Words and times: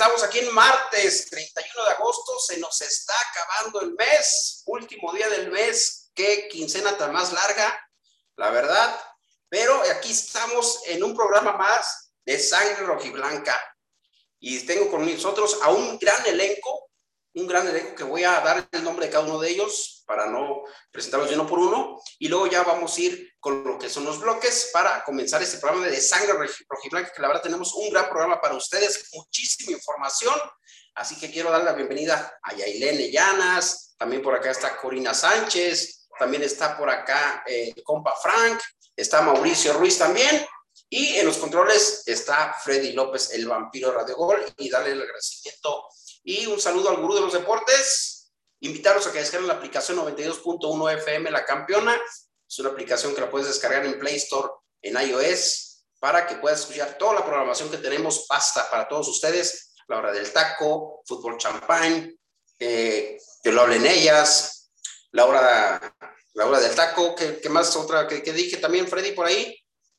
estamos 0.00 0.22
aquí 0.22 0.38
en 0.38 0.54
martes 0.54 1.28
31 1.28 1.84
de 1.84 1.90
agosto. 1.90 2.32
Se 2.38 2.56
nos 2.56 2.80
está 2.80 3.12
acabando 3.30 3.82
el 3.82 3.92
mes, 3.92 4.62
último 4.64 5.12
día 5.12 5.28
del 5.28 5.50
mes. 5.50 6.10
Qué 6.14 6.48
quincena 6.48 6.96
tan 6.96 7.12
más 7.12 7.34
larga, 7.34 7.86
la 8.36 8.48
verdad. 8.48 8.98
Pero 9.50 9.78
aquí 9.90 10.10
estamos 10.10 10.80
en 10.86 11.04
un 11.04 11.14
programa 11.14 11.52
más 11.52 12.14
de 12.24 12.38
Sangre 12.38 12.86
Rojiblanca. 12.86 13.60
Y 14.38 14.60
tengo 14.60 14.90
con 14.90 15.04
nosotros 15.04 15.58
a 15.60 15.68
un 15.68 15.98
gran 15.98 16.24
elenco 16.24 16.88
un 17.34 17.46
gran 17.46 17.68
elenco 17.68 17.94
que 17.94 18.04
voy 18.04 18.24
a 18.24 18.40
dar 18.40 18.68
el 18.72 18.82
nombre 18.82 19.06
de 19.06 19.12
cada 19.12 19.24
uno 19.24 19.38
de 19.38 19.50
ellos 19.50 19.99
para 20.10 20.26
no 20.26 20.64
presentarlos 20.90 21.30
uno 21.30 21.46
por 21.46 21.60
uno 21.60 22.02
y 22.18 22.26
luego 22.26 22.48
ya 22.48 22.64
vamos 22.64 22.98
a 22.98 23.00
ir 23.00 23.32
con 23.38 23.62
lo 23.62 23.78
que 23.78 23.88
son 23.88 24.04
los 24.04 24.18
bloques 24.18 24.70
para 24.72 25.04
comenzar 25.04 25.40
este 25.40 25.58
programa 25.58 25.86
de 25.86 26.00
Sangre 26.00 26.32
Rojiblanca, 26.68 27.12
que 27.12 27.22
la 27.22 27.28
verdad 27.28 27.44
tenemos 27.44 27.72
un 27.74 27.90
gran 27.90 28.08
programa 28.08 28.40
para 28.40 28.56
ustedes, 28.56 29.08
muchísima 29.12 29.70
información, 29.70 30.34
así 30.96 31.16
que 31.16 31.30
quiero 31.30 31.52
dar 31.52 31.62
la 31.62 31.74
bienvenida 31.74 32.40
a 32.42 32.54
Yailene 32.56 33.12
Llanas, 33.12 33.94
también 33.96 34.20
por 34.20 34.34
acá 34.34 34.50
está 34.50 34.76
Corina 34.76 35.14
Sánchez, 35.14 36.08
también 36.18 36.42
está 36.42 36.76
por 36.76 36.90
acá 36.90 37.44
eh, 37.46 37.72
el 37.76 37.84
compa 37.84 38.16
Frank, 38.20 38.60
está 38.96 39.22
Mauricio 39.22 39.74
Ruiz 39.74 39.96
también, 39.96 40.44
y 40.88 41.18
en 41.18 41.26
los 41.26 41.38
controles 41.38 42.02
está 42.04 42.56
Freddy 42.64 42.94
López, 42.94 43.30
el 43.30 43.46
vampiro 43.46 43.92
Radio 43.92 44.16
Gol, 44.16 44.44
y 44.58 44.68
darle 44.68 44.90
el 44.90 45.02
agradecimiento 45.02 45.84
y 46.24 46.46
un 46.46 46.60
saludo 46.60 46.90
al 46.90 46.96
gurú 46.96 47.14
de 47.14 47.20
los 47.20 47.32
deportes. 47.32 48.19
Invitarlos 48.60 49.06
a 49.06 49.12
que 49.12 49.20
descarguen 49.20 49.48
la 49.48 49.54
aplicación 49.54 49.98
92.1 49.98 50.94
FM 50.98 51.30
La 51.30 51.44
Campeona. 51.44 51.98
Es 52.48 52.58
una 52.58 52.70
aplicación 52.70 53.14
que 53.14 53.20
la 53.20 53.30
puedes 53.30 53.48
descargar 53.48 53.84
en 53.86 53.98
Play 53.98 54.16
Store, 54.16 54.48
en 54.82 55.00
iOS, 55.00 55.84
para 55.98 56.26
que 56.26 56.36
puedas 56.36 56.60
escuchar 56.60 56.98
toda 56.98 57.14
la 57.14 57.24
programación 57.24 57.70
que 57.70 57.78
tenemos 57.78 58.26
basta 58.28 58.70
para 58.70 58.88
todos 58.88 59.08
ustedes. 59.08 59.74
La 59.88 59.98
hora 59.98 60.12
del 60.12 60.32
taco, 60.32 61.02
fútbol 61.06 61.38
champán, 61.38 62.12
eh, 62.58 63.18
que 63.42 63.52
lo 63.52 63.62
hablen 63.62 63.86
ellas, 63.86 64.70
la 65.12 65.26
hora, 65.26 65.96
la 66.34 66.46
hora 66.46 66.60
del 66.60 66.74
taco, 66.74 67.14
¿qué, 67.14 67.48
más 67.48 67.74
otra 67.76 68.06
que, 68.06 68.22
que 68.22 68.32
dije 68.32 68.58
también, 68.58 68.86
Freddy, 68.86 69.12
por 69.12 69.26
ahí? 69.26 69.56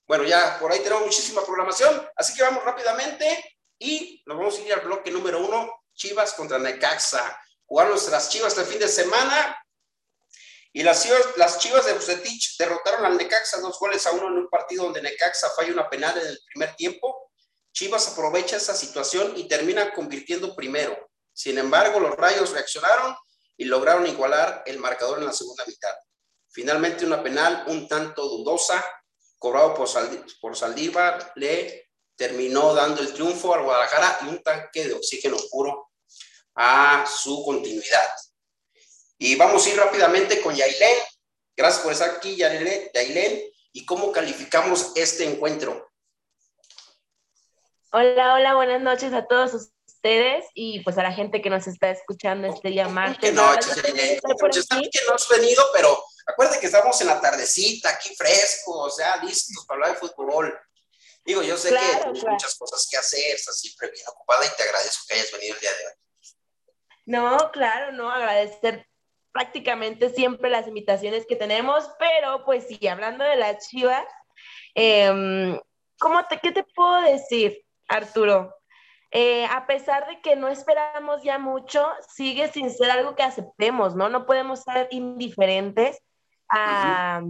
Bueno, 0.08 0.24
ya 0.24 0.60
por 0.60 0.72
ahí 0.72 0.80
tenemos 0.80 1.06
muchísima 1.06 1.44
programación, 1.44 2.08
así 2.16 2.34
que 2.34 2.44
vamos 2.44 2.64
rápidamente 2.64 3.58
y 3.80 4.22
nos 4.26 4.38
vamos 4.38 4.58
a 4.58 4.62
ir 4.62 4.74
al 4.74 4.82
bloque 4.82 5.10
número 5.10 5.40
uno 5.40 5.72
Chivas 5.94 6.34
contra 6.34 6.60
Necaxa. 6.60 7.40
Jugaron 7.72 7.94
nuestras 7.94 8.28
Chivas 8.28 8.58
este 8.58 8.70
fin 8.70 8.80
de 8.80 8.90
semana 8.90 9.58
y 10.74 10.84
las 10.84 11.04
Chivas, 11.04 11.22
las 11.38 11.58
Chivas 11.58 11.86
de 11.86 11.94
Bucetich 11.94 12.58
derrotaron 12.58 13.06
al 13.06 13.16
Necaxa 13.16 13.62
dos 13.62 13.80
goles 13.80 14.06
a 14.06 14.12
uno 14.12 14.28
en 14.28 14.40
un 14.40 14.50
partido 14.50 14.84
donde 14.84 15.02
Necaxa 15.02 15.52
falla 15.52 15.72
una 15.72 15.90
penal 15.90 16.18
en 16.18 16.28
el 16.28 16.40
primer 16.52 16.76
tiempo. 16.76 17.32
Chivas 17.72 18.10
aprovecha 18.10 18.58
esa 18.58 18.76
situación 18.76 19.36
y 19.38 19.48
termina 19.48 19.94
convirtiendo 19.94 20.54
primero. 20.54 21.12
Sin 21.32 21.58
embargo, 21.58 22.02
los 22.02 22.14
Rayos 22.18 22.52
reaccionaron 22.52 23.16
y 23.56 23.64
lograron 23.64 24.06
igualar 24.06 24.64
el 24.66 24.78
marcador 24.78 25.20
en 25.20 25.28
la 25.28 25.32
segunda 25.32 25.64
mitad. 25.66 25.94
Finalmente, 26.50 27.06
una 27.06 27.24
penal 27.24 27.64
un 27.68 27.88
tanto 27.88 28.28
dudosa, 28.28 28.84
cobrado 29.38 29.76
por, 29.76 29.88
por 30.42 30.58
Saldívar, 30.58 31.32
le 31.36 31.90
terminó 32.18 32.74
dando 32.74 33.00
el 33.02 33.14
triunfo 33.14 33.56
al 33.56 33.64
Guadalajara 33.64 34.20
y 34.24 34.28
un 34.28 34.44
tanque 34.44 34.90
de 34.90 34.94
oxígeno 34.94 35.38
puro 35.50 35.91
a 36.56 37.06
su 37.06 37.44
continuidad. 37.44 38.10
Y 39.18 39.36
vamos 39.36 39.66
a 39.66 39.70
ir 39.70 39.78
rápidamente 39.78 40.42
con 40.42 40.56
Yailén. 40.56 40.98
Gracias 41.56 41.84
por 41.84 41.94
estar 41.94 42.10
aquí, 42.10 42.36
Yailén. 42.36 43.42
¿Y 43.74 43.86
cómo 43.86 44.12
calificamos 44.12 44.92
este 44.96 45.26
encuentro? 45.26 45.90
Hola, 47.94 48.36
hola, 48.36 48.56
buenas 48.56 48.82
noches 48.82 49.14
a 49.14 49.26
todos 49.28 49.54
ustedes 49.54 50.46
y 50.54 50.80
pues 50.84 50.98
a 50.98 51.04
la 51.04 51.14
gente 51.14 51.42
que 51.42 51.50
nos 51.50 51.68
está 51.68 51.90
escuchando 51.90 52.48
este 52.48 52.70
día 52.70 52.88
martes. 52.88 53.34
no 53.34 53.44
has 53.44 55.30
venido, 55.30 55.64
pero 55.74 56.04
acuérdate 56.26 56.60
que 56.60 56.66
estamos 56.68 57.00
en 57.02 57.08
la 57.08 57.22
tardecita, 57.22 57.90
aquí 57.90 58.16
fresco, 58.16 58.80
o 58.80 58.90
sea, 58.90 59.18
listos 59.18 59.66
para 59.66 59.76
hablar 59.76 59.94
de 59.94 60.08
fútbol. 60.08 60.58
Digo, 61.24 61.44
yo 61.44 61.56
sé 61.58 61.70
que 61.70 61.78
tienes 61.78 62.24
muchas 62.24 62.56
cosas 62.56 62.88
que 62.90 62.98
hacer, 62.98 63.36
estás 63.36 63.60
siempre 63.60 63.92
bien 63.92 64.06
ocupada 64.08 64.46
y 64.46 64.50
te 64.56 64.64
agradezco 64.64 65.04
que 65.08 65.14
hayas 65.14 65.32
venido 65.32 65.56
el 65.56 65.62
día 65.62 65.72
de 65.72 65.86
hoy. 65.86 65.94
No, 67.12 67.52
claro, 67.52 67.92
no, 67.92 68.10
agradecer 68.10 68.88
prácticamente 69.34 70.10
siempre 70.12 70.50
las 70.50 70.66
invitaciones 70.66 71.26
que 71.28 71.36
tenemos, 71.36 71.92
pero 72.00 72.46
pues 72.46 72.68
sí, 72.70 72.88
hablando 72.88 73.26
de 73.26 73.36
las 73.36 73.68
chivas, 73.68 74.06
eh, 74.76 75.60
¿cómo 76.00 76.24
te, 76.30 76.40
¿qué 76.40 76.54
te 76.54 76.64
puedo 76.64 77.02
decir, 77.02 77.66
Arturo? 77.90 78.56
Eh, 79.12 79.46
a 79.46 79.68
pesar 79.68 80.08
de 80.08 80.22
que 80.22 80.38
no 80.38 80.48
esperamos 80.48 81.22
ya 81.22 81.38
mucho, 81.38 81.86
sigue 82.08 82.48
sin 82.48 82.72
ser 82.72 82.92
algo 82.92 83.14
que 83.14 83.24
aceptemos, 83.24 83.94
¿no? 83.94 84.08
No 84.08 84.26
podemos 84.26 84.62
ser 84.62 84.88
indiferentes 84.92 86.02
a, 86.48 87.24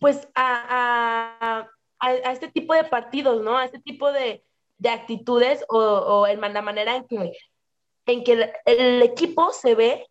pues, 0.00 0.26
a, 0.34 1.68
a, 2.00 2.32
este 2.32 2.48
tipo 2.48 2.72
de 2.72 2.84
partidos, 2.84 3.42
¿no? 3.42 3.58
A 3.58 3.66
este 3.66 3.80
tipo 3.80 4.10
de, 4.10 4.42
de 4.78 4.88
actitudes 4.88 5.62
o, 5.68 5.78
o, 5.78 6.26
en 6.26 6.40
la 6.40 6.62
manera 6.62 6.96
en 6.96 7.06
que, 7.06 7.30
en 8.06 8.24
que 8.24 8.52
el, 8.64 9.02
equipo 9.02 9.52
se 9.52 9.74
ve 9.74 10.06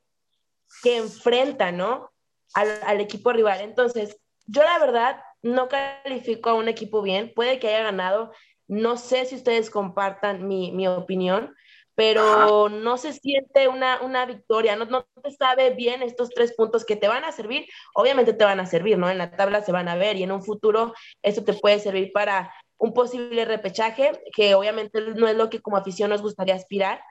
que 0.82 0.98
enfrenta, 0.98 1.72
¿no? 1.72 2.12
Al, 2.54 3.02
equipo 3.02 3.32
rival. 3.32 3.62
Entonces, 3.62 4.18
yo 4.46 4.64
la 4.64 4.80
verdad 4.80 5.22
no 5.42 5.68
califico 5.68 6.50
a 6.50 6.54
un 6.54 6.68
equipo 6.68 7.02
bien, 7.02 7.34
puede 7.36 7.60
que 7.60 7.68
haya 7.68 7.84
ganado, 7.84 8.32
no 8.68 8.98
sé 8.98 9.26
si 9.26 9.36
ustedes 9.36 9.70
compartan 9.70 10.48
mi, 10.48 10.72
mi 10.72 10.88
opinión, 10.88 11.56
pero 11.96 12.70
no 12.70 12.98
se 12.98 13.14
siente 13.14 13.68
una, 13.68 14.02
una 14.02 14.26
victoria, 14.26 14.76
no, 14.76 14.86
no 14.86 15.06
te 15.22 15.32
sabe 15.32 15.72
bien 15.72 16.02
estos 16.02 16.30
tres 16.30 16.54
puntos 16.54 16.86
que 16.86 16.96
te 16.96 17.08
van 17.08 17.24
a 17.24 17.32
servir, 17.32 17.68
obviamente 17.94 18.34
te 18.34 18.46
van 18.46 18.60
a 18.60 18.66
servir, 18.66 18.98
¿no? 18.98 19.10
En 19.10 19.20
la 19.20 19.36
tabla 19.36 19.62
se 19.62 19.72
van 19.72 19.88
a 19.88 19.96
ver 19.96 20.18
y 20.18 20.24
en 20.24 20.32
un 20.32 20.44
futuro 20.44 20.94
eso 21.22 21.44
te 21.44 21.54
puede 21.54 21.80
servir 21.80 22.12
para 22.12 22.54
un 22.78 22.94
posible 22.94 23.46
repechaje, 23.46 24.12
que 24.36 24.56
obviamente 24.56 25.00
no 25.02 25.28
es 25.28 25.36
lo 25.36 25.50
que 25.50 25.62
como 25.62 25.78
afición 25.78 26.10
nos 26.10 26.22
gustaría 26.22 26.56
aspirar, 26.56 27.02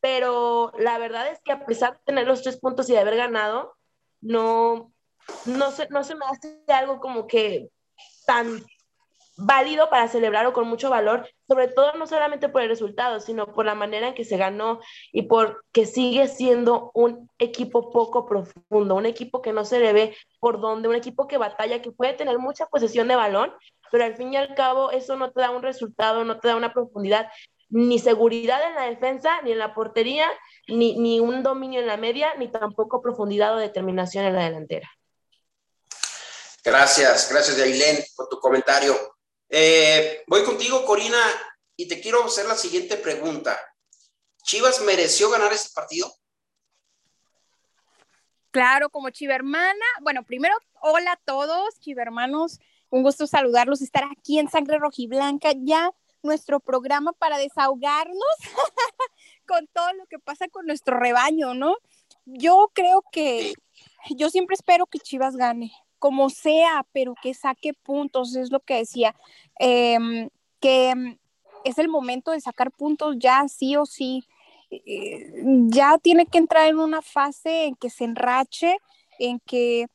pero 0.00 0.72
la 0.78 0.98
verdad 0.98 1.28
es 1.28 1.40
que 1.42 1.52
a 1.52 1.64
pesar 1.66 1.94
de 1.94 2.04
tener 2.04 2.26
los 2.26 2.42
tres 2.42 2.58
puntos 2.58 2.88
y 2.88 2.92
de 2.92 2.98
haber 2.98 3.16
ganado, 3.16 3.76
no, 4.20 4.92
no, 5.46 5.70
se, 5.70 5.88
no 5.88 6.04
se 6.04 6.14
me 6.14 6.26
hace 6.26 6.62
algo 6.68 7.00
como 7.00 7.26
que 7.26 7.68
tan 8.26 8.64
válido 9.42 9.88
para 9.88 10.08
celebrar 10.08 10.46
o 10.46 10.52
con 10.52 10.68
mucho 10.68 10.90
valor, 10.90 11.26
sobre 11.48 11.68
todo 11.68 11.94
no 11.94 12.06
solamente 12.06 12.48
por 12.48 12.62
el 12.62 12.68
resultado, 12.68 13.20
sino 13.20 13.52
por 13.52 13.64
la 13.64 13.74
manera 13.74 14.08
en 14.08 14.14
que 14.14 14.24
se 14.24 14.36
ganó 14.36 14.80
y 15.12 15.22
por 15.22 15.64
que 15.72 15.86
sigue 15.86 16.28
siendo 16.28 16.90
un 16.94 17.30
equipo 17.38 17.90
poco 17.90 18.26
profundo, 18.26 18.94
un 18.94 19.06
equipo 19.06 19.40
que 19.40 19.52
no 19.52 19.64
se 19.64 19.80
le 19.80 19.92
ve 19.92 20.16
por 20.40 20.60
dónde, 20.60 20.88
un 20.88 20.94
equipo 20.94 21.26
que 21.26 21.38
batalla, 21.38 21.80
que 21.80 21.90
puede 21.90 22.12
tener 22.12 22.38
mucha 22.38 22.66
posesión 22.66 23.08
de 23.08 23.16
balón, 23.16 23.52
pero 23.90 24.04
al 24.04 24.14
fin 24.14 24.32
y 24.32 24.36
al 24.36 24.54
cabo 24.54 24.90
eso 24.90 25.16
no 25.16 25.32
te 25.32 25.40
da 25.40 25.50
un 25.50 25.62
resultado, 25.62 26.24
no 26.24 26.38
te 26.38 26.48
da 26.48 26.56
una 26.56 26.72
profundidad, 26.72 27.28
ni 27.70 27.98
seguridad 27.98 28.62
en 28.66 28.74
la 28.74 28.82
defensa, 28.82 29.40
ni 29.42 29.52
en 29.52 29.58
la 29.58 29.74
portería, 29.74 30.28
ni, 30.68 30.98
ni 30.98 31.20
un 31.20 31.42
dominio 31.42 31.80
en 31.80 31.86
la 31.86 31.96
media, 31.96 32.34
ni 32.36 32.48
tampoco 32.48 33.00
profundidad 33.00 33.54
o 33.56 33.58
determinación 33.58 34.24
en 34.24 34.34
la 34.34 34.44
delantera. 34.44 34.90
Gracias, 36.62 37.30
gracias 37.30 37.56
Yailén 37.56 38.04
por 38.16 38.28
tu 38.28 38.38
comentario. 38.38 38.94
Eh, 39.48 40.22
voy 40.26 40.44
contigo, 40.44 40.84
Corina, 40.84 41.20
y 41.76 41.88
te 41.88 42.00
quiero 42.00 42.24
hacer 42.24 42.46
la 42.46 42.56
siguiente 42.56 42.96
pregunta. 42.96 43.58
¿Chivas 44.42 44.80
mereció 44.82 45.30
ganar 45.30 45.52
este 45.52 45.70
partido? 45.74 46.12
Claro, 48.50 48.90
como 48.90 49.10
chivermana. 49.10 49.86
Bueno, 50.02 50.24
primero, 50.24 50.54
hola 50.80 51.12
a 51.12 51.20
todos, 51.24 51.78
chivermanos. 51.78 52.58
Un 52.90 53.04
gusto 53.04 53.26
saludarlos, 53.26 53.80
estar 53.80 54.04
aquí 54.10 54.38
en 54.38 54.50
Sangre 54.50 54.78
Rojiblanca, 54.78 55.52
ya 55.56 55.92
nuestro 56.22 56.60
programa 56.60 57.12
para 57.12 57.38
desahogarnos 57.38 58.36
con 59.46 59.66
todo 59.68 59.92
lo 59.94 60.06
que 60.06 60.18
pasa 60.18 60.48
con 60.48 60.66
nuestro 60.66 60.98
rebaño, 60.98 61.54
¿no? 61.54 61.76
Yo 62.26 62.70
creo 62.74 63.02
que, 63.10 63.52
yo 64.10 64.30
siempre 64.30 64.54
espero 64.54 64.86
que 64.86 64.98
Chivas 64.98 65.36
gane 65.36 65.72
como 65.98 66.30
sea, 66.30 66.86
pero 66.92 67.14
que 67.22 67.34
saque 67.34 67.74
puntos, 67.74 68.34
es 68.34 68.50
lo 68.50 68.60
que 68.60 68.76
decía, 68.76 69.14
em, 69.58 70.30
que 70.60 70.90
em, 70.90 71.18
es 71.64 71.78
el 71.78 71.88
momento 71.88 72.30
de 72.32 72.40
sacar 72.40 72.70
puntos 72.70 73.16
ya 73.18 73.46
sí 73.48 73.76
o 73.76 73.86
sí. 73.86 74.24
Eh, 74.70 75.32
ya 75.68 75.98
tiene 75.98 76.26
que 76.26 76.38
entrar 76.38 76.68
en 76.68 76.78
una 76.78 77.02
fase 77.02 77.64
en 77.64 77.74
que 77.76 77.90
se 77.90 78.04
enrache, 78.04 78.78
en 79.18 79.40
que 79.40 79.88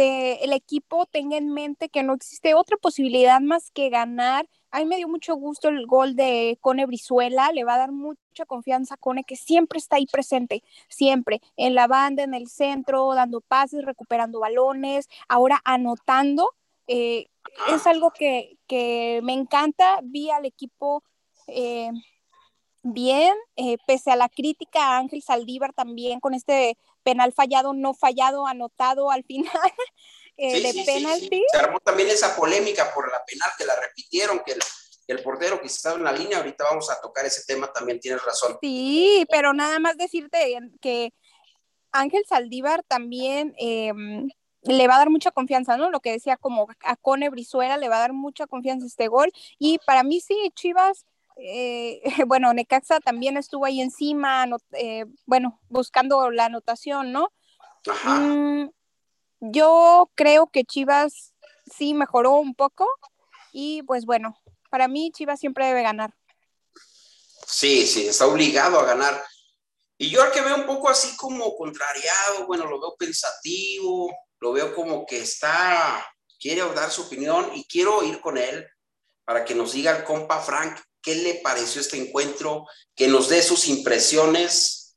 el 0.00 0.52
equipo 0.52 1.06
tenga 1.06 1.36
en 1.36 1.52
mente 1.52 1.88
que 1.88 2.02
no 2.02 2.14
existe 2.14 2.54
otra 2.54 2.76
posibilidad 2.76 3.40
más 3.40 3.70
que 3.70 3.90
ganar 3.90 4.48
a 4.70 4.80
mí 4.80 4.84
me 4.84 4.96
dio 4.96 5.08
mucho 5.08 5.34
gusto 5.34 5.68
el 5.68 5.86
gol 5.86 6.14
de 6.14 6.58
Cone 6.60 6.86
Brizuela, 6.86 7.52
le 7.52 7.64
va 7.64 7.74
a 7.74 7.78
dar 7.78 7.92
mucha 7.92 8.44
confianza 8.46 8.94
a 8.94 8.98
Cone, 8.98 9.24
que 9.24 9.36
siempre 9.36 9.78
está 9.78 9.96
ahí 9.96 10.06
presente, 10.06 10.62
siempre, 10.88 11.40
en 11.56 11.74
la 11.74 11.86
banda, 11.86 12.22
en 12.22 12.34
el 12.34 12.48
centro, 12.48 13.14
dando 13.14 13.40
pases, 13.40 13.84
recuperando 13.84 14.40
balones, 14.40 15.08
ahora 15.28 15.60
anotando. 15.64 16.50
Eh, 16.86 17.28
es 17.72 17.86
algo 17.86 18.10
que, 18.10 18.58
que, 18.66 19.20
me 19.22 19.32
encanta. 19.32 20.00
Vi 20.02 20.30
al 20.30 20.44
equipo 20.44 21.02
eh, 21.46 21.90
bien, 22.82 23.34
eh, 23.56 23.78
pese 23.86 24.10
a 24.10 24.16
la 24.16 24.28
crítica 24.28 24.80
a 24.82 24.98
Ángel 24.98 25.22
Saldívar 25.22 25.72
también 25.72 26.20
con 26.20 26.34
este 26.34 26.76
penal 27.08 27.32
fallado, 27.32 27.72
no 27.72 27.94
fallado, 27.94 28.46
anotado 28.46 29.10
al 29.10 29.24
final 29.24 29.50
eh, 30.36 30.60
de 30.60 30.84
penalti. 30.84 31.42
Se 31.50 31.58
armó 31.58 31.80
también 31.80 32.10
esa 32.10 32.36
polémica 32.36 32.92
por 32.92 33.10
la 33.10 33.24
penal 33.24 33.50
que 33.56 33.64
la 33.64 33.74
repitieron, 33.76 34.42
que 34.44 34.54
el, 35.06 35.22
portero 35.22 35.58
que 35.58 35.68
estaba 35.68 35.96
en 35.96 36.04
la 36.04 36.12
línea, 36.12 36.36
ahorita 36.36 36.64
vamos 36.64 36.90
a 36.90 37.00
tocar 37.00 37.24
ese 37.24 37.42
tema, 37.46 37.72
también 37.72 37.98
tienes 37.98 38.22
razón. 38.22 38.58
Sí, 38.60 39.26
pero 39.30 39.54
nada 39.54 39.78
más 39.78 39.96
decirte 39.96 40.58
que 40.82 41.14
Ángel 41.92 42.24
Saldívar 42.28 42.82
también 42.82 43.54
em, 43.56 44.28
le 44.62 44.86
va 44.86 44.96
a 44.96 44.98
dar 44.98 45.08
mucha 45.08 45.30
confianza, 45.30 45.78
¿no? 45.78 45.90
Lo 45.90 46.00
que 46.00 46.12
decía 46.12 46.36
como 46.36 46.68
a 46.84 46.96
Cone 46.96 47.30
Brizuela 47.30 47.78
le 47.78 47.88
va 47.88 47.96
a 47.96 48.00
dar 48.00 48.12
mucha 48.12 48.46
confianza 48.46 48.86
este 48.86 49.08
gol. 49.08 49.32
Y 49.58 49.78
para 49.86 50.02
mí 50.02 50.20
sí, 50.20 50.36
Chivas, 50.54 51.06
eh, 51.38 52.02
bueno, 52.26 52.52
Necaxa 52.52 53.00
también 53.00 53.36
estuvo 53.36 53.64
ahí 53.64 53.80
encima, 53.80 54.46
eh, 54.72 55.04
bueno, 55.24 55.60
buscando 55.68 56.30
la 56.30 56.46
anotación, 56.46 57.12
¿no? 57.12 57.32
Mm, 58.04 58.68
yo 59.40 60.10
creo 60.14 60.48
que 60.48 60.64
Chivas 60.64 61.32
sí 61.72 61.94
mejoró 61.94 62.32
un 62.34 62.54
poco 62.54 62.86
y 63.52 63.82
pues 63.84 64.04
bueno, 64.04 64.36
para 64.68 64.88
mí 64.88 65.12
Chivas 65.12 65.38
siempre 65.38 65.66
debe 65.66 65.82
ganar. 65.82 66.12
Sí, 67.46 67.86
sí, 67.86 68.08
está 68.08 68.26
obligado 68.26 68.78
a 68.80 68.84
ganar. 68.84 69.22
Y 69.96 70.10
yo 70.10 70.22
al 70.22 70.32
que 70.32 70.42
veo 70.42 70.56
un 70.56 70.66
poco 70.66 70.88
así 70.88 71.16
como 71.16 71.56
contrariado, 71.56 72.46
bueno, 72.46 72.66
lo 72.66 72.80
veo 72.80 72.94
pensativo, 72.96 74.12
lo 74.40 74.52
veo 74.52 74.74
como 74.74 75.06
que 75.06 75.22
está, 75.22 76.04
quiere 76.38 76.62
dar 76.74 76.90
su 76.90 77.02
opinión 77.02 77.50
y 77.54 77.64
quiero 77.64 78.02
ir 78.02 78.20
con 78.20 78.38
él 78.38 78.66
para 79.24 79.44
que 79.44 79.54
nos 79.54 79.72
diga 79.72 79.96
el 79.96 80.04
compa 80.04 80.40
Frank 80.40 80.78
qué 81.02 81.14
le 81.14 81.34
pareció 81.34 81.80
este 81.80 81.96
encuentro, 81.96 82.66
que 82.94 83.08
nos 83.08 83.28
dé 83.28 83.42
sus 83.42 83.68
impresiones, 83.68 84.96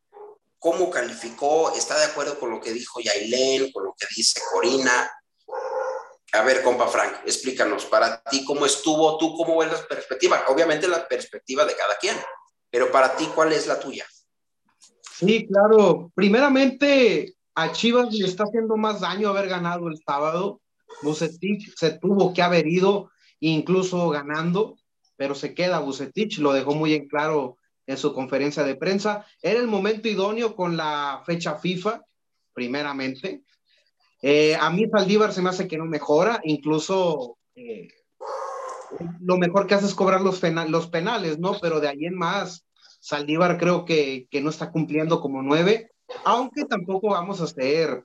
cómo 0.60 0.90
calificó, 0.90 1.74
está 1.76 1.98
de 1.98 2.06
acuerdo 2.06 2.40
con 2.40 2.52
lo 2.52 2.60
que 2.60 2.72
dijo 2.72 3.00
Yailén, 3.00 3.72
con 3.72 3.86
lo 3.86 3.96
que 3.98 4.08
dice 4.16 4.40
Corina. 4.52 5.12
A 6.34 6.44
ver, 6.44 6.64
compa 6.64 6.88
Frank, 6.88 7.22
explícanos, 7.26 7.86
para 7.86 8.22
ti 8.24 8.46
cómo 8.46 8.66
estuvo, 8.66 9.18
tú 9.18 9.36
cómo 9.36 9.58
ves 9.58 9.72
la 9.72 9.88
perspectiva, 9.88 10.44
obviamente 10.48 10.88
la 10.88 11.08
perspectiva 11.08 11.66
de 11.66 11.76
cada 11.76 11.98
quien, 11.98 12.16
pero 12.70 12.92
para 12.92 13.16
ti, 13.16 13.26
¿cuál 13.36 13.52
es 13.52 13.68
la 13.68 13.80
tuya? 13.80 14.06
Sí, 15.18 15.46
claro. 15.48 16.12
Primeramente, 16.16 17.36
a 17.54 17.72
Chivas 17.72 18.14
le 18.14 18.28
está 18.28 18.46
haciendo 18.46 18.78
más 18.78 19.02
daño 19.02 19.30
haber 19.30 19.50
ganado 19.50 19.88
el 19.88 20.02
sábado. 20.04 20.62
Bucetich 21.02 21.76
se 21.76 21.92
tuvo 21.92 22.34
que 22.34 22.42
haber 22.42 22.68
ido, 22.68 23.12
incluso 23.40 24.10
ganando, 24.10 24.78
pero 25.22 25.36
se 25.36 25.54
queda 25.54 25.78
Bucetich, 25.78 26.40
lo 26.40 26.52
dejó 26.52 26.74
muy 26.74 26.96
en 26.96 27.08
claro 27.08 27.58
en 27.86 27.96
su 27.96 28.12
conferencia 28.12 28.64
de 28.64 28.74
prensa. 28.74 29.24
Era 29.40 29.60
el 29.60 29.68
momento 29.68 30.10
idóneo 30.10 30.56
con 30.56 30.76
la 30.76 31.22
fecha 31.28 31.60
FIFA, 31.60 32.02
primeramente. 32.54 33.44
Eh, 34.24 34.56
a 34.60 34.72
mí 34.72 34.90
Saldívar 34.90 35.32
se 35.32 35.44
me 35.44 35.52
hace 35.52 35.68
que 35.68 35.78
no 35.78 35.86
mejora, 35.86 36.42
incluso 36.44 37.38
eh, 37.54 37.90
lo 39.20 39.38
mejor 39.38 39.68
que 39.68 39.76
hace 39.76 39.86
es 39.86 39.94
cobrar 39.94 40.22
los, 40.22 40.42
los 40.70 40.88
penales, 40.88 41.38
¿no? 41.38 41.60
Pero 41.62 41.80
de 41.80 41.90
ahí 41.90 42.06
en 42.06 42.16
más, 42.16 42.66
Saldívar 43.00 43.60
creo 43.60 43.86
que, 43.86 44.26
que 44.32 44.42
no 44.42 44.50
está 44.50 44.72
cumpliendo 44.72 45.22
como 45.22 45.44
nueve 45.44 45.92
aunque 46.26 46.66
tampoco 46.66 47.10
vamos 47.10 47.42
a 47.42 47.48
ser 47.48 48.04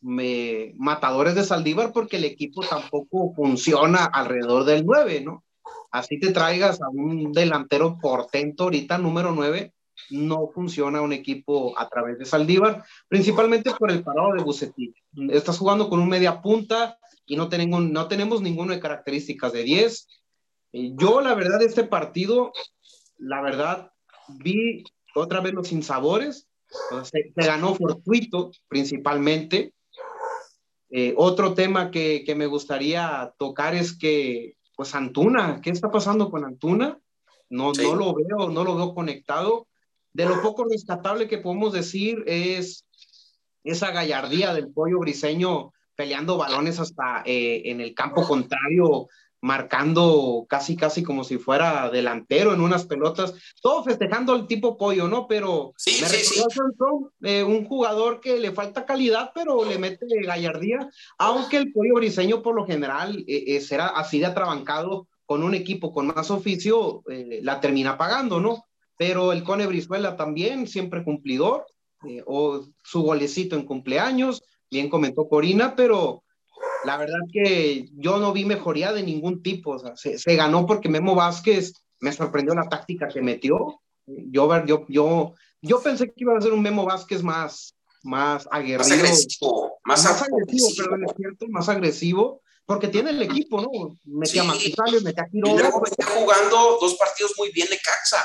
matadores 0.00 1.34
de 1.34 1.44
Saldívar 1.44 1.92
porque 1.92 2.16
el 2.16 2.24
equipo 2.24 2.62
tampoco 2.62 3.34
funciona 3.34 4.06
alrededor 4.06 4.64
del 4.64 4.86
9, 4.86 5.20
¿no? 5.20 5.44
Así 5.90 6.18
te 6.18 6.32
traigas 6.32 6.80
a 6.82 6.88
un 6.88 7.32
delantero 7.32 7.98
portento 8.00 8.64
ahorita, 8.64 8.98
número 8.98 9.32
9, 9.32 9.72
no 10.10 10.48
funciona 10.54 11.00
un 11.00 11.12
equipo 11.12 11.78
a 11.78 11.88
través 11.88 12.18
de 12.18 12.24
Saldívar, 12.24 12.84
principalmente 13.08 13.72
por 13.78 13.90
el 13.90 14.02
parado 14.02 14.32
de 14.34 14.42
Bucetich. 14.42 14.94
Estás 15.30 15.58
jugando 15.58 15.88
con 15.88 16.00
un 16.00 16.08
media 16.08 16.40
punta 16.40 16.98
y 17.26 17.36
no 17.36 17.48
tenemos, 17.48 17.82
no 17.82 18.06
tenemos 18.08 18.40
ninguna 18.42 18.74
de 18.74 18.80
características 18.80 19.52
de 19.52 19.62
10. 19.64 20.08
Eh, 20.72 20.92
yo, 20.94 21.20
la 21.20 21.34
verdad, 21.34 21.62
este 21.62 21.84
partido, 21.84 22.52
la 23.16 23.40
verdad, 23.40 23.92
vi 24.28 24.84
otra 25.14 25.40
vez 25.40 25.54
los 25.54 25.68
sinsabores 25.68 26.48
se, 27.04 27.32
ganó 27.34 27.74
fortuito 27.74 28.50
principalmente. 28.68 29.74
Eh, 30.90 31.14
otro 31.16 31.54
tema 31.54 31.90
que, 31.90 32.24
que, 32.24 32.34
me 32.34 32.46
gustaría 32.46 33.34
tocar 33.38 33.74
es 33.74 33.96
que, 33.96 34.56
pues 34.78 34.94
Antuna, 34.94 35.60
¿qué 35.60 35.70
está 35.70 35.90
pasando 35.90 36.30
con 36.30 36.44
Antuna? 36.44 36.96
No, 37.50 37.72
no 37.72 37.96
lo 37.96 38.14
veo, 38.14 38.48
no 38.48 38.62
lo 38.62 38.76
veo 38.76 38.94
conectado. 38.94 39.66
De 40.12 40.24
lo 40.24 40.40
poco 40.40 40.66
rescatable 40.70 41.26
que 41.26 41.38
podemos 41.38 41.72
decir 41.72 42.22
es 42.28 42.86
esa 43.64 43.90
gallardía 43.90 44.54
del 44.54 44.72
pollo 44.72 45.00
briseño 45.00 45.72
peleando 45.96 46.36
balones 46.36 46.78
hasta 46.78 47.24
eh, 47.26 47.62
en 47.64 47.80
el 47.80 47.92
campo 47.92 48.24
contrario, 48.24 49.08
marcando 49.40 50.46
casi, 50.48 50.76
casi 50.76 51.02
como 51.02 51.22
si 51.24 51.38
fuera 51.38 51.90
delantero 51.90 52.52
en 52.52 52.60
unas 52.60 52.86
pelotas, 52.86 53.34
todo 53.62 53.84
festejando 53.84 54.32
al 54.32 54.46
tipo 54.46 54.76
pollo, 54.76 55.08
¿no? 55.08 55.26
Pero 55.28 55.74
sí, 55.76 55.98
me 56.00 56.08
sí, 56.08 56.42
eh, 57.22 57.42
un 57.44 57.64
jugador 57.66 58.20
que 58.20 58.38
le 58.38 58.52
falta 58.52 58.84
calidad, 58.84 59.30
pero 59.34 59.64
le 59.64 59.78
mete 59.78 60.06
gallardía, 60.24 60.90
aunque 61.18 61.56
el 61.56 61.72
pollo 61.72 61.94
briseño 61.94 62.42
por 62.42 62.54
lo 62.54 62.66
general 62.66 63.24
eh, 63.28 63.44
eh, 63.46 63.60
será 63.60 63.88
así 63.88 64.18
de 64.18 64.26
atrabancado 64.26 65.08
con 65.24 65.42
un 65.42 65.54
equipo 65.54 65.92
con 65.92 66.06
más 66.06 66.30
oficio, 66.30 67.02
la 67.42 67.60
termina 67.60 67.98
pagando, 67.98 68.40
¿no? 68.40 68.64
Pero 68.96 69.32
el 69.32 69.44
Cone 69.44 69.66
Brizuela 69.66 70.16
también, 70.16 70.66
siempre 70.66 71.04
cumplidor, 71.04 71.66
o 72.24 72.64
su 72.82 73.02
golecito 73.02 73.54
en 73.54 73.66
cumpleaños, 73.66 74.42
bien 74.70 74.88
comentó 74.88 75.28
Corina, 75.28 75.76
pero 75.76 76.22
la 76.88 76.96
verdad 76.96 77.20
que 77.30 77.86
yo 77.92 78.16
no 78.16 78.32
vi 78.32 78.46
mejoría 78.46 78.94
de 78.94 79.02
ningún 79.02 79.42
tipo. 79.42 79.72
O 79.72 79.78
sea, 79.78 79.94
se, 79.94 80.36
ganó 80.36 80.66
porque 80.66 80.88
Memo 80.88 81.14
Vázquez 81.14 81.74
me 82.00 82.12
sorprendió 82.12 82.54
la 82.54 82.66
táctica 82.66 83.08
que 83.08 83.20
metió. 83.20 83.82
Yo, 84.06 84.64
yo, 84.64 84.86
yo, 84.88 85.34
yo 85.60 85.82
pensé 85.82 86.06
que 86.06 86.14
iba 86.16 86.34
a 86.34 86.40
ser 86.40 86.54
un 86.54 86.62
Memo 86.62 86.86
Vázquez 86.86 87.22
más, 87.22 87.76
más 88.04 88.48
aguerrido. 88.50 88.78
Más 88.78 88.90
agresivo. 88.90 89.78
Más, 89.84 90.06
agresivo, 90.06 90.68
perdón, 90.78 91.04
es 91.04 91.12
cierto, 91.14 91.46
más 91.50 91.68
agresivo. 91.68 92.40
Porque 92.64 92.88
tiene 92.88 93.10
el 93.10 93.20
equipo, 93.20 93.60
¿no? 93.60 93.68
Metía 94.04 94.42
sí. 94.44 94.48
a 94.78 94.90
metía 95.02 95.24
a 95.24 95.28
Quiroga. 95.28 95.54
Y 95.54 95.58
luego 95.58 95.82
venía 95.82 96.20
jugando 96.20 96.78
dos 96.80 96.94
partidos 96.94 97.34
muy 97.36 97.52
bien 97.52 97.68
de 97.68 97.78
Caxa. 97.84 98.24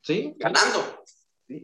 Sí. 0.00 0.34
Ganando. 0.38 1.04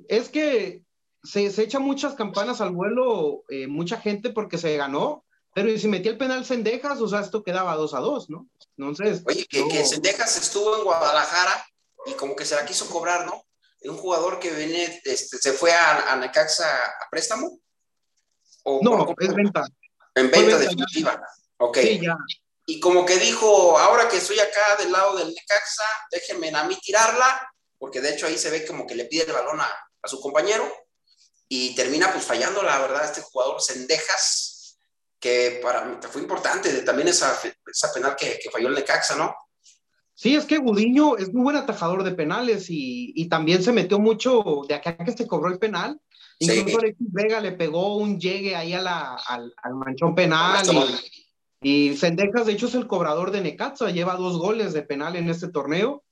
Es 0.06 0.28
que 0.28 0.84
se, 1.22 1.50
se 1.50 1.62
echa 1.62 1.78
muchas 1.78 2.14
campanas 2.14 2.60
al 2.60 2.72
vuelo, 2.72 3.44
eh, 3.48 3.68
mucha 3.68 3.98
gente 3.98 4.28
porque 4.28 4.58
se 4.58 4.76
ganó, 4.76 5.25
pero 5.56 5.78
si 5.78 5.88
metía 5.88 6.10
el 6.10 6.18
penal 6.18 6.44
Sendejas, 6.44 7.00
o 7.00 7.08
sea, 7.08 7.20
esto 7.20 7.42
quedaba 7.42 7.76
2 7.76 7.94
a 7.94 8.00
2, 8.00 8.28
¿no? 8.28 8.46
Entonces. 8.76 9.22
Oye, 9.24 9.46
que, 9.46 9.66
que 9.66 9.86
Sendejas 9.86 10.36
estuvo 10.36 10.76
en 10.76 10.84
Guadalajara 10.84 11.66
y 12.04 12.12
como 12.12 12.36
que 12.36 12.44
se 12.44 12.56
la 12.56 12.66
quiso 12.66 12.86
cobrar, 12.90 13.24
¿no? 13.24 13.42
Un 13.84 13.96
jugador 13.96 14.38
que 14.38 14.50
viene, 14.50 15.00
este, 15.02 15.38
se 15.38 15.54
fue 15.54 15.72
a, 15.72 16.12
a 16.12 16.16
Necaxa 16.16 16.66
a 16.66 17.08
préstamo. 17.10 17.58
¿O 18.64 18.80
no, 18.82 19.14
es 19.18 19.34
venta. 19.34 19.66
En 20.14 20.30
venta, 20.30 20.58
definitiva. 20.58 21.26
Ok. 21.56 21.78
Sí, 21.78 22.00
ya. 22.02 22.18
Y 22.66 22.78
como 22.78 23.06
que 23.06 23.16
dijo, 23.16 23.78
ahora 23.78 24.10
que 24.10 24.18
estoy 24.18 24.38
acá 24.38 24.76
del 24.78 24.92
lado 24.92 25.16
del 25.16 25.28
Necaxa, 25.28 25.84
déjenme 26.10 26.50
a 26.50 26.64
mí 26.64 26.76
tirarla, 26.82 27.50
porque 27.78 28.02
de 28.02 28.10
hecho 28.12 28.26
ahí 28.26 28.36
se 28.36 28.50
ve 28.50 28.66
como 28.66 28.86
que 28.86 28.94
le 28.94 29.06
pide 29.06 29.24
el 29.24 29.32
balón 29.32 29.58
a, 29.58 29.72
a 30.02 30.06
su 30.06 30.20
compañero 30.20 30.70
y 31.48 31.74
termina 31.74 32.12
pues 32.12 32.26
fallando, 32.26 32.62
la 32.62 32.78
verdad, 32.78 33.06
este 33.06 33.22
jugador 33.22 33.62
Sendejas 33.62 34.55
que 35.18 35.60
para 35.62 35.84
mí 35.84 35.96
fue 36.08 36.22
importante, 36.22 36.70
también 36.82 37.08
esa, 37.08 37.38
esa 37.66 37.92
penal 37.92 38.14
que, 38.16 38.38
que, 38.42 38.50
falló 38.50 38.68
el 38.68 38.74
Necaxa, 38.74 39.16
¿no? 39.16 39.34
Sí, 40.14 40.34
es 40.34 40.46
que 40.46 40.58
Gudiño 40.58 41.16
es 41.16 41.32
muy 41.32 41.42
buen 41.42 41.56
atajador 41.56 42.02
de 42.02 42.12
penales 42.12 42.70
y, 42.70 43.12
y 43.14 43.28
también 43.28 43.62
se 43.62 43.72
metió 43.72 43.98
mucho 43.98 44.62
de 44.66 44.74
acá 44.74 44.96
que 44.96 45.12
se 45.12 45.26
cobró 45.26 45.48
el 45.48 45.58
penal. 45.58 46.00
Incluso 46.38 46.68
sí. 46.68 46.76
Alexis 46.76 47.12
Vega 47.12 47.40
le 47.40 47.52
pegó 47.52 47.96
un 47.96 48.18
llegue 48.18 48.56
ahí 48.56 48.72
a 48.72 48.80
la, 48.80 49.14
al, 49.14 49.52
al, 49.62 49.74
manchón 49.74 50.14
penal. 50.14 50.64
Y, 51.60 51.90
y 51.90 51.96
Sendejas, 51.96 52.46
de 52.46 52.52
hecho, 52.52 52.66
es 52.66 52.74
el 52.74 52.86
cobrador 52.86 53.30
de 53.30 53.42
Necaxa, 53.42 53.90
lleva 53.90 54.16
dos 54.16 54.38
goles 54.38 54.72
de 54.72 54.82
penal 54.82 55.16
en 55.16 55.28
este 55.28 55.48
torneo. 55.48 56.02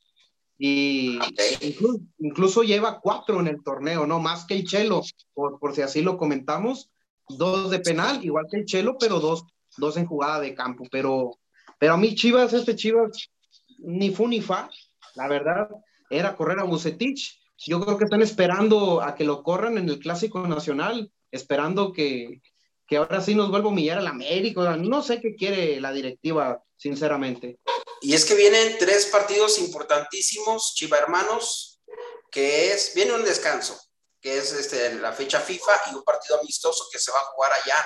Y 0.58 1.18
okay. 1.18 1.56
incluso, 1.62 2.00
incluso, 2.18 2.62
lleva 2.62 3.00
cuatro 3.00 3.40
en 3.40 3.48
el 3.48 3.62
torneo, 3.62 4.06
¿no? 4.06 4.20
Más 4.20 4.44
que 4.44 4.54
el 4.54 4.64
Chelo, 4.64 5.02
por, 5.32 5.58
por 5.58 5.74
si 5.74 5.82
así 5.82 6.02
lo 6.02 6.16
comentamos 6.18 6.90
dos 7.28 7.70
de 7.70 7.80
penal, 7.80 8.24
igual 8.24 8.46
que 8.50 8.58
el 8.58 8.64
Chelo, 8.64 8.96
pero 8.98 9.20
dos, 9.20 9.44
dos 9.76 9.96
en 9.96 10.06
jugada 10.06 10.40
de 10.40 10.54
campo. 10.54 10.84
Pero, 10.90 11.38
pero 11.78 11.94
a 11.94 11.96
mí 11.96 12.14
Chivas, 12.14 12.52
este 12.52 12.76
Chivas, 12.76 13.28
ni 13.78 14.10
fu 14.10 14.28
ni 14.28 14.40
fa, 14.40 14.70
la 15.14 15.28
verdad, 15.28 15.68
era 16.10 16.36
correr 16.36 16.58
a 16.60 16.64
Bucetich. 16.64 17.40
Yo 17.66 17.80
creo 17.80 17.98
que 17.98 18.04
están 18.04 18.22
esperando 18.22 19.00
a 19.00 19.14
que 19.14 19.24
lo 19.24 19.42
corran 19.42 19.78
en 19.78 19.88
el 19.88 19.98
Clásico 19.98 20.46
Nacional, 20.46 21.10
esperando 21.30 21.92
que, 21.92 22.42
que 22.86 22.96
ahora 22.96 23.20
sí 23.20 23.34
nos 23.34 23.50
vuelve 23.50 23.68
a 23.68 23.70
humillar 23.70 23.98
al 23.98 24.06
América. 24.06 24.76
No 24.76 25.02
sé 25.02 25.20
qué 25.20 25.34
quiere 25.34 25.80
la 25.80 25.92
directiva, 25.92 26.62
sinceramente. 26.76 27.58
Y 28.00 28.12
es 28.12 28.24
que 28.24 28.34
vienen 28.34 28.76
tres 28.78 29.06
partidos 29.06 29.58
importantísimos, 29.58 30.74
Chiva 30.74 30.98
Hermanos, 30.98 31.80
que 32.30 32.72
es, 32.72 32.92
viene 32.94 33.14
un 33.14 33.24
descanso, 33.24 33.80
que 34.24 34.38
es 34.38 34.52
este, 34.52 34.94
la 34.94 35.12
fecha 35.12 35.38
FIFA 35.38 35.82
y 35.92 35.96
un 35.96 36.02
partido 36.02 36.40
amistoso 36.40 36.88
que 36.90 36.98
se 36.98 37.12
va 37.12 37.18
a 37.18 37.24
jugar 37.24 37.52
allá 37.52 37.76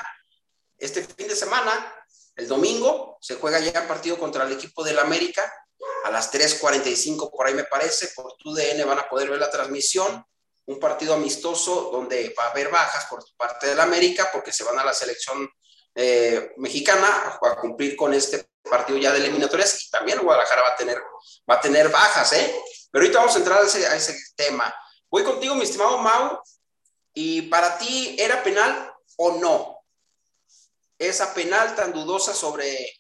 este 0.79 1.03
fin 1.03 1.27
de 1.27 1.35
semana, 1.35 1.93
el 2.37 2.47
domingo, 2.47 3.19
se 3.21 3.35
juega 3.35 3.59
ya 3.59 3.81
el 3.81 3.89
partido 3.89 4.17
contra 4.17 4.45
el 4.45 4.53
equipo 4.53 4.85
del 4.85 5.01
América 5.01 5.53
a 6.05 6.13
las 6.13 6.33
3.45 6.33 7.29
por 7.33 7.45
ahí 7.45 7.55
me 7.55 7.65
parece, 7.65 8.13
por 8.15 8.37
tu 8.37 8.55
DN 8.55 8.85
van 8.85 9.01
a 9.01 9.09
poder 9.09 9.31
ver 9.31 9.41
la 9.41 9.51
transmisión 9.51 10.25
un 10.67 10.79
partido 10.79 11.15
amistoso 11.15 11.91
donde 11.91 12.33
va 12.39 12.45
a 12.45 12.51
haber 12.51 12.69
bajas 12.69 13.07
por 13.07 13.25
parte 13.37 13.67
del 13.67 13.81
América 13.81 14.31
porque 14.33 14.53
se 14.53 14.63
van 14.63 14.79
a 14.79 14.85
la 14.85 14.95
selección 14.95 15.51
eh, 15.93 16.53
mexicana 16.59 17.37
a, 17.43 17.57
cumplir 17.57 17.97
con 17.97 18.15
este 18.15 18.49
partido 18.63 18.97
ya 19.01 19.11
de 19.11 19.19
eliminatorias 19.19 19.83
y 19.83 19.91
también 19.91 20.21
Guadalajara 20.21 20.63
va 20.63 20.69
a 20.69 20.77
tener, 20.77 21.03
va 21.51 21.55
a 21.57 21.61
tener 21.61 21.89
bajas, 21.89 22.33
¿eh? 22.35 22.63
Pero 22.93 23.03
ahorita 23.03 23.19
vamos 23.19 23.35
a 23.35 23.39
entrar 23.39 23.61
a 23.61 23.67
ese, 23.67 23.87
a 23.87 23.97
ese 23.97 24.17
tema. 24.37 24.73
Voy 25.11 25.25
contigo, 25.25 25.55
mi 25.55 25.63
estimado 25.63 25.99
Mau, 25.99 26.41
y 27.15 27.43
para 27.43 27.79
ti, 27.79 28.17
¿era 28.19 28.43
penal 28.43 28.93
o 29.17 29.39
no? 29.39 29.79
Esa 30.99 31.33
penal 31.35 31.75
tan 31.75 31.93
dudosa 31.93 32.35
sobre, 32.35 32.93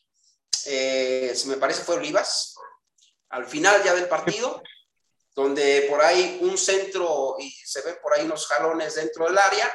eh, 0.67 1.33
si 1.35 1.49
me 1.49 1.57
parece 1.57 1.83
fue 1.83 1.97
Olivas, 1.97 2.55
al 3.31 3.47
final 3.47 3.83
ya 3.83 3.95
del 3.95 4.09
partido 4.09 4.62
donde 5.38 5.87
por 5.88 6.00
ahí 6.00 6.41
un 6.43 6.59
centro 6.59 7.37
y 7.38 7.49
se 7.50 7.81
ven 7.83 7.95
por 8.03 8.12
ahí 8.12 8.27
unos 8.27 8.45
jalones 8.49 8.97
dentro 8.97 9.27
del 9.27 9.38
área. 9.38 9.73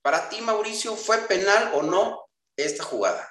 Para 0.00 0.30
ti, 0.30 0.40
Mauricio, 0.40 0.96
¿fue 0.96 1.18
penal 1.18 1.72
o 1.74 1.82
no 1.82 2.24
esta 2.56 2.82
jugada? 2.82 3.28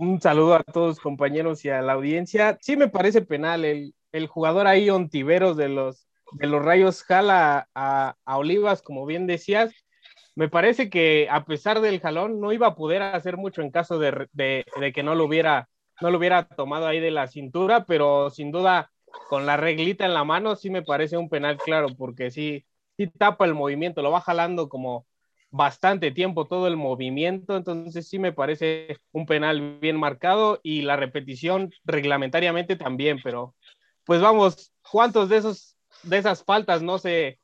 Un 0.00 0.20
saludo 0.20 0.56
a 0.56 0.64
todos 0.64 0.98
compañeros 0.98 1.64
y 1.64 1.70
a 1.70 1.80
la 1.80 1.92
audiencia. 1.92 2.58
Sí 2.60 2.76
me 2.76 2.88
parece 2.88 3.22
penal. 3.22 3.64
El, 3.64 3.94
jugador 4.28 4.66
ahí, 4.66 4.90
Ontiveros 4.90 5.56
de 5.56 5.68
los, 5.68 6.08
de 6.32 6.46
los 6.46 6.64
Rayos, 6.64 7.02
jala 7.02 7.68
a, 7.74 8.16
Olivas, 8.26 8.82
como 8.82 9.06
bien 9.06 9.26
decías. 9.26 9.72
Me 10.34 10.48
parece 10.48 10.88
que 10.88 11.28
a 11.30 11.44
pesar 11.44 11.80
del 11.80 12.00
jalón 12.00 12.40
no 12.40 12.52
iba 12.52 12.68
a 12.68 12.74
poder 12.76 13.02
hacer 13.02 13.36
mucho 13.36 13.60
en 13.60 13.70
caso 13.70 13.98
de, 13.98 14.28
de 14.32 14.92
que 14.94 15.02
no 15.02 15.14
lo 15.14 15.24
hubiera 15.24 15.68
no 16.00 16.10
lo 16.10 16.18
hubiera 16.18 16.46
tomado 16.46 16.86
ahí 16.86 17.00
de 17.00 17.10
la 17.10 17.26
cintura, 17.26 17.84
pero 17.84 18.30
sin 18.30 18.52
duda 18.52 18.90
con 19.28 19.46
la 19.46 19.56
reglita 19.56 20.04
en 20.04 20.14
la 20.14 20.24
mano 20.24 20.56
sí 20.56 20.70
me 20.70 20.82
parece 20.82 21.16
un 21.16 21.28
penal 21.28 21.56
claro, 21.56 21.88
porque 21.96 22.30
sí, 22.30 22.64
sí 22.96 23.08
tapa 23.08 23.44
el 23.44 23.54
movimiento, 23.54 24.02
lo 24.02 24.10
va 24.10 24.20
jalando 24.20 24.68
como 24.68 25.06
bastante 25.50 26.10
tiempo 26.10 26.46
todo 26.46 26.66
el 26.66 26.76
movimiento, 26.76 27.56
entonces 27.56 28.08
sí 28.08 28.18
me 28.18 28.32
parece 28.32 28.98
un 29.12 29.24
penal 29.26 29.78
bien 29.80 29.98
marcado 29.98 30.60
y 30.62 30.82
la 30.82 30.96
repetición 30.96 31.72
reglamentariamente 31.84 32.76
también, 32.76 33.18
pero 33.24 33.54
pues 34.08 34.22
vamos, 34.22 34.72
¿cuántos 34.90 35.28
de 35.28 35.36
esos 35.36 35.76
de 36.02 36.16
esas 36.16 36.42
faltas 36.42 36.80
no 36.80 36.98
se 36.98 37.38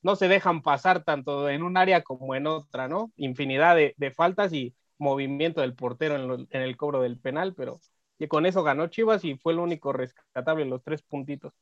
no 0.00 0.14
se 0.14 0.28
dejan 0.28 0.62
pasar 0.62 1.02
tanto 1.02 1.48
en 1.48 1.64
un 1.64 1.76
área 1.76 2.04
como 2.04 2.36
en 2.36 2.46
otra, 2.46 2.86
¿no? 2.86 3.10
Infinidad 3.16 3.74
de, 3.74 4.14
faltas 4.14 4.52
y 4.52 4.76
movimiento 4.96 5.60
del 5.60 5.74
portero 5.74 6.14
en, 6.14 6.46
en 6.52 6.62
el 6.62 6.76
cobro 6.76 7.02
del 7.02 7.18
penal, 7.18 7.52
pero 7.56 7.80
y 8.16 8.28
con 8.28 8.46
eso 8.46 8.62
ganó 8.62 8.86
Chivas 8.86 9.24
y 9.24 9.36
fue 9.38 9.54
lo 9.54 9.64
único 9.64 9.92
rescatable, 9.92 10.64
los 10.66 10.84
tres 10.84 11.02
puntitos. 11.02 11.52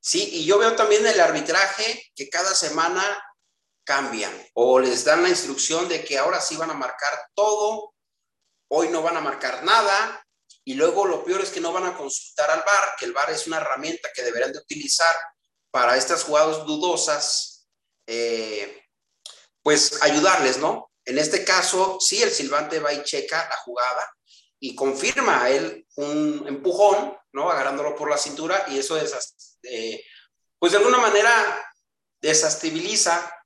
Sí, 0.00 0.30
y 0.32 0.46
yo 0.46 0.58
veo 0.58 0.74
también 0.74 1.06
el 1.06 1.20
arbitraje 1.20 2.10
que 2.14 2.30
cada 2.30 2.54
semana 2.54 3.04
cambian 3.84 4.32
o 4.54 4.80
les 4.80 5.04
dan 5.04 5.22
la 5.22 5.28
instrucción 5.28 5.90
de 5.90 6.02
que 6.02 6.16
ahora 6.16 6.40
sí 6.40 6.56
van 6.56 6.70
a 6.70 6.74
marcar 6.74 7.12
todo, 7.34 7.92
hoy 8.68 8.88
no 8.88 9.02
van 9.02 9.18
a 9.18 9.20
marcar 9.20 9.62
nada, 9.62 10.24
y 10.64 10.74
luego 10.74 11.06
lo 11.06 11.24
peor 11.24 11.40
es 11.40 11.50
que 11.50 11.60
no 11.60 11.72
van 11.72 11.86
a 11.86 11.96
consultar 11.96 12.50
al 12.50 12.62
VAR, 12.64 12.94
que 12.98 13.06
el 13.06 13.12
VAR 13.12 13.30
es 13.30 13.46
una 13.46 13.56
herramienta 13.58 14.08
que 14.14 14.22
deberán 14.22 14.52
de 14.52 14.58
utilizar 14.58 15.14
para 15.70 15.96
estas 15.96 16.24
jugadas 16.24 16.64
dudosas, 16.66 17.66
eh, 18.06 18.84
pues 19.62 20.02
ayudarles, 20.02 20.58
¿no? 20.58 20.90
En 21.04 21.18
este 21.18 21.44
caso, 21.44 21.98
sí, 22.00 22.22
el 22.22 22.30
silbante 22.30 22.78
va 22.78 22.92
y 22.92 23.02
checa 23.02 23.48
la 23.48 23.56
jugada, 23.56 24.08
y 24.60 24.76
confirma 24.76 25.42
a 25.42 25.50
él 25.50 25.84
un 25.96 26.44
empujón, 26.46 27.16
¿no? 27.32 27.50
Agarrándolo 27.50 27.96
por 27.96 28.08
la 28.08 28.18
cintura 28.18 28.64
y 28.68 28.78
eso 28.78 28.96
es, 28.96 29.58
eh, 29.64 30.04
pues 30.58 30.70
de 30.70 30.78
alguna 30.78 30.98
manera 30.98 31.74
desestabiliza, 32.20 33.36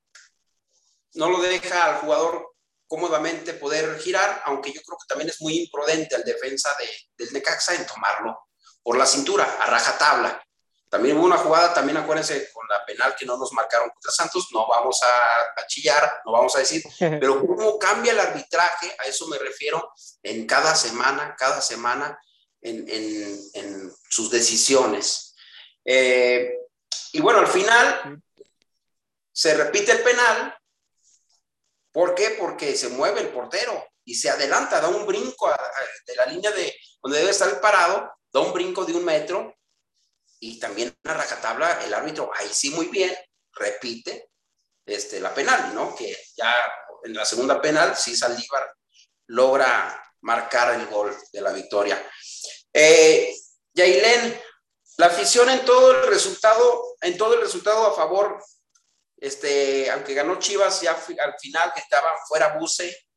no 1.14 1.30
lo 1.30 1.40
deja 1.40 1.86
al 1.86 2.00
jugador 2.00 2.55
cómodamente 2.86 3.54
poder 3.54 3.98
girar, 3.98 4.42
aunque 4.46 4.72
yo 4.72 4.80
creo 4.82 4.98
que 4.98 5.06
también 5.08 5.30
es 5.30 5.40
muy 5.40 5.58
imprudente 5.58 6.14
al 6.14 6.24
defensa 6.24 6.74
de, 6.78 6.88
del 7.16 7.32
Necaxa 7.32 7.74
en 7.74 7.86
tomarlo 7.86 8.38
por 8.82 8.96
la 8.96 9.06
cintura, 9.06 9.58
a 9.60 9.66
rajatabla. 9.66 10.42
También 10.88 11.18
hubo 11.18 11.26
una 11.26 11.38
jugada, 11.38 11.74
también 11.74 11.96
acuérdense, 11.96 12.48
con 12.52 12.66
la 12.68 12.84
penal 12.86 13.16
que 13.18 13.26
no 13.26 13.36
nos 13.36 13.52
marcaron 13.52 13.90
contra 13.90 14.12
Santos, 14.12 14.46
no 14.52 14.66
vamos 14.68 15.00
a, 15.02 15.66
chillar, 15.66 16.20
no 16.24 16.32
vamos 16.32 16.54
a 16.54 16.60
decir, 16.60 16.82
pero 16.98 17.44
cómo 17.44 17.78
cambia 17.78 18.12
el 18.12 18.20
arbitraje, 18.20 18.94
a 18.98 19.04
eso 19.04 19.26
me 19.26 19.38
refiero, 19.38 19.92
en 20.22 20.46
cada 20.46 20.74
semana, 20.76 21.34
cada 21.36 21.60
semana, 21.60 22.18
en, 22.62 23.92
sus 24.08 24.30
decisiones. 24.30 25.34
Eh, 25.84 26.52
y 27.12 27.20
bueno, 27.20 27.40
al 27.40 27.48
final 27.48 28.22
se 29.32 29.54
repite 29.54 29.92
el 29.92 30.02
penal. 30.02 30.56
¿Por 31.96 32.14
qué? 32.14 32.36
Porque 32.38 32.76
se 32.76 32.90
mueve 32.90 33.22
el 33.22 33.30
portero 33.30 33.88
y 34.04 34.14
se 34.14 34.28
adelanta, 34.28 34.82
da 34.82 34.88
un 34.88 35.06
brinco 35.06 35.50
de 36.06 36.14
la 36.14 36.26
línea 36.26 36.50
de 36.50 36.78
donde 37.02 37.20
debe 37.20 37.30
estar 37.30 37.58
parado, 37.58 38.12
da 38.30 38.40
un 38.40 38.52
brinco 38.52 38.84
de 38.84 38.92
un 38.92 39.02
metro 39.02 39.56
y 40.38 40.60
también 40.60 40.94
a 41.04 41.14
rajatabla 41.14 41.82
el 41.86 41.94
árbitro, 41.94 42.30
ahí 42.36 42.50
sí 42.52 42.68
muy 42.68 42.88
bien, 42.88 43.16
repite 43.50 44.28
este, 44.84 45.20
la 45.20 45.32
penal, 45.32 45.74
¿no? 45.74 45.96
Que 45.96 46.14
ya 46.36 46.54
en 47.02 47.14
la 47.14 47.24
segunda 47.24 47.62
penal 47.62 47.96
sí 47.96 48.14
Saldívar 48.14 48.74
logra 49.28 49.98
marcar 50.20 50.78
el 50.78 50.86
gol 50.88 51.16
de 51.32 51.40
la 51.40 51.52
victoria. 51.52 52.06
Eh, 52.74 53.34
Yailén, 53.72 54.38
la 54.98 55.06
afición 55.06 55.48
en 55.48 55.64
todo 55.64 55.92
el 55.92 56.08
resultado, 56.08 56.96
en 57.00 57.16
todo 57.16 57.32
el 57.32 57.40
resultado 57.40 57.86
a 57.86 57.96
favor, 57.96 58.38
este, 59.16 59.90
aunque 59.90 60.14
ganó 60.14 60.38
Chivas 60.38 60.80
ya 60.80 60.92
al 60.92 61.34
final 61.38 61.72
estaba 61.76 62.16
fuera 62.28 62.58
Buse, 62.58 63.08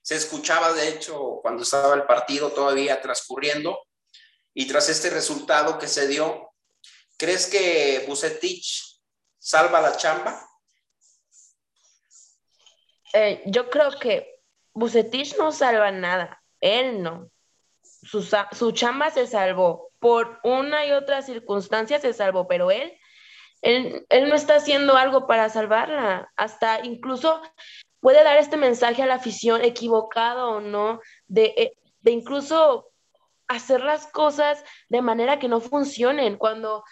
se 0.00 0.16
escuchaba 0.16 0.72
de 0.72 0.88
hecho 0.88 1.38
cuando 1.42 1.62
estaba 1.62 1.94
el 1.94 2.04
partido 2.04 2.50
todavía 2.50 3.00
transcurriendo 3.00 3.78
y 4.54 4.66
tras 4.66 4.88
este 4.88 5.10
resultado 5.10 5.78
que 5.78 5.88
se 5.88 6.08
dio, 6.08 6.52
¿Crees 7.22 7.46
que 7.46 8.04
Bucetich 8.08 9.00
salva 9.38 9.80
la 9.80 9.96
chamba? 9.96 10.44
Eh, 13.14 13.44
yo 13.46 13.70
creo 13.70 13.96
que 13.96 14.40
Bucetich 14.72 15.36
no 15.38 15.52
salva 15.52 15.92
nada, 15.92 16.42
él 16.60 17.00
no. 17.00 17.30
Su, 17.82 18.72
chamba 18.72 19.12
se 19.12 19.28
salvó, 19.28 19.92
por 20.00 20.40
una 20.42 20.84
y 20.84 20.90
otra 20.90 21.22
circunstancia 21.22 22.00
se 22.00 22.12
salvó, 22.12 22.48
pero 22.48 22.72
él, 22.72 22.92
él, 23.62 24.04
no 24.10 24.34
está 24.34 24.56
haciendo 24.56 24.96
algo 24.96 25.26
para 25.26 25.48
salvarla. 25.48 26.30
Hasta 26.36 26.84
incluso 26.84 27.40
puede 28.00 28.22
dar 28.24 28.36
este 28.36 28.56
mensaje 28.56 29.02
a 29.02 29.06
la 29.06 29.14
afición, 29.14 29.64
equivocado 29.64 30.50
o 30.50 30.60
no, 30.60 31.00
de, 31.26 31.54
eh, 31.56 31.72
de 32.00 32.10
incluso 32.10 32.90
hacer 33.48 33.82
las 33.82 34.06
cosas 34.08 34.64
de 34.88 35.02
manera 35.02 35.38
que 35.38 35.48
no 35.48 35.60
funcionen. 35.60 36.36
Cuando 36.36 36.84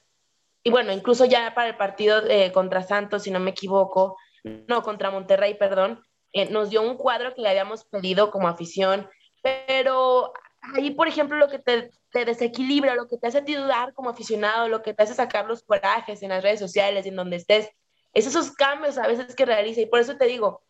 y 0.63 0.71
bueno, 0.71 0.93
incluso 0.93 1.25
ya 1.25 1.55
para 1.55 1.69
el 1.69 1.77
partido 1.77 2.23
eh, 2.29 2.53
contra 2.53 2.83
Santos, 2.83 3.23
si 3.23 3.31
no 3.31 3.41
me 3.41 3.51
equivoco, 3.51 4.17
no, 4.45 4.83
contra 4.83 5.11
Monterrey, 5.11 5.55
perdón, 5.55 6.03
eh, 6.33 6.51
nos 6.51 6.71
dio 6.71 6.83
un 6.83 6.97
cuadro 6.97 7.35
que 7.35 7.43
le 7.43 7.49
habíamos 7.49 7.85
pedido 7.85 8.31
como 8.31 8.49
afición, 8.49 9.09
pero 9.43 10.33
ahí, 10.61 10.91
por 10.93 11.09
ejemplo, 11.09 11.37
lo 11.37 11.49
que 11.49 11.59
te, 11.59 11.91
te, 12.11 12.25
desequilibra, 12.25 12.95
lo 12.95 13.09
que 13.09 13.17
te 13.17 13.27
hace 13.29 13.41
dudar 13.43 13.95
como 13.95 14.11
aficionado, 14.11 14.69
lo 14.69 14.83
que 14.83 14.95
te 14.95 15.03
hace 15.03 15.15
sacar 15.15 15.47
los 15.47 15.63
corajes 15.63 16.23
en 16.23 16.31
las 16.31 16.43
redes 16.43 16.61
sociales, 16.61 17.07
en 17.07 17.17
donde 17.17 17.37
estés, 17.37 17.69
es 18.13 18.27
esos 18.27 18.53
cambios 18.53 18.99
a 18.99 19.07
veces 19.07 19.35
que 19.35 19.45
realiza. 19.45 19.81
Y 19.81 19.87
por 19.87 20.01
eso 20.01 20.17
te 20.17 20.27
digo, 20.27 20.63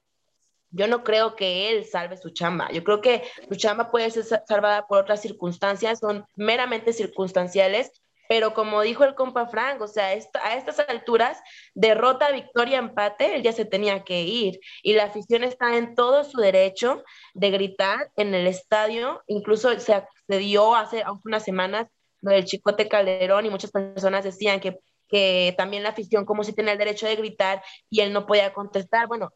yo 0.71 0.87
no 0.87 1.03
creo 1.03 1.35
que 1.37 1.71
él 1.71 1.85
salve 1.85 2.17
su 2.17 2.31
chamba. 2.31 2.71
Yo 2.73 2.85
creo 2.85 3.01
que 3.01 3.25
su 3.49 3.57
chamba 3.57 3.91
puede 3.91 4.11
ser 4.11 4.25
salvada 4.47 4.87
por 4.87 4.99
otras 4.99 5.21
circunstancias, 5.21 5.99
son 5.99 6.27
meramente 6.37 6.93
circunstanciales 6.93 7.91
pero 8.31 8.55
como 8.55 8.81
dijo 8.83 9.03
el 9.03 9.17
compa 9.17 9.49
Frank, 9.49 9.81
o 9.81 9.89
sea, 9.89 10.07
a 10.07 10.55
estas 10.55 10.79
alturas, 10.89 11.43
derrota, 11.75 12.31
victoria, 12.31 12.79
empate, 12.79 13.35
él 13.35 13.43
ya 13.43 13.53
se 13.53 13.65
tenía 13.65 14.05
que 14.05 14.23
ir. 14.23 14.61
Y 14.85 14.93
la 14.93 15.07
afición 15.07 15.43
está 15.43 15.77
en 15.77 15.97
todo 15.97 16.23
su 16.23 16.39
derecho 16.39 17.03
de 17.35 17.51
gritar 17.51 18.13
en 18.15 18.33
el 18.33 18.47
estadio, 18.47 19.21
incluso 19.27 19.77
se 19.81 19.95
accedió 19.95 20.77
hace 20.77 21.03
unas 21.25 21.43
semanas 21.43 21.89
lo 22.21 22.31
del 22.31 22.45
Chicote 22.45 22.87
Calderón 22.87 23.47
y 23.47 23.51
muchas 23.51 23.73
personas 23.73 24.23
decían 24.23 24.61
que, 24.61 24.79
que 25.09 25.53
también 25.59 25.83
la 25.83 25.89
afición 25.89 26.25
como 26.25 26.45
si 26.45 26.53
tenía 26.53 26.75
el 26.75 26.79
derecho 26.79 27.09
de 27.09 27.17
gritar 27.17 27.65
y 27.91 28.01
él 28.01 28.13
no 28.13 28.27
podía 28.27 28.53
contestar. 28.53 29.09
Bueno, 29.09 29.33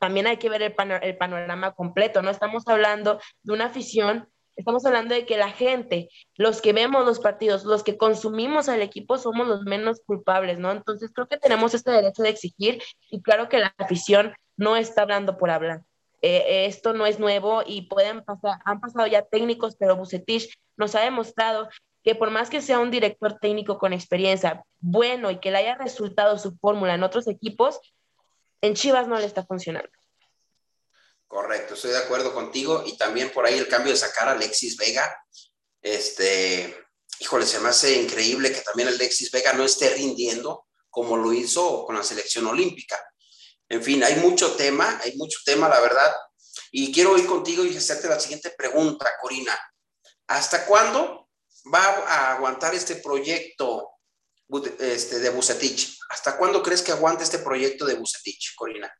también 0.00 0.26
hay 0.26 0.38
que 0.38 0.48
ver 0.48 0.62
el, 0.62 0.74
el 1.02 1.16
panorama 1.16 1.74
completo, 1.74 2.22
¿no? 2.22 2.30
Estamos 2.30 2.66
hablando 2.66 3.20
de 3.44 3.52
una 3.52 3.66
afición 3.66 4.31
Estamos 4.56 4.84
hablando 4.84 5.14
de 5.14 5.24
que 5.24 5.36
la 5.36 5.50
gente, 5.50 6.10
los 6.36 6.60
que 6.60 6.72
vemos 6.72 7.06
los 7.06 7.20
partidos, 7.20 7.64
los 7.64 7.82
que 7.82 7.96
consumimos 7.96 8.68
al 8.68 8.82
equipo, 8.82 9.16
somos 9.16 9.46
los 9.48 9.62
menos 9.62 10.00
culpables, 10.04 10.58
¿no? 10.58 10.70
Entonces 10.70 11.10
creo 11.14 11.26
que 11.26 11.38
tenemos 11.38 11.74
este 11.74 11.90
derecho 11.90 12.22
de 12.22 12.28
exigir 12.28 12.82
y 13.10 13.22
claro 13.22 13.48
que 13.48 13.58
la 13.58 13.74
afición 13.78 14.34
no 14.56 14.76
está 14.76 15.02
hablando 15.02 15.38
por 15.38 15.50
hablar. 15.50 15.82
Eh, 16.20 16.66
esto 16.66 16.92
no 16.92 17.06
es 17.06 17.18
nuevo 17.18 17.62
y 17.66 17.88
pueden 17.88 18.22
pasar, 18.22 18.58
han 18.64 18.80
pasado 18.80 19.06
ya 19.06 19.22
técnicos, 19.22 19.74
pero 19.76 19.96
Bucetich 19.96 20.54
nos 20.76 20.94
ha 20.94 21.00
demostrado 21.00 21.68
que 22.04 22.14
por 22.14 22.30
más 22.30 22.50
que 22.50 22.60
sea 22.60 22.78
un 22.78 22.90
director 22.90 23.38
técnico 23.40 23.78
con 23.78 23.92
experiencia 23.92 24.64
bueno 24.80 25.30
y 25.30 25.38
que 25.38 25.50
le 25.50 25.58
haya 25.58 25.76
resultado 25.76 26.38
su 26.38 26.56
fórmula 26.56 26.94
en 26.94 27.02
otros 27.02 27.26
equipos, 27.26 27.80
en 28.60 28.74
Chivas 28.74 29.08
no 29.08 29.18
le 29.18 29.26
está 29.26 29.44
funcionando. 29.44 29.90
Correcto, 31.32 31.72
estoy 31.72 31.92
de 31.92 31.98
acuerdo 31.98 32.34
contigo. 32.34 32.82
Y 32.84 32.98
también 32.98 33.32
por 33.32 33.46
ahí 33.46 33.56
el 33.56 33.66
cambio 33.66 33.90
de 33.90 33.98
sacar 33.98 34.28
a 34.28 34.32
Alexis 34.32 34.76
Vega. 34.76 35.16
Este, 35.80 36.76
híjole, 37.20 37.46
se 37.46 37.58
me 37.58 37.70
hace 37.70 37.94
increíble 37.94 38.52
que 38.52 38.60
también 38.60 38.88
Alexis 38.88 39.30
Vega 39.30 39.54
no 39.54 39.64
esté 39.64 39.88
rindiendo 39.94 40.66
como 40.90 41.16
lo 41.16 41.32
hizo 41.32 41.86
con 41.86 41.96
la 41.96 42.02
selección 42.02 42.46
olímpica. 42.48 43.02
En 43.66 43.82
fin, 43.82 44.04
hay 44.04 44.16
mucho 44.16 44.52
tema, 44.56 45.00
hay 45.02 45.16
mucho 45.16 45.38
tema, 45.42 45.70
la 45.70 45.80
verdad. 45.80 46.14
Y 46.70 46.92
quiero 46.92 47.16
ir 47.16 47.24
contigo 47.24 47.64
y 47.64 47.74
hacerte 47.74 48.08
la 48.08 48.20
siguiente 48.20 48.50
pregunta, 48.50 49.10
Corina. 49.18 49.58
¿Hasta 50.26 50.66
cuándo 50.66 51.30
va 51.72 51.82
a 51.82 52.32
aguantar 52.34 52.74
este 52.74 52.96
proyecto 52.96 53.88
este, 54.78 55.18
de 55.18 55.30
Bucetich? 55.30 55.96
¿Hasta 56.10 56.36
cuándo 56.36 56.62
crees 56.62 56.82
que 56.82 56.92
aguante 56.92 57.24
este 57.24 57.38
proyecto 57.38 57.86
de 57.86 57.94
Bucetich, 57.94 58.54
Corina? 58.54 58.92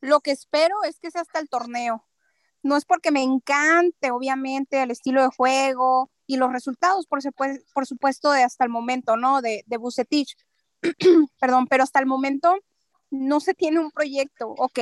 Lo 0.00 0.20
que 0.20 0.30
espero 0.30 0.82
es 0.84 0.98
que 0.98 1.10
sea 1.10 1.22
hasta 1.22 1.38
el 1.38 1.48
torneo. 1.48 2.06
No 2.62 2.76
es 2.76 2.84
porque 2.84 3.10
me 3.10 3.22
encante, 3.22 4.10
obviamente, 4.10 4.82
el 4.82 4.90
estilo 4.90 5.22
de 5.22 5.28
juego 5.34 6.10
y 6.26 6.36
los 6.36 6.52
resultados, 6.52 7.06
por, 7.06 7.22
supuesto, 7.86 8.30
de 8.32 8.42
hasta 8.42 8.64
el 8.64 8.70
momento, 8.70 9.16
¿no? 9.16 9.40
De, 9.40 9.64
de 9.66 9.76
Bucetich. 9.76 10.36
Perdón, 11.40 11.66
pero 11.66 11.84
hasta 11.84 12.00
el 12.00 12.06
momento 12.06 12.56
no 13.10 13.40
se 13.40 13.54
tiene 13.54 13.80
un 13.80 13.90
proyecto. 13.90 14.48
Ok, 14.58 14.80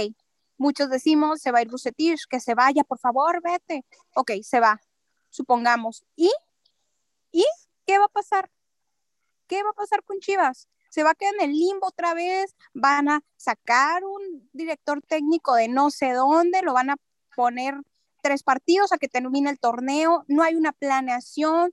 muchos 0.56 0.90
decimos, 0.90 1.40
se 1.40 1.52
va 1.52 1.58
a 1.58 1.62
ir 1.62 1.70
Bucetich, 1.70 2.26
que 2.28 2.40
se 2.40 2.54
vaya, 2.54 2.84
por 2.84 2.98
favor, 2.98 3.40
vete. 3.42 3.84
Ok, 4.14 4.32
se 4.42 4.60
va, 4.60 4.80
supongamos. 5.30 6.04
¿Y? 6.16 6.30
¿Y 7.32 7.44
qué 7.86 7.98
va 7.98 8.06
a 8.06 8.08
pasar? 8.08 8.50
¿Qué 9.46 9.62
va 9.62 9.70
a 9.70 9.74
pasar 9.74 10.02
con 10.04 10.18
Chivas? 10.20 10.68
Se 10.88 11.02
va 11.02 11.10
a 11.10 11.14
quedar 11.14 11.34
en 11.34 11.50
el 11.50 11.56
limbo 11.56 11.88
otra 11.88 12.14
vez, 12.14 12.54
van 12.74 13.08
a 13.08 13.20
sacar 13.36 14.04
un 14.04 14.48
director 14.52 15.00
técnico 15.02 15.54
de 15.54 15.68
no 15.68 15.90
sé 15.90 16.12
dónde, 16.12 16.62
lo 16.62 16.72
van 16.72 16.90
a 16.90 16.96
poner 17.34 17.74
tres 18.22 18.42
partidos 18.42 18.92
a 18.92 18.98
que 18.98 19.08
termine 19.08 19.50
el 19.50 19.58
torneo, 19.58 20.24
no 20.28 20.42
hay 20.42 20.54
una 20.54 20.72
planeación 20.72 21.72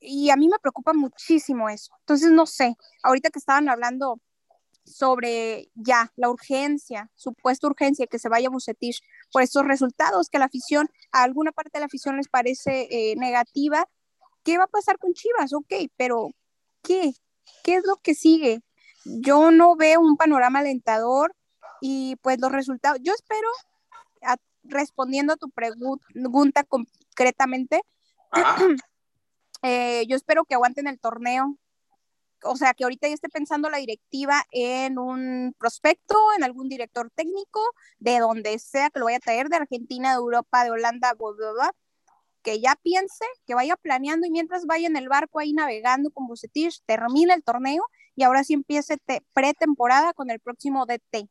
y 0.00 0.30
a 0.30 0.36
mí 0.36 0.48
me 0.48 0.58
preocupa 0.58 0.92
muchísimo 0.92 1.68
eso. 1.68 1.94
Entonces, 2.00 2.30
no 2.30 2.46
sé, 2.46 2.76
ahorita 3.02 3.30
que 3.30 3.38
estaban 3.38 3.68
hablando 3.68 4.20
sobre 4.84 5.70
ya 5.74 6.12
la 6.16 6.28
urgencia, 6.28 7.10
supuesta 7.14 7.66
urgencia 7.66 8.06
que 8.06 8.18
se 8.18 8.28
vaya 8.28 8.50
Bucetich 8.50 9.00
por 9.30 9.42
estos 9.42 9.64
resultados 9.64 10.28
que 10.28 10.38
la 10.38 10.46
afición, 10.46 10.88
a 11.12 11.22
alguna 11.22 11.52
parte 11.52 11.70
de 11.74 11.80
la 11.80 11.86
afición 11.86 12.16
les 12.16 12.28
parece 12.28 12.88
eh, 12.90 13.14
negativa, 13.16 13.88
¿qué 14.42 14.58
va 14.58 14.64
a 14.64 14.68
pasar 14.68 14.98
con 14.98 15.12
Chivas? 15.14 15.52
Ok, 15.52 15.72
pero 15.96 16.30
¿qué? 16.82 17.12
¿Qué 17.62 17.76
es 17.76 17.84
lo 17.84 17.96
que 17.96 18.14
sigue? 18.14 18.62
Yo 19.04 19.50
no 19.50 19.76
veo 19.76 20.00
un 20.00 20.16
panorama 20.16 20.60
alentador 20.60 21.34
y 21.80 22.16
pues 22.22 22.40
los 22.40 22.52
resultados, 22.52 22.98
yo 23.02 23.12
espero, 23.12 23.48
respondiendo 24.64 25.32
a 25.32 25.36
tu 25.36 25.50
pregunta 25.50 26.64
concretamente, 26.64 27.82
eh, 29.62 30.04
yo 30.06 30.16
espero 30.16 30.44
que 30.44 30.54
aguanten 30.54 30.86
el 30.86 31.00
torneo, 31.00 31.56
o 32.44 32.56
sea, 32.56 32.74
que 32.74 32.84
ahorita 32.84 33.08
ya 33.08 33.14
esté 33.14 33.28
pensando 33.28 33.70
la 33.70 33.78
directiva 33.78 34.44
en 34.50 34.98
un 34.98 35.54
prospecto, 35.58 36.16
en 36.36 36.44
algún 36.44 36.68
director 36.68 37.10
técnico, 37.14 37.60
de 37.98 38.18
donde 38.18 38.58
sea 38.58 38.90
que 38.90 38.98
lo 38.98 39.06
vaya 39.06 39.18
a 39.18 39.20
traer, 39.20 39.48
de 39.48 39.56
Argentina, 39.56 40.10
de 40.10 40.16
Europa, 40.16 40.64
de 40.64 40.70
Holanda, 40.70 41.14
bla, 41.14 41.28
bla, 41.36 41.52
bla, 41.52 41.74
que 42.42 42.60
ya 42.60 42.76
piense, 42.82 43.24
que 43.46 43.54
vaya 43.54 43.76
planeando 43.76 44.26
y 44.26 44.30
mientras 44.30 44.66
vaya 44.66 44.86
en 44.86 44.96
el 44.96 45.08
barco 45.08 45.38
ahí 45.38 45.52
navegando 45.52 46.10
con 46.10 46.26
Bucetich, 46.26 46.82
termine 46.86 47.34
el 47.34 47.42
torneo 47.42 47.84
y 48.14 48.24
ahora 48.24 48.44
sí 48.44 48.54
empiece 48.54 48.98
pretemporada 49.32 50.12
con 50.12 50.30
el 50.30 50.40
próximo 50.40 50.84
DT. 50.86 51.28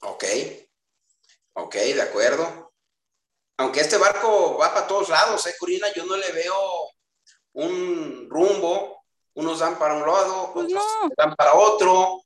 Ok, 0.00 0.24
ok, 1.54 1.74
de 1.74 2.02
acuerdo. 2.02 2.72
Aunque 3.58 3.80
este 3.80 3.98
barco 3.98 4.58
va 4.58 4.72
para 4.72 4.86
todos 4.86 5.08
lados, 5.08 5.46
¿eh, 5.46 5.54
Corina? 5.58 5.92
Yo 5.94 6.04
no 6.06 6.16
le 6.16 6.32
veo 6.32 6.56
un 7.52 8.28
rumbo. 8.28 9.02
Unos 9.34 9.60
dan 9.60 9.78
para 9.78 9.94
un 9.94 10.06
lado, 10.06 10.50
pues 10.52 10.66
otros 10.66 10.84
dan 11.16 11.34
para 11.34 11.54
otro. 11.54 12.22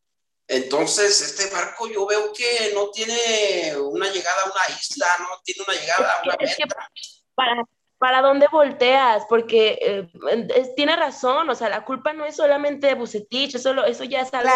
Entonces, 0.49 1.21
este 1.21 1.49
barco 1.55 1.88
yo 1.88 2.05
veo 2.05 2.33
que 2.33 2.73
no 2.75 2.90
tiene 2.90 3.77
una 3.79 4.11
llegada 4.11 4.42
a 4.42 4.47
una 4.47 4.81
isla, 4.81 5.07
no 5.21 5.40
tiene 5.45 5.64
una 5.69 5.75
llegada 5.75 6.12
a 6.12 6.23
una 6.23 6.37
meta 6.37 6.90
para, 7.37 7.62
para 7.99 8.22
dónde 8.22 8.49
volteas, 8.51 9.25
porque 9.29 9.79
eh, 9.81 10.72
tiene 10.75 10.96
razón, 10.96 11.49
o 11.49 11.55
sea, 11.55 11.68
la 11.68 11.85
culpa 11.85 12.12
no 12.12 12.25
es 12.25 12.35
solamente 12.35 12.88
de 12.88 12.94
Bucetich, 12.94 13.55
eso, 13.55 13.85
eso 13.85 14.05
ya 14.05 14.22
es 14.22 14.35
algo 14.35 14.51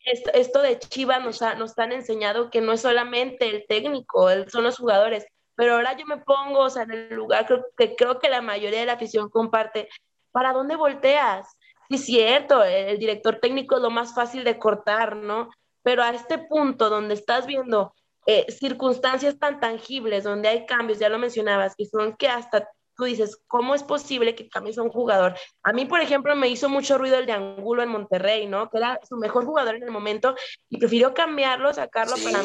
que 0.00 0.12
esto, 0.32 0.62
de 0.62 0.78
Chivas 0.78 1.22
nos, 1.22 1.40
nos 1.58 1.78
han 1.78 1.92
enseñado 1.92 2.50
que 2.50 2.60
no 2.60 2.72
es 2.72 2.80
solamente 2.80 3.48
el 3.48 3.66
técnico, 3.66 4.28
son 4.48 4.64
los 4.64 4.78
jugadores, 4.78 5.26
pero 5.54 5.74
ahora 5.74 5.96
yo 5.96 6.06
me 6.06 6.18
pongo, 6.18 6.60
o 6.60 6.70
sea, 6.70 6.84
en 6.84 6.92
el 6.92 7.14
lugar 7.14 7.46
creo, 7.46 7.66
que 7.76 7.94
creo 7.96 8.18
que 8.18 8.30
la 8.30 8.40
mayoría 8.40 8.80
de 8.80 8.86
la 8.86 8.94
afición 8.94 9.28
comparte, 9.28 9.88
¿para 10.30 10.52
dónde 10.52 10.76
volteas? 10.76 11.48
Sí, 11.88 11.96
es 11.96 12.04
cierto, 12.04 12.62
el 12.62 12.98
director 12.98 13.40
técnico 13.40 13.76
es 13.76 13.82
lo 13.82 13.90
más 13.90 14.14
fácil 14.14 14.44
de 14.44 14.58
cortar, 14.58 15.16
¿no? 15.16 15.50
Pero 15.82 16.02
a 16.02 16.10
este 16.10 16.38
punto 16.38 16.90
donde 16.90 17.14
estás 17.14 17.46
viendo 17.46 17.92
eh, 18.26 18.46
circunstancias 18.50 19.38
tan 19.38 19.60
tangibles 19.60 20.24
donde 20.24 20.48
hay 20.48 20.66
cambios, 20.66 20.98
ya 20.98 21.08
lo 21.08 21.18
mencionabas, 21.18 21.74
que 21.76 21.86
son 21.86 22.16
que 22.16 22.28
hasta 22.28 22.68
tú 22.98 23.04
dices, 23.04 23.40
¿cómo 23.46 23.76
es 23.76 23.84
posible 23.84 24.34
que 24.34 24.48
cambies 24.48 24.76
a 24.76 24.82
un 24.82 24.90
jugador? 24.90 25.36
A 25.62 25.72
mí, 25.72 25.86
por 25.86 26.00
ejemplo, 26.00 26.34
me 26.34 26.48
hizo 26.48 26.68
mucho 26.68 26.98
ruido 26.98 27.16
el 27.16 27.26
de 27.26 27.32
Angulo 27.32 27.82
en 27.82 27.90
Monterrey, 27.90 28.46
¿no? 28.48 28.68
Que 28.68 28.78
era 28.78 28.98
su 29.08 29.16
mejor 29.16 29.44
jugador 29.46 29.76
en 29.76 29.84
el 29.84 29.92
momento 29.92 30.34
y 30.68 30.78
prefirió 30.78 31.14
cambiarlo, 31.14 31.72
sacarlo 31.72 32.16
para... 32.16 32.40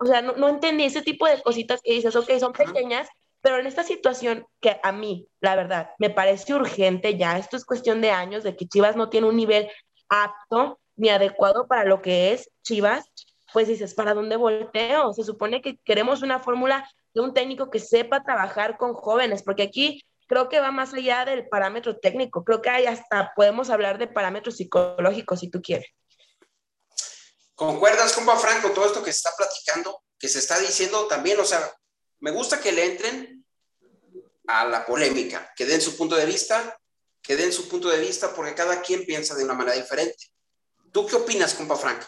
O 0.00 0.06
sea, 0.06 0.22
no, 0.22 0.34
no 0.34 0.48
entendí 0.48 0.84
ese 0.84 1.02
tipo 1.02 1.26
de 1.26 1.42
cositas 1.42 1.80
que 1.82 1.92
dices, 1.92 2.14
ok, 2.14 2.30
son 2.38 2.52
pequeñas, 2.52 3.08
pero 3.40 3.58
en 3.58 3.66
esta 3.66 3.82
situación 3.82 4.46
que 4.60 4.78
a 4.80 4.92
mí, 4.92 5.28
la 5.40 5.56
verdad, 5.56 5.90
me 5.98 6.10
parece 6.10 6.54
urgente 6.54 7.16
ya, 7.16 7.36
esto 7.36 7.56
es 7.56 7.64
cuestión 7.64 8.00
de 8.00 8.12
años, 8.12 8.44
de 8.44 8.56
que 8.56 8.68
Chivas 8.68 8.94
no 8.94 9.08
tiene 9.08 9.26
un 9.26 9.36
nivel 9.36 9.68
apto 10.08 10.78
ni 10.94 11.08
adecuado 11.08 11.66
para 11.66 11.84
lo 11.84 12.00
que 12.00 12.32
es 12.32 12.48
Chivas, 12.62 13.10
pues 13.52 13.68
dices, 13.68 13.94
¿para 13.94 14.14
dónde 14.14 14.36
volteo? 14.36 15.12
Se 15.12 15.24
supone 15.24 15.62
que 15.62 15.78
queremos 15.84 16.22
una 16.22 16.38
fórmula 16.40 16.88
de 17.14 17.20
un 17.20 17.34
técnico 17.34 17.70
que 17.70 17.80
sepa 17.80 18.22
trabajar 18.22 18.76
con 18.76 18.94
jóvenes, 18.94 19.42
porque 19.42 19.62
aquí 19.62 20.04
creo 20.26 20.48
que 20.48 20.60
va 20.60 20.70
más 20.70 20.92
allá 20.92 21.24
del 21.24 21.48
parámetro 21.48 21.98
técnico, 21.98 22.44
creo 22.44 22.60
que 22.60 22.70
hay 22.70 22.86
hasta 22.86 23.32
podemos 23.34 23.70
hablar 23.70 23.98
de 23.98 24.06
parámetros 24.06 24.56
psicológicos 24.56 25.40
si 25.40 25.50
tú 25.50 25.62
quieres. 25.62 25.88
¿Concuerdas, 27.54 28.12
compa 28.12 28.36
Franco, 28.36 28.70
todo 28.70 28.86
esto 28.86 29.02
que 29.02 29.12
se 29.12 29.16
está 29.18 29.30
platicando, 29.36 30.04
que 30.18 30.28
se 30.28 30.38
está 30.38 30.58
diciendo 30.60 31.06
también? 31.06 31.40
O 31.40 31.44
sea, 31.44 31.60
me 32.20 32.30
gusta 32.30 32.60
que 32.60 32.70
le 32.70 32.84
entren 32.84 33.44
a 34.46 34.64
la 34.64 34.86
polémica, 34.86 35.52
que 35.56 35.66
den 35.66 35.80
su 35.80 35.96
punto 35.96 36.14
de 36.14 36.26
vista, 36.26 36.78
que 37.20 37.36
den 37.36 37.52
su 37.52 37.68
punto 37.68 37.88
de 37.88 37.98
vista, 37.98 38.32
porque 38.34 38.54
cada 38.54 38.80
quien 38.80 39.04
piensa 39.04 39.34
de 39.34 39.44
una 39.44 39.54
manera 39.54 39.76
diferente. 39.76 40.26
¿Tú 40.92 41.06
qué 41.06 41.16
opinas, 41.16 41.54
compa 41.54 41.76
Franco? 41.76 42.06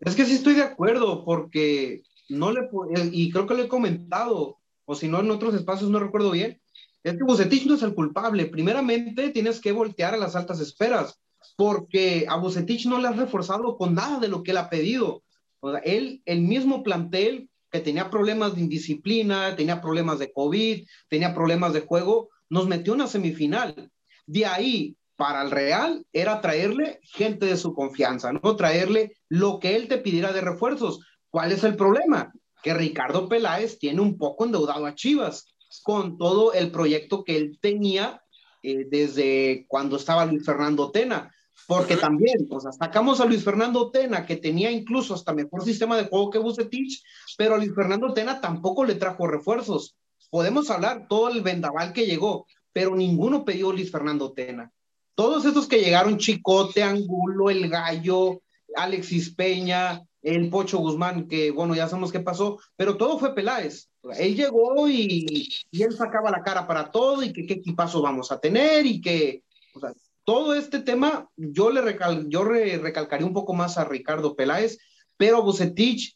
Es 0.00 0.14
que 0.14 0.24
sí 0.24 0.34
estoy 0.34 0.54
de 0.54 0.62
acuerdo, 0.62 1.24
porque 1.24 2.02
no 2.28 2.52
le 2.52 2.68
y 3.12 3.30
creo 3.30 3.46
que 3.46 3.54
lo 3.54 3.62
he 3.62 3.68
comentado, 3.68 4.58
o 4.84 4.94
si 4.94 5.08
no 5.08 5.20
en 5.20 5.30
otros 5.30 5.54
espacios 5.54 5.90
no 5.90 5.98
recuerdo 5.98 6.30
bien, 6.30 6.60
es 7.02 7.16
que 7.16 7.24
Bucetich 7.24 7.66
no 7.66 7.74
es 7.74 7.82
el 7.82 7.94
culpable. 7.94 8.46
Primeramente 8.46 9.30
tienes 9.30 9.60
que 9.60 9.72
voltear 9.72 10.14
a 10.14 10.18
las 10.18 10.34
altas 10.34 10.60
esperas, 10.60 11.20
porque 11.56 12.26
a 12.28 12.36
Bucetich 12.36 12.86
no 12.86 12.98
le 12.98 13.08
has 13.08 13.16
reforzado 13.16 13.76
con 13.76 13.94
nada 13.94 14.18
de 14.18 14.28
lo 14.28 14.42
que 14.42 14.50
él 14.50 14.56
ha 14.56 14.68
pedido. 14.68 15.22
O 15.60 15.74
él, 15.76 16.22
el 16.24 16.42
mismo 16.42 16.82
plantel 16.82 17.48
que 17.70 17.80
tenía 17.80 18.10
problemas 18.10 18.54
de 18.54 18.62
indisciplina, 18.62 19.56
tenía 19.56 19.80
problemas 19.80 20.18
de 20.18 20.32
COVID, 20.32 20.86
tenía 21.08 21.34
problemas 21.34 21.72
de 21.72 21.80
juego, 21.80 22.30
nos 22.50 22.66
metió 22.66 22.92
una 22.92 23.06
semifinal. 23.06 23.90
De 24.26 24.46
ahí 24.46 24.96
para 25.16 25.42
el 25.42 25.50
Real 25.50 26.06
era 26.12 26.40
traerle 26.40 27.00
gente 27.02 27.46
de 27.46 27.56
su 27.56 27.74
confianza, 27.74 28.32
no 28.32 28.56
traerle 28.56 29.16
lo 29.28 29.58
que 29.58 29.76
él 29.76 29.88
te 29.88 29.98
pidiera 29.98 30.32
de 30.32 30.42
refuerzos. 30.42 31.00
¿Cuál 31.30 31.52
es 31.52 31.64
el 31.64 31.76
problema? 31.76 32.32
Que 32.62 32.74
Ricardo 32.74 33.28
Peláez 33.28 33.78
tiene 33.78 34.00
un 34.00 34.18
poco 34.18 34.44
endeudado 34.44 34.86
a 34.86 34.94
Chivas 34.94 35.54
con 35.82 36.16
todo 36.18 36.52
el 36.52 36.70
proyecto 36.70 37.24
que 37.24 37.36
él 37.36 37.58
tenía 37.60 38.22
eh, 38.62 38.86
desde 38.88 39.66
cuando 39.68 39.96
estaba 39.96 40.26
Luis 40.26 40.44
Fernando 40.44 40.90
Tena. 40.90 41.32
Porque 41.66 41.96
también, 41.96 42.46
o 42.50 42.60
sea, 42.60 42.70
sacamos 42.70 43.20
a 43.20 43.24
Luis 43.24 43.42
Fernando 43.42 43.90
Tena, 43.90 44.24
que 44.24 44.36
tenía 44.36 44.70
incluso 44.70 45.14
hasta 45.14 45.32
mejor 45.32 45.64
sistema 45.64 45.96
de 45.96 46.04
juego 46.04 46.30
que 46.30 46.38
Bucetich, 46.38 47.02
pero 47.36 47.54
a 47.54 47.58
Luis 47.58 47.74
Fernando 47.74 48.12
Tena 48.12 48.40
tampoco 48.40 48.84
le 48.84 48.94
trajo 48.94 49.26
refuerzos. 49.26 49.96
Podemos 50.30 50.70
hablar 50.70 51.06
todo 51.08 51.28
el 51.28 51.40
vendaval 51.40 51.92
que 51.92 52.06
llegó, 52.06 52.46
pero 52.72 52.94
ninguno 52.94 53.44
pidió 53.44 53.72
Luis 53.72 53.90
Fernando 53.90 54.32
Tena. 54.32 54.72
Todos 55.16 55.44
esos 55.46 55.66
que 55.66 55.80
llegaron, 55.80 56.18
Chicote, 56.18 56.84
Angulo, 56.84 57.50
El 57.50 57.68
Gallo, 57.68 58.42
Alexis 58.76 59.34
Peña, 59.34 60.02
el 60.22 60.50
Pocho 60.50 60.78
Guzmán, 60.78 61.26
que 61.26 61.50
bueno, 61.50 61.74
ya 61.74 61.88
sabemos 61.88 62.12
qué 62.12 62.20
pasó, 62.20 62.58
pero 62.76 62.96
todo 62.96 63.18
fue 63.18 63.34
Peláez. 63.34 63.88
Él 64.18 64.36
llegó 64.36 64.88
y, 64.88 65.48
y 65.70 65.82
él 65.82 65.96
sacaba 65.96 66.30
la 66.30 66.42
cara 66.42 66.66
para 66.66 66.90
todo 66.90 67.22
y 67.22 67.32
que 67.32 67.46
qué 67.46 67.54
equipazo 67.54 68.02
vamos 68.02 68.30
a 68.30 68.38
tener 68.38 68.86
y 68.86 69.00
que, 69.00 69.42
o 69.74 69.80
sea, 69.80 69.92
todo 70.24 70.54
este 70.54 70.80
tema, 70.80 71.30
yo 71.36 71.70
le 71.70 71.80
recal, 71.80 72.26
yo 72.28 72.44
re, 72.44 72.78
recalcaría 72.78 73.26
un 73.26 73.32
poco 73.32 73.54
más 73.54 73.78
a 73.78 73.84
Ricardo 73.84 74.34
Peláez, 74.34 74.78
pero 75.16 75.42
Bucetich, 75.42 76.14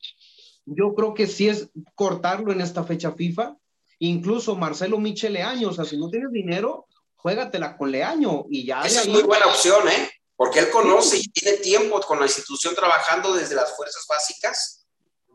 yo 0.67 0.95
creo 0.95 1.15
que 1.15 1.27
sí 1.27 1.49
es 1.49 1.71
cortarlo 1.95 2.53
en 2.53 2.61
esta 2.61 2.85
fecha 2.85 3.13
FIFA. 3.13 3.57
Incluso 4.01 4.57
Marcelo 4.57 4.99
Michel 4.99 5.35
Leaño, 5.35 5.69
o 5.69 5.73
sea, 5.73 5.85
si 5.85 5.97
no 5.97 6.11
tienes 6.11 6.33
dinero, 6.33 6.87
juégatela 7.23 7.77
con 7.77 7.91
Leaño 7.91 8.45
y 8.51 8.67
ya. 8.67 8.83
Esa 8.83 9.03
es 9.03 9.09
muy 9.09 9.23
buena 9.23 9.47
opción, 9.47 9.89
¿eh? 9.89 10.11
Porque 10.37 10.61
él 10.61 10.71
conoce 10.71 11.19
y 11.19 11.29
tiene 11.29 11.59
tiempo 11.59 12.01
con 12.01 12.19
la 12.19 12.27
institución 12.27 12.75
trabajando 12.75 13.35
desde 13.35 13.55
las 13.55 13.77
fuerzas 13.77 14.05
básicas. 14.09 14.87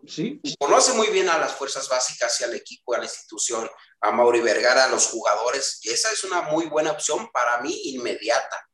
Sí. 0.07 0.39
Y 0.43 0.55
conoce 0.57 0.93
muy 0.93 1.07
bien 1.07 1.29
a 1.29 1.37
las 1.37 1.53
fuerzas 1.53 1.87
básicas 1.89 2.39
y 2.41 2.43
al 2.43 2.53
equipo, 2.53 2.93
a 2.93 2.99
la 2.99 3.05
institución, 3.05 3.69
a 4.01 4.11
Mauri 4.11 4.41
Vergara, 4.41 4.85
a 4.85 4.89
los 4.89 5.07
jugadores. 5.07 5.79
Y 5.83 5.89
esa 5.89 6.11
es 6.11 6.23
una 6.23 6.43
muy 6.43 6.65
buena 6.67 6.91
opción 6.91 7.29
para 7.31 7.61
mí 7.61 7.73
inmediata. 7.85 8.67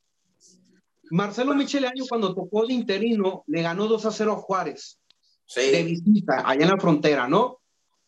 Marcelo 1.11 1.53
Micheleaño 1.53 2.05
cuando 2.07 2.33
tocó 2.33 2.65
de 2.65 2.73
interino 2.73 3.43
le 3.47 3.61
ganó 3.61 3.87
2 3.87 4.05
a 4.05 4.11
0 4.11 4.33
a 4.33 4.35
Juárez 4.37 4.97
Sí. 5.45 5.69
de 5.69 5.83
visita 5.83 6.47
allá 6.47 6.63
en 6.63 6.69
la 6.69 6.77
frontera, 6.79 7.27
¿no? 7.27 7.59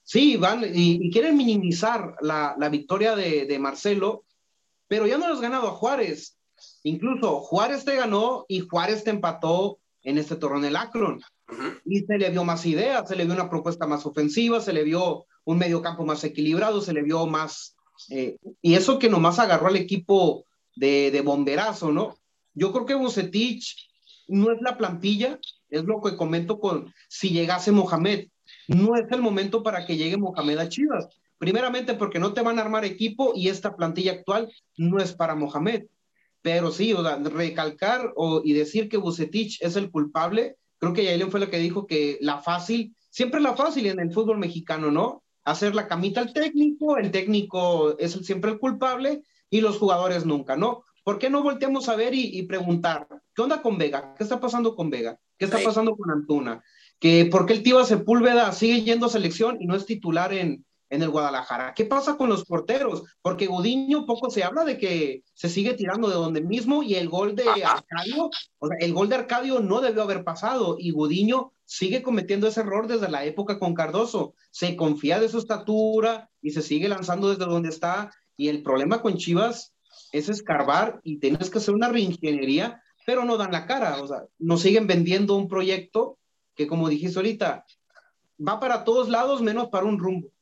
Sí, 0.02 0.38
van 0.38 0.64
y, 0.64 1.06
y 1.08 1.12
quieren 1.12 1.36
minimizar 1.36 2.16
la, 2.22 2.56
la 2.58 2.70
victoria 2.70 3.16
de, 3.18 3.46
de, 3.46 3.60
Marcelo, 3.60 4.26
pero 4.88 5.08
ya 5.08 5.18
no 5.18 5.28
lo 5.28 5.34
has 5.34 5.42
ganado 5.42 5.68
a 5.68 5.72
Juárez. 5.72 6.38
Incluso 6.84 7.40
Juárez 7.40 7.86
te 7.86 7.96
ganó 7.96 8.46
y 8.48 8.62
Juárez 8.62 9.04
te 9.04 9.10
empató 9.10 9.80
en 10.04 10.18
este 10.18 10.36
torneo 10.36 10.70
en 10.70 10.76
Akron. 10.76 11.22
Uh 11.50 11.54
-huh. 11.54 11.82
Y 11.86 12.00
se 12.02 12.18
le 12.18 12.30
vio 12.30 12.44
más 12.44 12.66
ideas, 12.66 13.08
se 13.08 13.16
le 13.16 13.26
vio 13.26 13.34
una 13.34 13.50
propuesta 13.50 13.88
más 13.88 14.06
ofensiva, 14.06 14.60
se 14.62 14.74
le 14.74 14.84
vio 14.84 15.26
un 15.46 15.58
medio 15.58 15.82
campo 15.82 16.06
más 16.06 16.24
equilibrado, 16.24 16.82
se 16.82 16.94
le 16.94 17.04
vio 17.04 17.26
más... 17.28 17.76
Eh, 18.10 18.38
y 18.62 18.74
eso 18.76 19.00
que 19.00 19.10
nomás 19.10 19.40
agarró 19.40 19.68
al 19.68 19.76
equipo 19.76 20.46
de, 20.76 21.12
de 21.12 21.22
bomberazo, 21.22 21.92
¿no? 21.92 22.18
Yo 22.54 22.72
creo 22.72 22.86
que 22.86 22.96
Bucetich 22.96 23.90
no 24.28 24.52
es 24.52 24.62
la 24.62 24.78
plantilla, 24.78 25.40
es 25.70 25.84
lo 25.84 26.02
que 26.02 26.16
comento 26.16 26.60
con 26.60 26.94
si 27.08 27.30
llegase 27.30 27.72
Mohamed. 27.72 28.28
No 28.68 28.96
es 28.96 29.12
el 29.12 29.22
momento 29.22 29.64
para 29.64 29.86
que 29.86 29.98
llegue 29.98 30.18
Mohamed 30.18 30.58
a 30.60 30.70
Chivas. 30.70 31.08
Primeramente 31.44 31.94
porque 31.96 32.20
no 32.20 32.32
te 32.32 32.42
van 32.42 32.58
a 32.58 32.62
armar 32.62 32.86
equipo 32.86 33.34
y 33.36 33.50
esta 33.50 33.76
plantilla 33.76 34.14
actual 34.14 34.50
no 34.78 35.02
es 35.02 35.12
para 35.12 35.36
Mohamed. 35.36 35.88
Pero 36.42 36.72
sí, 36.72 36.94
o 36.94 37.04
sea, 37.04 37.18
recalcar 37.18 38.14
o, 38.16 38.42
y 38.46 38.54
decir 38.54 38.88
que 38.88 38.96
Bucetich 38.96 39.62
es 39.62 39.76
el 39.76 39.92
culpable, 39.92 40.56
creo 40.78 40.94
que 40.94 41.04
Yailin 41.04 41.30
fue 41.30 41.42
la 41.42 41.50
que 41.50 41.58
dijo 41.58 41.86
que 41.86 42.18
la 42.22 42.38
fácil, 42.38 42.96
siempre 43.10 43.42
la 43.42 43.58
fácil 43.58 43.88
en 43.88 44.00
el 44.00 44.14
fútbol 44.14 44.38
mexicano, 44.38 44.90
¿no? 44.90 45.22
Hacer 45.44 45.76
la 45.76 45.90
camita 45.90 46.22
al 46.22 46.32
técnico, 46.32 46.96
el 46.96 47.12
técnico 47.12 48.00
es 48.00 48.14
siempre 48.26 48.52
el 48.52 48.58
culpable 48.58 49.24
y 49.50 49.60
los 49.60 49.78
jugadores 49.80 50.26
nunca, 50.26 50.56
¿no? 50.56 50.86
¿Por 51.04 51.20
qué 51.20 51.30
no 51.30 51.44
volteamos 51.44 51.90
a 51.90 51.98
ver 51.98 52.14
y, 52.14 52.40
y, 52.40 52.44
preguntar, 52.44 53.06
¿qué 53.36 53.42
onda 53.42 53.62
con 53.62 53.78
Vega? 53.78 54.16
¿Qué 54.18 54.24
está 54.24 54.40
pasando 54.40 54.78
con 54.78 54.90
Vega? 54.90 55.20
¿Qué 55.38 55.44
está 55.44 55.60
pasando 55.62 55.98
con 55.98 56.10
Antuna? 56.10 56.64
¿Que 57.02 57.26
¿Por 57.26 57.46
qué 57.46 57.52
el 57.52 57.64
Tiva 57.64 57.84
Sepúlveda 57.84 58.50
sigue 58.54 58.84
yendo 58.84 59.08
a 59.08 59.10
selección 59.10 59.58
y 59.60 59.66
no 59.66 59.76
es 59.76 59.86
titular 59.86 60.32
en, 60.34 60.64
en 60.94 61.02
el 61.02 61.10
Guadalajara? 61.10 61.74
¿Qué 61.74 61.86
pasa 61.86 62.18
con 62.18 62.30
los 62.30 62.46
porteros? 62.46 63.04
Porque 63.24 63.48
Gudiño 63.48 64.06
poco 64.06 64.30
se 64.30 64.44
habla 64.44 64.64
de 64.64 64.78
que 64.78 65.24
se 65.34 65.50
sigue 65.50 65.74
tirando 65.74 66.08
de 66.08 66.14
donde 66.14 66.42
mismo 66.42 66.84
y 66.84 66.94
el 66.94 67.10
gol 67.10 67.36
de 67.36 67.46
Arcadio, 67.50 68.30
o 68.60 68.68
sea, 68.68 68.78
el 68.80 68.94
gol 68.94 69.10
de 69.10 69.16
Arcadio 69.16 69.60
no 69.60 69.82
debió 69.82 70.04
haber 70.04 70.24
pasado 70.24 70.76
y 70.78 70.92
Gudiño 70.92 71.52
sigue 71.66 72.04
cometiendo 72.04 72.48
ese 72.48 72.60
error 72.60 72.88
desde 72.88 73.10
la 73.10 73.26
época 73.26 73.58
con 73.58 73.74
Cardoso. 73.74 74.36
Se 74.52 74.76
confía 74.76 75.20
de 75.20 75.30
su 75.30 75.40
estatura 75.40 76.30
y 76.44 76.52
se 76.52 76.62
sigue 76.62 76.88
lanzando 76.88 77.30
desde 77.30 77.46
donde 77.46 77.70
está 77.70 78.12
y 78.38 78.50
el 78.50 78.62
problema 78.62 79.02
con 79.02 79.18
Chivas 79.18 79.74
es 80.12 80.30
escarbar 80.30 81.02
y 81.04 81.18
tienes 81.18 81.50
que 81.50 81.58
hacer 81.58 81.74
una 81.74 81.90
reingeniería, 81.90 82.84
pero 83.04 83.26
no 83.26 83.38
dan 83.38 83.52
la 83.52 83.66
cara, 83.66 84.00
o 84.00 84.08
sea, 84.08 84.26
nos 84.38 84.62
siguen 84.62 84.86
vendiendo 84.86 85.36
un 85.36 85.48
proyecto 85.48 86.20
que 86.56 86.68
como 86.68 86.88
dijiste 86.88 87.18
ahorita, 87.18 87.66
va 88.40 88.60
para 88.60 88.84
todos 88.84 89.10
lados 89.10 89.42
menos 89.42 89.70
para 89.70 89.86
un 89.86 89.98
rumbo. 89.98 90.33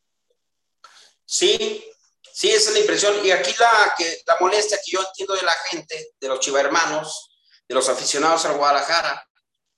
Sí, 1.32 1.86
sí, 2.34 2.50
esa 2.50 2.70
es 2.70 2.74
la 2.74 2.80
impresión. 2.82 3.26
Y 3.26 3.32
aquí 3.32 3.54
la, 3.58 3.96
que, 3.98 4.22
la 4.28 4.36
molestia 4.42 4.78
que 4.84 4.92
yo 4.92 5.02
entiendo 5.02 5.34
de 5.34 5.44
la 5.44 5.54
gente, 5.70 6.12
de 6.20 6.28
los 6.28 6.42
chivermanos, 6.42 7.30
de 7.70 7.74
los 7.74 7.88
aficionados 7.88 8.44
al 8.44 8.58
Guadalajara, 8.58 9.26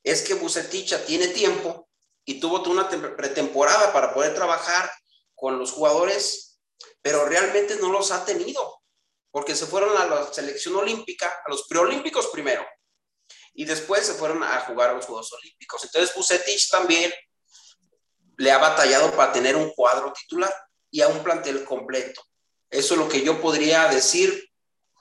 es 0.03 0.23
que 0.23 0.33
Buceticha 0.33 1.05
tiene 1.05 1.27
tiempo 1.27 1.87
y 2.25 2.39
tuvo 2.39 2.63
una 2.71 2.89
pretemporada 2.89 3.93
para 3.93 4.15
poder 4.15 4.33
trabajar 4.33 4.91
con 5.35 5.59
los 5.59 5.71
jugadores, 5.71 6.59
pero 7.03 7.25
realmente 7.25 7.75
no 7.75 7.91
los 7.91 8.09
ha 8.09 8.25
tenido 8.25 8.81
porque 9.29 9.55
se 9.55 9.67
fueron 9.67 9.95
a 9.95 10.07
la 10.07 10.33
selección 10.33 10.75
olímpica, 10.75 11.27
a 11.45 11.49
los 11.51 11.67
preolímpicos 11.67 12.27
primero, 12.27 12.65
y 13.53 13.65
después 13.65 14.07
se 14.07 14.13
fueron 14.13 14.43
a 14.43 14.59
jugar 14.61 14.89
a 14.89 14.93
los 14.93 15.05
Juegos 15.05 15.31
Olímpicos. 15.33 15.83
Entonces 15.83 16.15
Bucetich 16.15 16.69
también 16.71 17.13
le 18.37 18.51
ha 18.51 18.57
batallado 18.57 19.15
para 19.15 19.31
tener 19.31 19.55
un 19.55 19.71
cuadro 19.73 20.11
titular 20.13 20.53
y 20.93 21.01
a 21.01 21.07
un 21.07 21.23
plantel 21.23 21.65
completo. 21.65 22.21
Eso 22.69 22.93
es 22.93 22.99
lo 22.99 23.09
que 23.09 23.23
yo 23.23 23.41
podría 23.41 23.87
decir, 23.87 24.47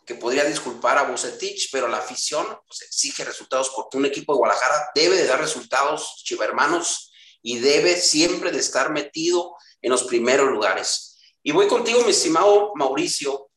que 0.07 0.15
podría 0.15 0.45
disculpar 0.45 0.97
a 0.97 1.03
Bucetich, 1.03 1.69
pero 1.71 1.87
la 1.87 1.99
afición 1.99 2.47
pues, 2.67 2.81
exige 2.81 3.25
resultados 3.25 3.71
porque 3.77 3.99
un 3.99 4.07
equipo 4.07 4.33
de 4.33 4.39
Guadalajara 4.39 4.91
debe 4.95 5.17
de 5.17 5.27
dar 5.27 5.39
resultados, 5.39 6.23
chivermanos, 6.25 7.13
y 7.43 7.59
debe 7.59 8.01
siempre 8.01 8.51
de 8.51 8.59
estar 8.59 8.91
metido 8.91 9.55
en 9.83 9.91
los 9.91 10.05
primeros 10.05 10.49
lugares. 10.49 11.19
Y 11.43 11.53
voy 11.53 11.69
contigo, 11.69 12.03
mi 12.05 12.13
estimado 12.13 12.73
Mauricio, 12.75 13.51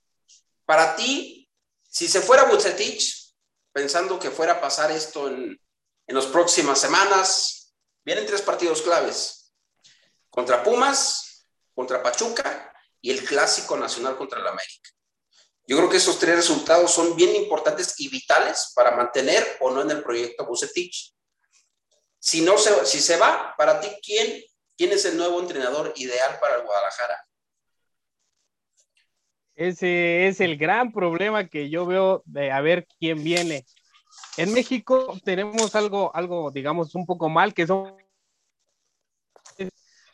para 0.65 0.97
ti, 0.97 1.49
si 1.89 2.09
se 2.09 2.19
fuera 2.19 2.43
Bucetich, 2.43 3.33
pensando 3.71 4.19
que 4.19 4.29
fuera 4.29 4.53
a 4.53 4.61
pasar 4.61 4.91
esto 4.91 5.29
en, 5.29 5.57
en 6.05 6.15
las 6.15 6.25
próximas 6.25 6.79
semanas, 6.79 7.73
vienen 8.03 8.25
tres 8.25 8.41
partidos 8.41 8.81
claves. 8.81 9.53
Contra 10.29 10.61
Pumas, 10.61 11.24
contra 11.75 12.01
Pachuca 12.01 12.73
y 13.01 13.11
el 13.11 13.23
Clásico 13.23 13.77
Nacional 13.77 14.17
contra 14.17 14.39
el 14.39 14.47
América. 14.47 14.89
Yo 15.67 15.77
creo 15.77 15.89
que 15.89 15.97
esos 15.97 16.17
tres 16.19 16.35
resultados 16.35 16.91
son 16.91 17.15
bien 17.15 17.35
importantes 17.35 17.99
y 17.99 18.09
vitales 18.09 18.71
para 18.75 18.95
mantener 18.95 19.43
o 19.59 19.71
no 19.71 19.81
en 19.81 19.91
el 19.91 20.03
proyecto 20.03 20.45
Bucetich. 20.45 21.13
Si, 22.19 22.41
no 22.41 22.57
se, 22.57 22.85
si 22.85 22.99
se 22.99 23.17
va, 23.17 23.53
para 23.57 23.79
ti, 23.79 23.87
¿quién, 24.03 24.43
¿quién 24.77 24.91
es 24.91 25.05
el 25.05 25.17
nuevo 25.17 25.39
entrenador 25.39 25.91
ideal 25.95 26.39
para 26.39 26.55
el 26.55 26.63
Guadalajara? 26.63 27.23
Ese 29.55 30.27
es 30.27 30.41
el 30.41 30.57
gran 30.57 30.91
problema 30.91 31.47
que 31.47 31.69
yo 31.69 31.85
veo 31.85 32.21
de 32.25 32.51
a 32.51 32.61
ver 32.61 32.87
quién 32.99 33.23
viene. 33.23 33.65
En 34.37 34.53
México 34.53 35.17
tenemos 35.23 35.75
algo, 35.75 36.13
algo, 36.13 36.51
digamos, 36.51 36.93
un 36.93 37.05
poco 37.05 37.29
mal, 37.29 37.53
que 37.53 37.65
son, 37.65 37.95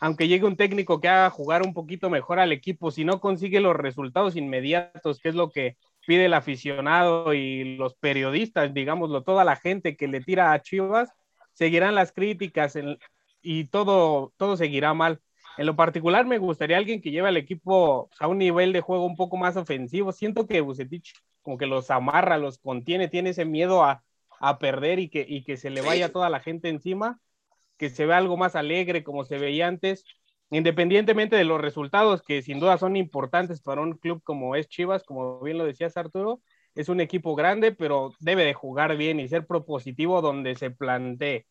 aunque 0.01 0.27
llegue 0.27 0.45
un 0.45 0.57
técnico 0.57 0.99
que 0.99 1.07
haga 1.07 1.29
jugar 1.29 1.61
un 1.61 1.75
poquito 1.75 2.09
mejor 2.09 2.39
al 2.39 2.51
equipo, 2.51 2.89
si 2.89 3.05
no 3.05 3.21
consigue 3.21 3.59
los 3.59 3.75
resultados 3.75 4.35
inmediatos, 4.35 5.19
que 5.19 5.29
es 5.29 5.35
lo 5.35 5.51
que 5.51 5.77
pide 6.07 6.25
el 6.25 6.33
aficionado 6.33 7.35
y 7.35 7.77
los 7.77 7.93
periodistas, 7.93 8.73
digámoslo, 8.73 9.21
toda 9.23 9.45
la 9.45 9.55
gente 9.55 9.95
que 9.95 10.07
le 10.07 10.19
tira 10.19 10.51
a 10.51 10.61
Chivas, 10.61 11.13
seguirán 11.53 11.93
las 11.93 12.11
críticas 12.11 12.75
en, 12.75 12.97
y 13.43 13.65
todo, 13.65 14.33
todo 14.37 14.57
seguirá 14.57 14.95
mal. 14.95 15.21
En 15.59 15.67
lo 15.67 15.75
particular, 15.75 16.25
me 16.25 16.39
gustaría 16.39 16.77
alguien 16.77 16.99
que 16.99 17.11
lleve 17.11 17.27
al 17.27 17.37
equipo 17.37 18.09
a 18.19 18.27
un 18.27 18.39
nivel 18.39 18.73
de 18.73 18.81
juego 18.81 19.05
un 19.05 19.15
poco 19.15 19.37
más 19.37 19.55
ofensivo. 19.55 20.11
Siento 20.11 20.47
que 20.47 20.61
Bucetich 20.61 21.13
como 21.43 21.59
que 21.59 21.67
los 21.67 21.91
amarra, 21.91 22.39
los 22.39 22.57
contiene, 22.57 23.07
tiene 23.07 23.31
ese 23.31 23.45
miedo 23.45 23.83
a, 23.83 24.03
a 24.39 24.57
perder 24.57 24.97
y 24.97 25.09
que, 25.09 25.23
y 25.27 25.43
que 25.43 25.57
se 25.57 25.69
le 25.69 25.81
vaya 25.81 26.11
toda 26.11 26.29
la 26.29 26.39
gente 26.39 26.69
encima, 26.69 27.19
que 27.81 27.89
se 27.89 28.05
vea 28.05 28.17
algo 28.17 28.37
más 28.37 28.55
alegre 28.55 29.03
como 29.03 29.25
se 29.25 29.39
veía 29.39 29.65
antes, 29.67 30.05
independientemente 30.51 31.35
de 31.35 31.45
los 31.45 31.59
resultados 31.59 32.21
que 32.21 32.43
sin 32.43 32.59
duda 32.59 32.77
son 32.77 32.95
importantes 32.95 33.59
para 33.59 33.81
un 33.81 33.93
club 33.93 34.21
como 34.23 34.55
es 34.55 34.67
Chivas, 34.67 35.03
como 35.03 35.39
bien 35.39 35.57
lo 35.57 35.65
decías 35.65 35.97
Arturo, 35.97 36.43
es 36.75 36.89
un 36.89 37.01
equipo 37.01 37.33
grande, 37.33 37.71
pero 37.71 38.11
debe 38.19 38.45
de 38.45 38.53
jugar 38.53 38.95
bien 38.97 39.19
y 39.19 39.27
ser 39.27 39.47
propositivo 39.47 40.21
donde 40.21 40.55
se 40.55 40.69
plantee 40.69 41.47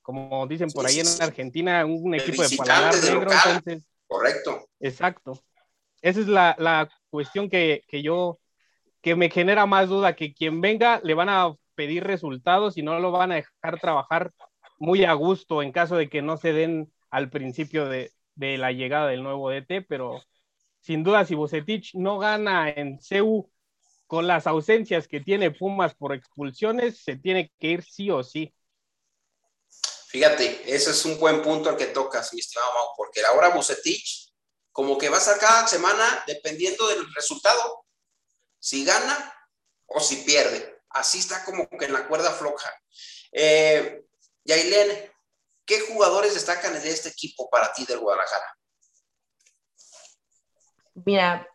como 0.00 0.46
dicen 0.46 0.70
por 0.70 0.86
ahí 0.86 1.00
en 1.00 1.06
Argentina, 1.20 1.84
un 1.84 2.14
equipo 2.14 2.42
de 2.42 2.56
paladar 2.56 2.94
negro. 2.94 3.30
Entonces, 3.32 3.86
Correcto. 4.06 4.66
exacto. 4.80 5.42
Esa 6.00 6.20
es 6.20 6.28
la, 6.28 6.56
la 6.58 6.88
cuestión 7.10 7.50
que, 7.50 7.82
que 7.86 8.02
yo, 8.02 8.38
que 9.02 9.14
me 9.14 9.28
genera 9.28 9.66
más 9.66 9.90
duda, 9.90 10.16
que 10.16 10.32
quien 10.32 10.62
venga 10.62 11.00
le 11.04 11.12
van 11.12 11.28
a 11.28 11.54
pedir 11.74 12.04
resultados 12.04 12.78
y 12.78 12.82
no 12.82 12.98
lo 12.98 13.10
van 13.10 13.32
a 13.32 13.34
dejar 13.34 13.78
trabajar 13.78 14.32
muy 14.78 15.04
a 15.04 15.12
gusto 15.14 15.62
en 15.62 15.72
caso 15.72 15.96
de 15.96 16.08
que 16.08 16.22
no 16.22 16.36
se 16.36 16.52
den 16.52 16.92
al 17.10 17.30
principio 17.30 17.86
de, 17.86 18.12
de 18.34 18.58
la 18.58 18.72
llegada 18.72 19.08
del 19.08 19.22
nuevo 19.22 19.50
DT, 19.50 19.86
pero 19.88 20.22
sin 20.80 21.02
duda 21.02 21.24
si 21.24 21.34
Bucetich 21.34 21.94
no 21.94 22.18
gana 22.18 22.70
en 22.70 23.00
CEU 23.00 23.50
con 24.06 24.26
las 24.26 24.46
ausencias 24.46 25.08
que 25.08 25.20
tiene 25.20 25.50
Pumas 25.50 25.94
por 25.94 26.14
expulsiones, 26.14 27.02
se 27.02 27.16
tiene 27.16 27.50
que 27.58 27.66
ir 27.68 27.82
sí 27.82 28.10
o 28.10 28.22
sí. 28.22 28.54
Fíjate, 30.08 30.62
ese 30.72 30.92
es 30.92 31.04
un 31.04 31.18
buen 31.18 31.42
punto 31.42 31.68
al 31.68 31.76
que 31.76 31.86
tocas, 31.86 32.32
mi 32.32 32.40
estimado 32.40 32.72
Mau, 32.72 32.86
porque 32.96 33.24
ahora 33.24 33.48
Bucetich 33.48 34.32
como 34.70 34.96
que 34.98 35.08
va 35.08 35.16
a 35.16 35.20
estar 35.20 35.38
cada 35.38 35.66
semana 35.66 36.22
dependiendo 36.26 36.86
del 36.88 37.12
resultado, 37.14 37.86
si 38.58 38.84
gana 38.84 39.34
o 39.86 40.00
si 40.00 40.16
pierde. 40.16 40.82
Así 40.90 41.18
está 41.18 41.44
como 41.44 41.68
que 41.68 41.86
en 41.86 41.92
la 41.92 42.06
cuerda 42.06 42.30
floja. 42.32 42.70
Eh, 43.32 44.05
Yailén, 44.46 45.10
¿qué 45.64 45.80
jugadores 45.80 46.34
destacan 46.34 46.74
en 46.76 46.86
este 46.86 47.08
equipo 47.08 47.50
para 47.50 47.72
ti 47.72 47.84
del 47.84 47.98
Guadalajara? 47.98 48.56
Mira, 50.94 51.48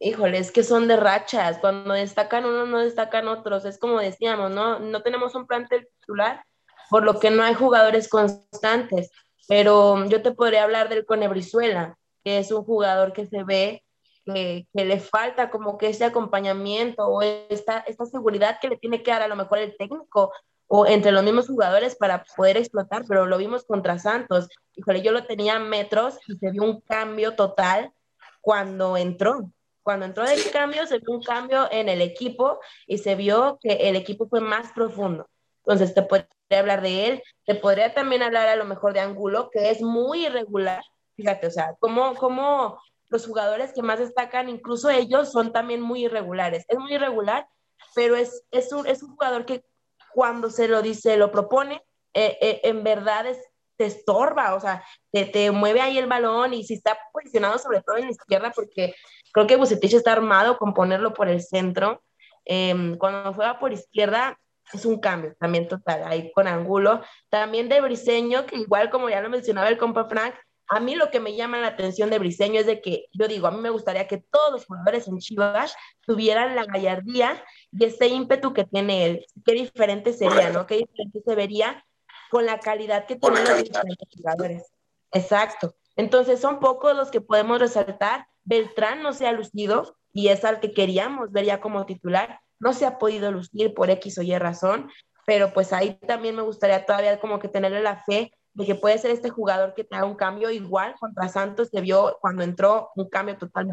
híjole, 0.00 0.38
es 0.38 0.50
que 0.50 0.64
son 0.64 0.88
de 0.88 0.96
rachas. 0.96 1.58
Cuando 1.58 1.94
destacan 1.94 2.44
unos, 2.44 2.68
no 2.68 2.78
destacan 2.80 3.28
otros. 3.28 3.64
Es 3.64 3.78
como 3.78 4.00
decíamos, 4.00 4.50
¿no? 4.50 4.80
No 4.80 5.02
tenemos 5.02 5.34
un 5.34 5.46
plantel 5.46 5.88
titular, 6.00 6.44
por 6.90 7.04
lo 7.04 7.20
que 7.20 7.30
no 7.30 7.44
hay 7.44 7.54
jugadores 7.54 8.08
constantes. 8.08 9.10
Pero 9.48 10.04
yo 10.06 10.22
te 10.22 10.32
podría 10.32 10.64
hablar 10.64 10.88
del 10.88 11.06
Conebrizuela, 11.06 11.96
que 12.24 12.38
es 12.38 12.50
un 12.50 12.64
jugador 12.64 13.12
que 13.12 13.26
se 13.26 13.44
ve 13.44 13.84
que, 14.24 14.66
le 14.72 15.00
falta 15.00 15.50
como 15.50 15.78
que 15.78 15.88
ese 15.88 16.04
acompañamiento 16.04 17.06
o 17.06 17.22
esta, 17.22 17.78
esta 17.80 18.04
seguridad 18.06 18.58
que 18.60 18.68
le 18.68 18.76
tiene 18.76 19.02
que 19.02 19.10
dar 19.10 19.22
a 19.22 19.28
lo 19.28 19.36
mejor 19.36 19.58
el 19.58 19.76
técnico 19.76 20.32
o 20.72 20.86
entre 20.86 21.10
los 21.10 21.24
mismos 21.24 21.48
jugadores 21.48 21.96
para 21.96 22.22
poder 22.36 22.56
explotar, 22.56 23.02
pero 23.08 23.26
lo 23.26 23.38
vimos 23.38 23.64
contra 23.64 23.98
Santos. 23.98 24.48
Híjole, 24.76 25.02
yo 25.02 25.10
lo 25.10 25.26
tenía 25.26 25.58
metros 25.58 26.16
y 26.28 26.36
se 26.36 26.52
vio 26.52 26.62
un 26.62 26.80
cambio 26.82 27.34
total 27.34 27.92
cuando 28.40 28.96
entró. 28.96 29.50
Cuando 29.82 30.06
entró 30.06 30.24
el 30.24 30.48
cambio, 30.52 30.86
se 30.86 30.98
vio 30.98 31.10
un 31.10 31.24
cambio 31.24 31.66
en 31.72 31.88
el 31.88 32.00
equipo 32.00 32.60
y 32.86 32.98
se 32.98 33.16
vio 33.16 33.58
que 33.60 33.88
el 33.88 33.96
equipo 33.96 34.28
fue 34.28 34.40
más 34.40 34.70
profundo. 34.72 35.28
Entonces, 35.64 35.92
te 35.92 36.02
podría 36.02 36.28
hablar 36.60 36.82
de 36.82 37.08
él, 37.08 37.22
te 37.44 37.56
podría 37.56 37.92
también 37.92 38.22
hablar 38.22 38.46
a 38.46 38.54
lo 38.54 38.64
mejor 38.64 38.92
de 38.92 39.00
Angulo, 39.00 39.50
que 39.50 39.70
es 39.70 39.82
muy 39.82 40.26
irregular. 40.26 40.84
Fíjate, 41.16 41.48
o 41.48 41.50
sea, 41.50 41.74
como, 41.80 42.14
como 42.14 42.80
los 43.08 43.26
jugadores 43.26 43.72
que 43.72 43.82
más 43.82 43.98
destacan, 43.98 44.48
incluso 44.48 44.88
ellos, 44.88 45.32
son 45.32 45.52
también 45.52 45.80
muy 45.80 46.04
irregulares. 46.04 46.64
Es 46.68 46.78
muy 46.78 46.94
irregular, 46.94 47.48
pero 47.96 48.14
es, 48.14 48.44
es, 48.52 48.72
un, 48.72 48.86
es 48.86 49.02
un 49.02 49.16
jugador 49.16 49.44
que 49.44 49.64
cuando 50.14 50.50
se 50.50 50.68
lo 50.68 50.82
dice, 50.82 51.16
lo 51.16 51.30
propone, 51.30 51.82
eh, 52.14 52.38
eh, 52.40 52.60
en 52.64 52.82
verdad 52.82 53.26
es, 53.26 53.38
te 53.76 53.86
estorba, 53.86 54.54
o 54.54 54.60
sea, 54.60 54.84
te, 55.10 55.24
te, 55.24 55.50
mueve 55.50 55.80
ahí 55.80 55.98
el 55.98 56.06
balón 56.06 56.52
y 56.52 56.64
si 56.64 56.74
está 56.74 56.98
posicionado 57.12 57.58
sobre 57.58 57.82
todo 57.82 57.96
en 57.96 58.04
la 58.04 58.10
izquierda, 58.10 58.52
porque 58.54 58.94
creo 59.32 59.46
que 59.46 59.56
Bucetich 59.56 59.94
está 59.94 60.12
armado 60.12 60.58
con 60.58 60.74
ponerlo 60.74 61.14
por 61.14 61.28
el 61.28 61.42
centro. 61.42 62.02
Em, 62.44 62.96
cuando 62.98 63.32
juega 63.32 63.58
por 63.58 63.72
izquierda 63.72 64.38
es 64.72 64.84
un 64.84 65.00
cambio 65.00 65.34
también 65.38 65.68
total, 65.68 66.04
ahí 66.04 66.30
con 66.32 66.46
Angulo. 66.46 67.02
También 67.28 67.68
de 67.68 67.80
Briseño, 67.80 68.46
que 68.46 68.56
igual 68.56 68.90
como 68.90 69.08
ya 69.08 69.20
lo 69.20 69.30
mencionaba 69.30 69.68
el 69.68 69.78
compa 69.78 70.08
Frank, 70.08 70.34
a 70.72 70.78
mí 70.78 70.94
lo 70.94 71.10
que 71.10 71.18
me 71.18 71.34
llama 71.34 71.58
la 71.58 71.66
atención 71.66 72.10
de 72.10 72.20
Briseño 72.20 72.60
es 72.60 72.66
de 72.66 72.80
que, 72.80 73.06
yo 73.12 73.26
digo, 73.26 73.48
a 73.48 73.50
mí 73.50 73.60
me 73.60 73.70
gustaría 73.70 74.06
que 74.06 74.18
todos 74.18 74.52
los 74.52 74.66
jugadores 74.66 75.08
en 75.08 75.18
Chivas 75.18 75.74
tuvieran 76.02 76.54
la 76.54 76.64
gallardía 76.64 77.42
y 77.72 77.86
ese 77.86 78.06
ímpetu 78.06 78.54
que 78.54 78.64
tiene 78.64 79.04
él. 79.04 79.26
Qué 79.44 79.52
diferente 79.52 80.12
sería, 80.12 80.50
¿no? 80.50 80.66
Qué 80.66 80.76
diferente 80.76 81.22
se 81.26 81.34
vería 81.34 81.84
con 82.30 82.46
la 82.46 82.60
calidad 82.60 83.06
que 83.06 83.16
tienen 83.16 83.42
los 83.42 83.64
diferentes 83.64 84.08
jugadores. 84.16 84.72
Exacto. 85.10 85.74
Entonces, 85.96 86.38
son 86.38 86.60
pocos 86.60 86.96
los 86.96 87.10
que 87.10 87.20
podemos 87.20 87.58
resaltar. 87.58 88.28
Beltrán 88.44 89.02
no 89.02 89.12
se 89.12 89.26
ha 89.26 89.32
lucido 89.32 89.96
y 90.12 90.28
es 90.28 90.44
al 90.44 90.60
que 90.60 90.72
queríamos 90.72 91.32
ver 91.32 91.46
ya 91.46 91.60
como 91.60 91.84
titular. 91.84 92.38
No 92.60 92.74
se 92.74 92.86
ha 92.86 92.96
podido 92.96 93.32
lucir 93.32 93.74
por 93.74 93.90
X 93.90 94.18
o 94.18 94.22
Y 94.22 94.38
razón, 94.38 94.88
pero 95.26 95.52
pues 95.52 95.72
ahí 95.72 95.98
también 96.06 96.36
me 96.36 96.42
gustaría 96.42 96.86
todavía 96.86 97.18
como 97.18 97.40
que 97.40 97.48
tenerle 97.48 97.82
la 97.82 97.96
fe 98.04 98.32
de 98.54 98.66
que 98.66 98.74
puede 98.74 98.98
ser 98.98 99.10
este 99.10 99.30
jugador 99.30 99.74
que 99.74 99.84
te 99.84 99.96
haga 99.96 100.06
un 100.06 100.16
cambio 100.16 100.50
igual 100.50 100.94
contra 100.98 101.28
Santos, 101.28 101.68
se 101.70 101.80
vio 101.80 102.18
cuando 102.20 102.42
entró 102.42 102.90
un 102.96 103.08
cambio 103.08 103.38
total, 103.38 103.68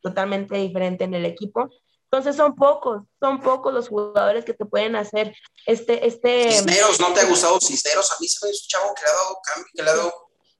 totalmente 0.00 0.56
diferente 0.56 1.04
en 1.04 1.14
el 1.14 1.24
equipo. 1.24 1.68
Entonces 2.04 2.36
son 2.36 2.54
pocos, 2.54 3.02
son 3.20 3.40
pocos 3.40 3.72
los 3.72 3.88
jugadores 3.88 4.44
que 4.44 4.52
te 4.52 4.66
pueden 4.66 4.96
hacer 4.96 5.34
este... 5.66 6.06
este... 6.06 6.52
Cisneros, 6.52 7.00
¿no 7.00 7.12
te 7.14 7.20
ha 7.20 7.24
gustado 7.24 7.58
Cisneros? 7.58 8.12
A 8.12 8.16
mí 8.20 8.28
se 8.28 8.44
me 8.44 8.50
ha 8.50 8.52
un 8.52 8.58
chavo 8.68 8.94
que 8.94 9.02
le 9.02 9.10
ha 9.10 9.14
dado 9.14 9.38
cambio, 9.42 9.70
que 9.74 9.82
le 9.82 9.90
ha 9.90 9.96
dado... 9.96 10.12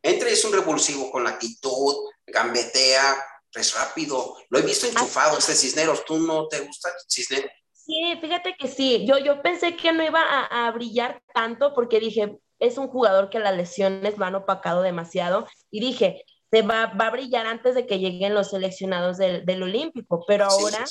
Entra 0.02 0.30
y 0.30 0.32
es 0.32 0.44
un 0.44 0.52
revulsivo 0.52 1.10
con 1.10 1.24
la 1.24 1.30
actitud, 1.30 1.94
gambetea, 2.26 3.24
es 3.54 3.74
rápido. 3.74 4.36
Lo 4.48 4.58
he 4.58 4.62
visto 4.62 4.86
enchufado 4.86 5.38
este 5.38 5.54
Cisneros. 5.54 6.04
¿Tú 6.04 6.18
no 6.18 6.48
te 6.48 6.60
gusta 6.60 6.88
Cisneros? 7.08 7.50
Sí, 7.72 8.16
fíjate 8.20 8.56
que 8.58 8.68
sí. 8.68 9.04
Yo, 9.06 9.18
yo 9.18 9.42
pensé 9.42 9.76
que 9.76 9.92
no 9.92 10.02
iba 10.02 10.20
a, 10.20 10.66
a 10.66 10.70
brillar 10.70 11.22
tanto 11.34 11.74
porque 11.74 12.00
dije, 12.00 12.38
es 12.62 12.78
un 12.78 12.86
jugador 12.86 13.28
que 13.28 13.40
las 13.40 13.56
lesiones 13.56 14.16
lo 14.16 14.24
han 14.24 14.36
opacado 14.36 14.82
demasiado 14.82 15.46
y 15.70 15.80
dije, 15.80 16.24
se 16.50 16.62
va, 16.62 16.86
va 16.86 17.08
a 17.08 17.10
brillar 17.10 17.44
antes 17.46 17.74
de 17.74 17.86
que 17.86 17.98
lleguen 17.98 18.34
los 18.34 18.50
seleccionados 18.50 19.18
del, 19.18 19.44
del 19.44 19.64
Olímpico, 19.64 20.24
pero 20.28 20.44
ahora, 20.44 20.84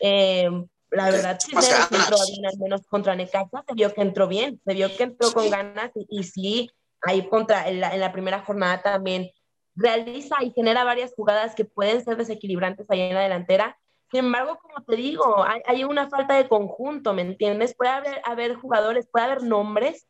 eh, 0.00 0.50
la 0.90 1.10
verdad, 1.10 1.38
sí, 1.40 1.56
se 1.58 1.96
entró 1.96 2.16
bien, 2.28 2.46
al 2.46 2.58
menos 2.58 2.82
contra 2.88 3.16
Necaxa, 3.16 3.64
se 3.66 3.74
vio 3.74 3.94
que 3.94 4.02
entró 4.02 4.28
bien, 4.28 4.60
se 4.66 4.74
vio 4.74 4.94
que 4.94 5.04
entró 5.04 5.32
con 5.32 5.48
ganas 5.48 5.92
y, 5.94 6.22
sí, 6.24 6.70
ahí 7.00 7.26
contra, 7.26 7.68
en 7.68 7.80
la, 7.80 7.94
en 7.94 8.00
la, 8.00 8.12
primera 8.12 8.40
jornada 8.40 8.82
también 8.82 9.30
realiza 9.74 10.36
y 10.42 10.50
genera 10.50 10.84
varias 10.84 11.14
jugadas 11.14 11.54
que 11.54 11.64
pueden 11.64 12.04
ser 12.04 12.18
desequilibrantes 12.18 12.90
ahí 12.90 13.00
en 13.00 13.14
la 13.14 13.22
delantera. 13.22 13.78
Sin 14.10 14.26
embargo, 14.26 14.58
como 14.60 14.84
te 14.84 14.96
digo, 14.96 15.42
hay, 15.42 15.62
hay 15.66 15.84
una 15.84 16.10
falta 16.10 16.34
de 16.34 16.48
conjunto, 16.48 17.14
¿me 17.14 17.22
entiendes? 17.22 17.74
Puede 17.74 17.92
haber, 17.92 18.20
haber 18.24 18.54
jugadores, 18.56 19.08
puede 19.10 19.24
haber 19.24 19.42
nombres 19.42 20.06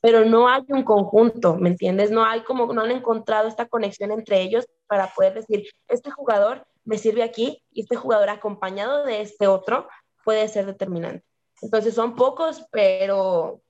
pero 0.00 0.24
no 0.24 0.48
hay 0.48 0.62
un 0.68 0.84
conjunto, 0.84 1.56
¿me 1.56 1.70
entiendes? 1.70 2.10
No 2.10 2.24
hay 2.24 2.42
como, 2.42 2.72
no 2.72 2.82
han 2.82 2.90
encontrado 2.90 3.48
esta 3.48 3.66
conexión 3.66 4.12
entre 4.12 4.40
ellos 4.40 4.66
para 4.86 5.12
poder 5.12 5.34
decir, 5.34 5.68
este 5.88 6.10
jugador 6.10 6.66
me 6.84 6.98
sirve 6.98 7.22
aquí 7.22 7.62
y 7.72 7.82
este 7.82 7.96
jugador 7.96 8.30
acompañado 8.30 9.04
de 9.04 9.20
este 9.20 9.46
otro 9.46 9.88
puede 10.24 10.48
ser 10.48 10.66
determinante. 10.66 11.24
Entonces 11.60 11.94
son 11.94 12.14
pocos, 12.14 12.64
pero 12.70 13.60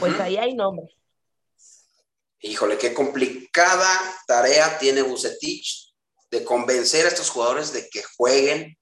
pues 0.00 0.18
ahí 0.18 0.36
hay 0.36 0.54
nombres. 0.54 0.90
Híjole, 2.40 2.78
qué 2.78 2.92
complicada 2.92 3.86
tarea 4.26 4.78
tiene 4.78 5.02
Bucetich 5.02 5.94
de 6.30 6.44
convencer 6.44 7.04
a 7.04 7.08
estos 7.08 7.30
jugadores 7.30 7.72
de 7.72 7.88
que 7.88 8.02
jueguen 8.16 8.76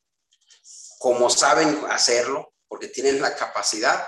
como 0.98 1.30
saben 1.30 1.78
hacerlo, 1.90 2.52
porque 2.66 2.88
tienen 2.88 3.20
la 3.20 3.34
capacidad 3.36 4.06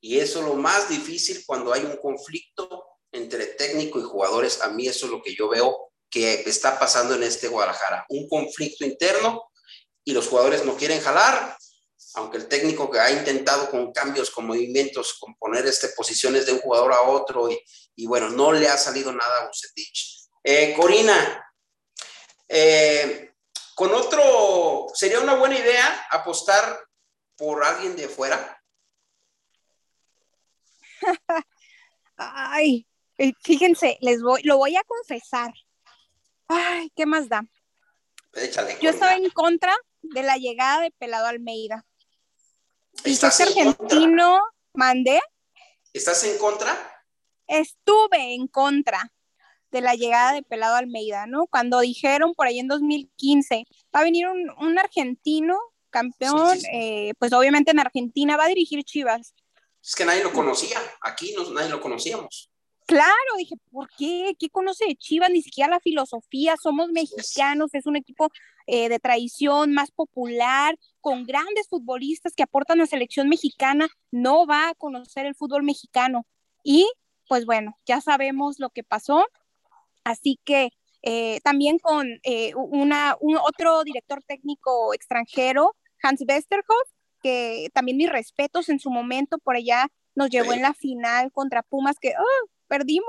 y 0.00 0.18
eso 0.18 0.40
es 0.40 0.46
lo 0.46 0.54
más 0.54 0.88
difícil 0.88 1.42
cuando 1.46 1.72
hay 1.72 1.84
un 1.84 1.96
conflicto 1.96 2.84
entre 3.12 3.46
técnico 3.46 3.98
y 3.98 4.02
jugadores. 4.02 4.60
A 4.62 4.68
mí 4.68 4.86
eso 4.86 5.06
es 5.06 5.12
lo 5.12 5.22
que 5.22 5.34
yo 5.34 5.48
veo 5.48 5.90
que 6.10 6.42
está 6.46 6.78
pasando 6.78 7.14
en 7.14 7.22
este 7.22 7.48
Guadalajara. 7.48 8.04
Un 8.08 8.28
conflicto 8.28 8.84
interno 8.84 9.50
y 10.04 10.12
los 10.12 10.28
jugadores 10.28 10.64
no 10.64 10.76
quieren 10.76 11.00
jalar, 11.00 11.56
aunque 12.14 12.38
el 12.38 12.48
técnico 12.48 12.90
que 12.90 13.00
ha 13.00 13.10
intentado 13.10 13.70
con 13.70 13.92
cambios, 13.92 14.30
con 14.30 14.46
movimientos, 14.46 15.14
con 15.18 15.34
poner 15.34 15.66
este, 15.66 15.88
posiciones 15.88 16.46
de 16.46 16.52
un 16.52 16.60
jugador 16.60 16.92
a 16.92 17.02
otro 17.02 17.48
y, 17.94 18.06
bueno, 18.06 18.30
no 18.30 18.52
le 18.52 18.68
ha 18.68 18.78
salido 18.78 19.12
nada 19.12 19.42
a 19.42 19.46
Bucetich. 19.46 20.28
Eh, 20.42 20.74
Corina, 20.78 21.44
eh, 22.48 23.34
con 23.74 23.92
otro, 23.92 24.86
¿sería 24.94 25.20
una 25.20 25.34
buena 25.34 25.58
idea 25.58 26.06
apostar 26.10 26.86
por 27.36 27.64
alguien 27.64 27.96
de 27.96 28.08
fuera? 28.08 28.55
Ay, 32.16 32.86
fíjense, 33.42 33.98
les 34.00 34.22
voy, 34.22 34.42
lo 34.42 34.58
voy 34.58 34.76
a 34.76 34.84
confesar. 34.84 35.52
Ay, 36.48 36.90
¿qué 36.94 37.06
más 37.06 37.28
da? 37.28 37.46
Yo 38.80 38.90
estaba 38.90 39.14
en 39.14 39.30
contra 39.30 39.74
de 40.02 40.22
la 40.22 40.36
llegada 40.36 40.82
de 40.82 40.90
Pelado 40.90 41.26
Almeida. 41.26 41.86
Y 43.04 43.12
este 43.12 43.42
argentino, 43.42 44.40
mandé. 44.74 45.20
¿Estás 45.92 46.22
en 46.24 46.38
contra? 46.38 46.76
Estuve 47.46 48.34
en 48.34 48.46
contra 48.48 49.12
de 49.70 49.80
la 49.80 49.94
llegada 49.94 50.32
de 50.32 50.42
Pelado 50.42 50.76
Almeida, 50.76 51.26
¿no? 51.26 51.46
Cuando 51.46 51.80
dijeron 51.80 52.34
por 52.34 52.46
ahí 52.46 52.58
en 52.58 52.68
2015, 52.68 53.64
va 53.94 54.00
a 54.00 54.04
venir 54.04 54.26
un, 54.28 54.78
argentino 54.78 55.58
campeón, 55.90 56.58
eh, 56.72 57.12
pues 57.18 57.32
obviamente 57.32 57.70
en 57.70 57.80
Argentina 57.80 58.36
va 58.36 58.44
a 58.44 58.48
dirigir 58.48 58.84
Chivas. 58.84 59.34
Es 59.86 59.94
que 59.94 60.04
nadie 60.04 60.24
lo 60.24 60.32
conocía, 60.32 60.78
aquí 61.00 61.32
nadie 61.54 61.68
lo 61.68 61.80
conocíamos. 61.80 62.50
Claro, 62.86 63.36
dije, 63.38 63.54
¿por 63.70 63.88
qué? 63.96 64.34
¿Qué 64.36 64.48
conoce 64.50 64.84
de 64.84 64.96
Chivas? 64.96 65.30
Ni 65.30 65.42
siquiera 65.42 65.70
la 65.70 65.78
filosofía, 65.78 66.56
somos 66.60 66.90
mexicanos, 66.90 67.72
es 67.72 67.86
un 67.86 67.94
equipo 67.94 68.28
eh, 68.66 68.88
de 68.88 68.98
tradición 68.98 69.72
más 69.74 69.92
popular, 69.92 70.76
con 71.00 71.24
grandes 71.24 71.68
futbolistas 71.68 72.32
que 72.34 72.42
aportan 72.42 72.80
a 72.80 72.86
selección 72.86 73.28
mexicana, 73.28 73.88
no 74.10 74.44
va 74.44 74.70
a 74.70 74.74
conocer 74.74 75.24
el 75.24 75.36
fútbol 75.36 75.62
mexicano. 75.62 76.26
Y 76.64 76.90
pues 77.28 77.46
bueno, 77.46 77.78
ya 77.86 78.00
sabemos 78.00 78.56
lo 78.58 78.70
que 78.70 78.82
pasó, 78.82 79.24
así 80.02 80.40
que 80.44 80.70
eh, 81.02 81.38
también 81.44 81.78
con 81.78 82.08
eh, 82.24 82.52
un 82.56 82.92
otro 83.36 83.84
director 83.84 84.20
técnico 84.26 84.92
extranjero, 84.94 85.76
Hans 86.02 86.24
Westerhoff, 86.26 86.95
que 87.26 87.70
también 87.74 87.96
mis 87.96 88.08
respetos 88.08 88.68
en 88.68 88.78
su 88.78 88.88
momento 88.88 89.38
por 89.38 89.56
allá 89.56 89.88
nos 90.14 90.30
llevó 90.30 90.52
en 90.52 90.62
la 90.62 90.74
final 90.74 91.32
contra 91.32 91.64
Pumas, 91.64 91.96
que 92.00 92.10
oh, 92.16 92.48
perdimos. 92.68 93.08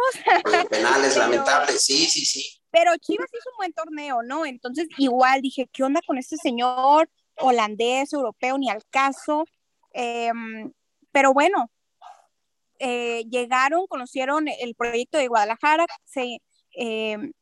penales 0.71 1.15
lamentables, 1.17 1.83
sí, 1.83 2.07
sí, 2.07 2.25
sí. 2.25 2.59
Pero 2.71 2.97
Chivas 2.97 3.29
hizo 3.31 3.51
un 3.51 3.57
buen 3.57 3.73
torneo, 3.73 4.23
¿no? 4.23 4.47
Entonces, 4.47 4.87
igual 4.97 5.43
dije, 5.43 5.69
¿qué 5.71 5.83
onda 5.83 6.01
con 6.07 6.17
este 6.17 6.35
señor 6.37 7.11
holandés, 7.35 8.11
europeo, 8.11 8.57
ni 8.57 8.71
al 8.71 8.83
caso? 8.89 9.45
Em, 9.93 10.73
pero 11.11 11.31
bueno, 11.31 11.71
eh, 12.79 13.23
llegaron, 13.29 13.85
conocieron 13.85 14.47
el 14.47 14.73
proyecto 14.73 15.19
de 15.19 15.27
Guadalajara, 15.27 15.85
se, 16.05 16.39
em, 16.71 17.33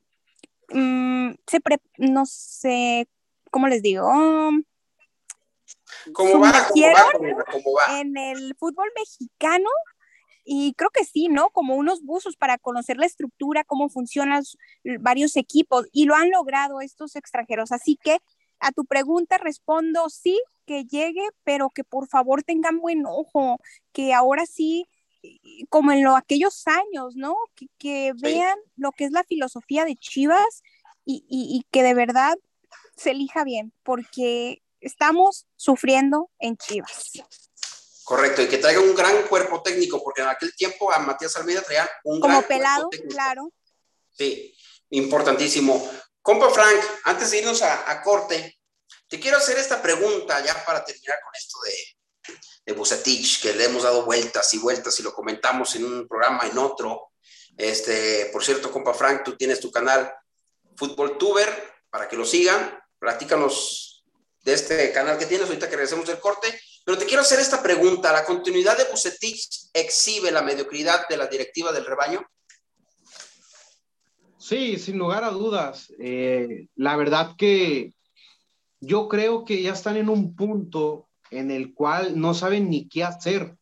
mm, 0.74 1.36
se 1.48 1.60
no 2.00 2.26
sé, 2.26 3.08
¿cómo 3.50 3.70
les 3.70 3.82
digo? 3.82 4.12
¿Cómo 6.14 6.40
va? 6.40 6.68
¿Cómo 7.52 7.74
va? 7.74 8.00
En 8.00 8.18
el 8.18 8.56
fútbol 8.58 8.90
mexicano 8.96 9.70
y 10.46 10.74
creo 10.76 10.92
que 10.92 11.04
sí, 11.04 11.28
¿no? 11.28 11.50
Como 11.50 11.76
unos 11.76 12.04
buzos 12.04 12.38
para 12.38 12.60
conocer 12.60 12.98
la 12.98 13.08
estructura, 13.08 13.64
cómo 13.64 13.90
funcionan 13.90 14.44
varios 15.00 15.36
equipos 15.38 15.88
y 15.92 16.06
lo 16.06 16.16
han 16.16 16.30
logrado 16.30 16.82
estos 16.82 17.16
extranjeros. 17.16 17.72
Así 17.72 17.98
que 18.02 18.20
a 18.60 18.72
tu 18.72 18.86
pregunta 18.86 19.40
respondo 19.40 20.08
sí, 20.10 20.40
que 20.68 20.86
llegue, 20.86 21.28
pero 21.44 21.72
que 21.72 21.84
por 21.84 22.08
favor 22.08 22.44
tengan 22.44 22.80
buen 22.80 23.06
ojo, 23.08 23.60
que 23.92 24.14
ahora 24.14 24.46
sí, 24.46 24.88
como 25.70 25.92
en 25.92 26.04
lo, 26.04 26.16
aquellos 26.16 26.68
años, 26.68 27.16
¿no? 27.16 27.36
Que, 27.80 28.14
vean 28.16 28.58
lo 28.78 28.92
que 28.92 29.06
es 29.06 29.12
la 29.12 29.24
filosofía 29.24 29.84
de 29.84 29.96
Chivas 29.96 30.62
y, 31.06 31.26
y 31.28 31.66
que 31.72 31.82
de 31.82 31.96
verdad 31.96 32.36
se 32.96 33.12
elija 33.12 33.44
bien, 33.44 33.74
porque 33.84 34.62
estamos 34.88 35.48
sufriendo 35.56 36.30
en 36.40 36.58
Chivas. 36.58 37.12
Correcto, 38.04 38.44
y 38.44 38.48
que 38.48 38.60
traiga 38.60 38.82
un 38.82 38.94
gran 38.94 39.24
cuerpo 39.24 39.64
técnico, 39.64 40.04
porque 40.04 40.22
en 40.22 40.28
aquel 40.28 40.56
tiempo 40.56 40.92
a 40.92 41.00
Matías 41.00 41.36
Almeida 41.38 41.64
traía 41.64 41.90
un 42.04 42.20
Como 42.20 42.34
gran 42.34 42.48
pelado, 42.48 42.90
cuerpo 42.90 43.08
claro. 43.10 43.52
Sí, 44.12 44.56
importantísimo. 44.92 45.92
Compa 46.22 46.50
Frank, 46.50 46.80
antes 47.06 47.32
de 47.32 47.40
irnos 47.40 47.62
a, 47.64 48.02
corte, 48.04 48.60
te 49.08 49.20
quiero 49.20 49.38
hacer 49.38 49.58
esta 49.58 49.82
pregunta 49.82 50.44
ya 50.44 50.64
para 50.66 50.86
terminar 50.86 51.20
con 51.24 51.34
esto 51.36 51.58
de, 51.66 52.38
de 52.66 52.74
Bucetich, 52.74 53.42
que 53.42 53.54
le 53.54 53.66
hemos 53.66 53.84
dado 53.84 54.06
vueltas 54.06 54.54
y 54.54 54.60
vueltas 54.60 55.00
y 55.00 55.04
lo 55.04 55.14
comentamos 55.14 55.76
en 55.76 55.86
un 55.86 56.08
programa, 56.08 56.46
en 56.46 56.58
otro. 56.60 57.12
Este, 57.58 58.30
por 58.32 58.44
cierto, 58.44 58.72
compa 58.72 58.94
Frank, 58.94 59.24
tú 59.24 59.36
tienes 59.36 59.60
tu 59.60 59.72
canal 59.72 60.14
Fútbol 60.76 61.18
Tuber 61.18 61.74
para 61.90 62.08
que 62.08 62.16
lo 62.16 62.26
sigan. 62.26 62.80
Platícanos 63.00 63.95
de 64.46 64.54
este 64.54 64.94
canal 64.94 65.18
que 65.18 65.26
tienes 65.26 65.48
ahorita 65.48 65.68
que 65.68 65.76
regresemos 65.76 66.08
del 66.08 66.20
corte 66.20 66.48
pero 66.86 67.00
te 67.00 67.06
quiero 67.06 67.24
hacer 67.24 67.40
esta 67.40 67.64
pregunta. 67.64 68.14
¿La 68.14 68.24
continuidad 68.24 68.78
de 68.78 68.86
Bucetich 68.90 69.70
exhibe 69.74 70.32
la 70.32 70.44
mediocridad 70.44 71.08
de 71.10 71.18
la 71.18 71.26
directiva 71.26 71.72
del 71.72 71.84
rebaño? 71.84 72.24
Sí, 74.38 74.78
sin 74.78 75.00
lugar 75.00 75.24
a 75.24 75.32
dudas. 75.32 75.92
Eh, 76.00 76.68
la 76.76 76.96
verdad 76.96 77.32
que 77.36 77.96
yo 78.80 79.10
creo 79.10 79.46
que 79.46 79.64
ya 79.64 79.74
están 79.74 79.98
en 79.98 80.10
un 80.10 80.36
punto 80.36 81.10
en 81.32 81.50
el 81.50 81.74
cual 81.74 82.22
no 82.22 82.36
saben 82.36 82.70
ni 82.70 82.88
qué 82.88 83.04
hacer. 83.04 83.58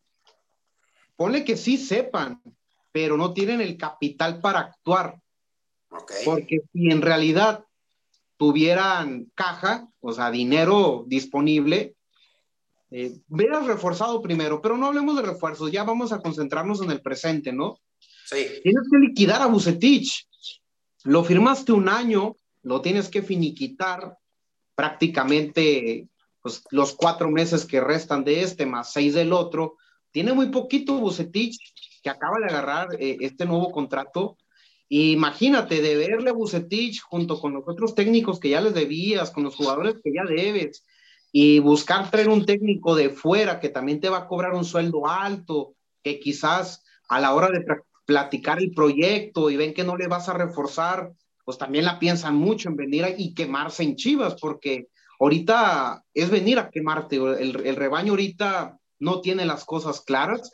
Ponle 1.16 1.44
que 1.44 1.56
sí 1.56 1.78
sepan, 1.78 2.42
pero 2.92 3.16
no 3.16 3.32
tienen 3.32 3.62
el 3.62 3.78
capital 3.78 4.42
para 4.42 4.60
actuar. 4.60 5.18
Porque 6.26 6.60
si 6.74 6.90
en 6.90 7.00
realidad 7.00 7.64
tuvieran 8.36 9.30
caja, 9.34 9.88
o 10.00 10.12
sea, 10.12 10.30
dinero 10.30 11.04
disponible, 11.06 11.94
eh, 12.90 13.12
hubieras 13.28 13.66
reforzado 13.66 14.22
primero, 14.22 14.62
pero 14.62 14.76
no 14.76 14.86
hablemos 14.86 15.16
de 15.16 15.22
refuerzos, 15.22 15.72
ya 15.72 15.84
vamos 15.84 16.12
a 16.12 16.20
concentrarnos 16.20 16.80
en 16.82 16.90
el 16.90 17.00
presente, 17.00 17.52
¿no? 17.52 17.80
Sí. 18.26 18.46
Tienes 18.62 18.88
que 18.90 18.98
liquidar 18.98 19.42
a 19.42 19.46
Bucetich. 19.46 20.28
Lo 21.04 21.24
firmaste 21.24 21.72
un 21.72 21.88
año, 21.88 22.36
lo 22.62 22.80
tienes 22.80 23.08
que 23.08 23.22
finiquitar 23.22 24.16
prácticamente 24.74 26.08
pues, 26.40 26.62
los 26.70 26.94
cuatro 26.94 27.30
meses 27.30 27.64
que 27.64 27.80
restan 27.80 28.24
de 28.24 28.42
este, 28.42 28.66
más 28.66 28.92
seis 28.92 29.14
del 29.14 29.32
otro. 29.32 29.76
Tiene 30.10 30.32
muy 30.32 30.50
poquito 30.50 30.98
Bucetich, 30.98 31.58
que 32.02 32.10
acaba 32.10 32.38
de 32.38 32.46
agarrar 32.46 32.88
eh, 32.98 33.16
este 33.20 33.44
nuevo 33.44 33.70
contrato. 33.72 34.36
Imagínate, 34.88 35.80
deberle 35.80 36.30
a 36.30 36.34
Bucetich 36.34 37.00
junto 37.00 37.40
con 37.40 37.54
los 37.54 37.64
otros 37.66 37.94
técnicos 37.94 38.38
que 38.38 38.50
ya 38.50 38.60
les 38.60 38.74
debías, 38.74 39.30
con 39.30 39.42
los 39.42 39.56
jugadores 39.56 39.96
que 40.02 40.12
ya 40.12 40.24
debes, 40.24 40.84
y 41.32 41.58
buscar 41.58 42.10
traer 42.10 42.28
un 42.28 42.44
técnico 42.44 42.94
de 42.94 43.10
fuera 43.10 43.60
que 43.60 43.68
también 43.68 44.00
te 44.00 44.08
va 44.08 44.18
a 44.18 44.26
cobrar 44.28 44.54
un 44.54 44.64
sueldo 44.64 45.08
alto, 45.08 45.74
que 46.02 46.20
quizás 46.20 46.84
a 47.08 47.18
la 47.18 47.34
hora 47.34 47.48
de 47.48 47.64
platicar 48.04 48.58
el 48.58 48.72
proyecto 48.72 49.50
y 49.50 49.56
ven 49.56 49.74
que 49.74 49.84
no 49.84 49.96
le 49.96 50.06
vas 50.06 50.28
a 50.28 50.34
reforzar, 50.34 51.12
pues 51.44 51.58
también 51.58 51.86
la 51.86 51.98
piensan 51.98 52.36
mucho 52.36 52.68
en 52.68 52.76
venir 52.76 53.14
y 53.18 53.34
quemarse 53.34 53.82
en 53.82 53.96
Chivas, 53.96 54.36
porque 54.40 54.88
ahorita 55.18 56.04
es 56.12 56.30
venir 56.30 56.58
a 56.58 56.70
quemarte, 56.70 57.16
el, 57.16 57.66
el 57.66 57.76
rebaño 57.76 58.12
ahorita 58.12 58.78
no 58.98 59.20
tiene 59.20 59.44
las 59.44 59.64
cosas 59.64 60.02
claras. 60.02 60.52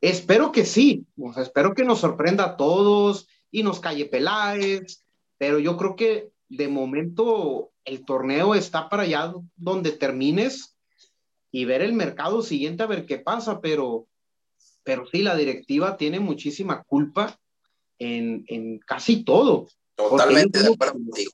Espero 0.00 0.52
que 0.52 0.64
sí, 0.64 1.06
espero 1.36 1.74
que 1.74 1.84
nos 1.84 2.00
sorprenda 2.00 2.44
a 2.44 2.56
todos 2.56 3.26
y 3.52 3.62
nos 3.62 3.78
calle 3.78 4.06
Peláez, 4.06 5.04
pero 5.38 5.60
yo 5.60 5.76
creo 5.76 5.94
que 5.94 6.30
de 6.48 6.68
momento 6.68 7.70
el 7.84 8.04
torneo 8.04 8.54
está 8.54 8.88
para 8.88 9.04
allá 9.04 9.32
donde 9.54 9.92
termines 9.92 10.76
y 11.52 11.64
ver 11.66 11.82
el 11.82 11.92
mercado 11.92 12.42
siguiente 12.42 12.82
a 12.82 12.86
ver 12.86 13.06
qué 13.06 13.18
pasa, 13.18 13.60
pero, 13.60 14.08
pero 14.82 15.06
sí, 15.06 15.22
la 15.22 15.36
directiva 15.36 15.96
tiene 15.96 16.18
muchísima 16.18 16.82
culpa 16.82 17.38
en, 17.98 18.44
en 18.48 18.78
casi 18.78 19.22
todo. 19.22 19.68
Totalmente 19.94 20.60
de 20.60 20.72
acuerdo 20.72 20.94
contigo. 20.94 21.32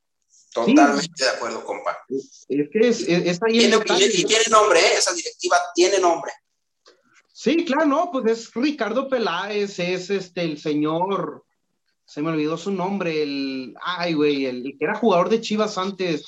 Totalmente 0.53 1.25
de 1.25 1.31
acuerdo, 1.31 1.65
compa. 1.65 1.99
Es, 2.09 2.47
que 2.49 2.89
es, 2.89 3.03
es 3.03 3.39
ahí 3.43 3.59
tiene, 3.59 3.77
y, 3.77 4.25
tiene 4.25 4.45
nombre, 4.51 4.81
¿eh? 4.81 4.99
esa 4.99 5.15
directiva 5.15 5.57
tiene 5.75 6.01
nombre. 6.01 6.33
Sí, 7.33 7.65
claro, 7.65 7.87
no, 7.87 8.11
pues 8.11 8.27
es 8.27 8.55
Ricardo 8.55 9.09
Peláez, 9.09 9.79
es 9.79 10.11
este 10.11 10.43
el 10.43 10.59
señor 10.59 11.45
se 12.09 12.23
me 12.23 12.31
olvidó 12.31 12.57
su 12.57 12.71
nombre, 12.73 13.23
el, 13.23 13.75
ay, 13.83 14.15
güey, 14.15 14.47
el, 14.47 14.63
que 14.63 14.85
era 14.85 14.95
jugador 14.95 15.29
de 15.29 15.43
Chivas 15.43 15.77
antes. 15.77 16.25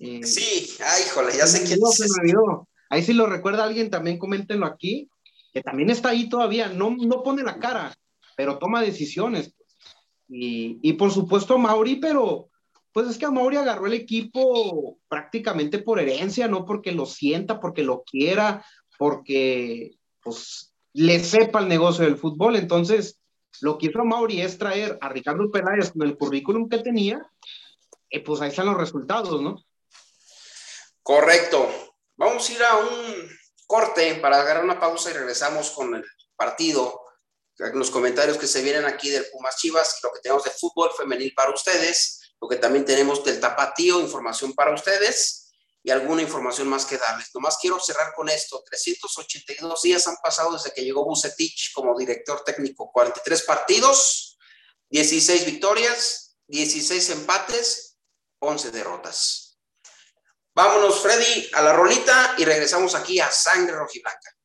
Eh, 0.00 0.24
sí, 0.24 0.66
ay, 0.82 1.02
híjole, 1.06 1.36
ya 1.36 1.46
sé 1.46 1.62
quién 1.62 1.78
es. 1.82 1.94
Se 1.94 2.06
me 2.08 2.20
olvidó. 2.22 2.68
Ahí 2.88 3.02
si 3.02 3.12
lo 3.12 3.26
recuerda 3.26 3.64
alguien, 3.64 3.90
también 3.90 4.18
coméntenlo 4.18 4.64
aquí, 4.64 5.10
que 5.52 5.60
también 5.60 5.90
está 5.90 6.08
ahí 6.08 6.30
todavía, 6.30 6.68
no, 6.68 6.96
no 6.98 7.22
pone 7.22 7.42
la 7.42 7.58
cara, 7.58 7.94
pero 8.34 8.58
toma 8.58 8.80
decisiones. 8.80 9.52
Y, 10.26 10.78
y 10.80 10.94
por 10.94 11.12
supuesto 11.12 11.58
Mauri, 11.58 11.96
pero 11.96 12.48
pues 12.92 13.08
es 13.08 13.18
que 13.18 13.26
a 13.26 13.30
Mauri 13.30 13.58
agarró 13.58 13.88
el 13.88 13.92
equipo 13.92 14.98
prácticamente 15.06 15.80
por 15.80 16.00
herencia, 16.00 16.48
no 16.48 16.64
porque 16.64 16.92
lo 16.92 17.04
sienta, 17.04 17.60
porque 17.60 17.82
lo 17.82 18.04
quiera, 18.04 18.64
porque 18.98 19.98
pues 20.22 20.72
le 20.94 21.20
sepa 21.20 21.60
el 21.60 21.68
negocio 21.68 22.06
del 22.06 22.16
fútbol. 22.16 22.56
Entonces, 22.56 23.20
lo 23.60 23.78
que 23.78 23.86
hizo 23.86 24.04
Mauri 24.04 24.42
es 24.42 24.58
traer 24.58 24.98
a 25.00 25.08
Ricardo 25.08 25.50
Peláez 25.50 25.92
con 25.92 26.02
el 26.02 26.16
currículum 26.16 26.68
que 26.68 26.78
tenía, 26.78 27.28
y 28.10 28.20
pues 28.20 28.40
ahí 28.40 28.50
están 28.50 28.66
los 28.66 28.76
resultados, 28.76 29.40
¿no? 29.42 29.64
Correcto. 31.02 31.68
Vamos 32.16 32.48
a 32.48 32.52
ir 32.52 32.62
a 32.62 32.76
un 32.76 33.28
corte 33.66 34.14
para 34.16 34.40
agarrar 34.40 34.64
una 34.64 34.80
pausa 34.80 35.10
y 35.10 35.14
regresamos 35.14 35.70
con 35.70 35.94
el 35.94 36.04
partido, 36.36 37.02
los 37.56 37.90
comentarios 37.90 38.38
que 38.38 38.46
se 38.46 38.62
vienen 38.62 38.84
aquí 38.84 39.10
del 39.10 39.26
Pumas 39.32 39.56
Chivas, 39.56 40.00
lo 40.02 40.12
que 40.12 40.20
tenemos 40.20 40.44
de 40.44 40.50
fútbol 40.50 40.90
femenil 40.96 41.32
para 41.34 41.52
ustedes, 41.52 42.34
lo 42.40 42.48
que 42.48 42.56
también 42.56 42.84
tenemos 42.84 43.24
del 43.24 43.40
tapatío, 43.40 44.00
información 44.00 44.52
para 44.52 44.72
ustedes 44.72 45.47
y 45.88 45.90
alguna 45.90 46.20
información 46.20 46.68
más 46.68 46.84
que 46.84 46.98
darles. 46.98 47.30
Nomás 47.32 47.56
quiero 47.58 47.80
cerrar 47.80 48.12
con 48.14 48.28
esto. 48.28 48.62
382 48.62 49.80
días 49.80 50.06
han 50.06 50.16
pasado 50.16 50.52
desde 50.52 50.70
que 50.74 50.84
llegó 50.84 51.02
Bucetich 51.02 51.72
como 51.72 51.98
director 51.98 52.44
técnico. 52.44 52.92
43 52.92 53.42
partidos, 53.44 54.36
16 54.90 55.46
victorias, 55.46 56.36
16 56.46 57.08
empates, 57.08 57.96
11 58.38 58.70
derrotas. 58.70 59.58
Vámonos, 60.54 61.00
Freddy, 61.00 61.48
a 61.54 61.62
la 61.62 61.72
rolita 61.72 62.34
y 62.36 62.44
regresamos 62.44 62.94
aquí 62.94 63.18
a 63.18 63.32
Sangre 63.32 63.74
Rojiblanca. 63.74 64.36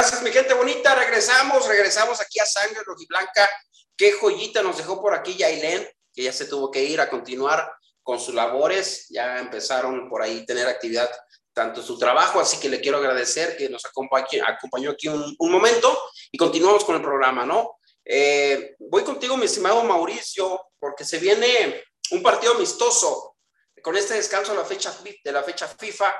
Gracias, 0.00 0.22
mi 0.22 0.30
gente 0.30 0.54
bonita. 0.54 0.94
Regresamos, 0.94 1.68
regresamos 1.68 2.22
aquí 2.22 2.40
a 2.40 2.46
Sangre 2.46 2.80
Rojiblanca. 2.86 3.46
Qué 3.94 4.12
joyita 4.12 4.62
nos 4.62 4.78
dejó 4.78 4.98
por 4.98 5.12
aquí 5.12 5.36
Yailén, 5.36 5.86
que 6.10 6.22
ya 6.22 6.32
se 6.32 6.46
tuvo 6.46 6.70
que 6.70 6.82
ir 6.82 7.02
a 7.02 7.10
continuar 7.10 7.70
con 8.02 8.18
sus 8.18 8.34
labores. 8.34 9.08
Ya 9.10 9.38
empezaron 9.38 10.08
por 10.08 10.22
ahí 10.22 10.46
tener 10.46 10.66
actividad 10.66 11.10
tanto 11.52 11.82
su 11.82 11.98
trabajo, 11.98 12.40
así 12.40 12.58
que 12.58 12.70
le 12.70 12.80
quiero 12.80 12.96
agradecer 12.96 13.58
que 13.58 13.68
nos 13.68 13.84
acompañó, 13.84 14.90
aquí 14.90 15.08
un, 15.08 15.36
un 15.38 15.52
momento 15.52 16.00
y 16.32 16.38
continuamos 16.38 16.82
con 16.82 16.96
el 16.96 17.02
programa, 17.02 17.44
¿no? 17.44 17.76
Eh, 18.02 18.76
voy 18.78 19.04
contigo, 19.04 19.36
mi 19.36 19.44
estimado 19.44 19.84
Mauricio, 19.84 20.68
porque 20.78 21.04
se 21.04 21.18
viene 21.18 21.84
un 22.12 22.22
partido 22.22 22.54
amistoso 22.54 23.36
con 23.82 23.94
este 23.98 24.14
descanso 24.14 24.52
de 24.52 24.58
la 24.60 24.64
fecha, 24.64 24.96
de 25.22 25.30
la 25.32 25.42
fecha 25.42 25.68
FIFA. 25.68 26.10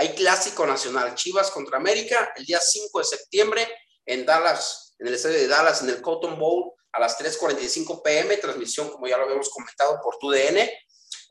Hay 0.00 0.14
clásico 0.14 0.66
nacional, 0.66 1.14
Chivas 1.14 1.50
contra 1.50 1.76
América, 1.76 2.32
el 2.34 2.46
día 2.46 2.58
5 2.58 3.00
de 3.00 3.04
septiembre 3.04 3.68
en 4.06 4.24
Dallas, 4.24 4.94
en 4.98 5.08
el 5.08 5.12
estadio 5.12 5.36
de 5.36 5.46
Dallas, 5.46 5.82
en 5.82 5.90
el 5.90 6.00
Cotton 6.00 6.38
Bowl, 6.38 6.72
a 6.92 7.00
las 7.00 7.18
3.45 7.18 8.00
pm, 8.02 8.38
transmisión, 8.38 8.88
como 8.88 9.06
ya 9.06 9.18
lo 9.18 9.24
habíamos 9.24 9.50
comentado, 9.50 10.00
por 10.02 10.16
TUDN. 10.16 10.70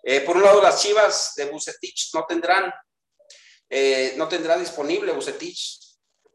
Eh, 0.03 0.21
por 0.21 0.37
un 0.37 0.43
lado, 0.43 0.61
las 0.61 0.83
Chivas 0.83 1.33
de 1.35 1.45
Bucetich 1.45 2.11
no 2.13 2.27
tendrán, 2.27 2.71
eh, 3.71 4.13
no 4.17 4.27
tendrá 4.27 4.55
disponible 4.55 5.13
Bucetich 5.13 5.79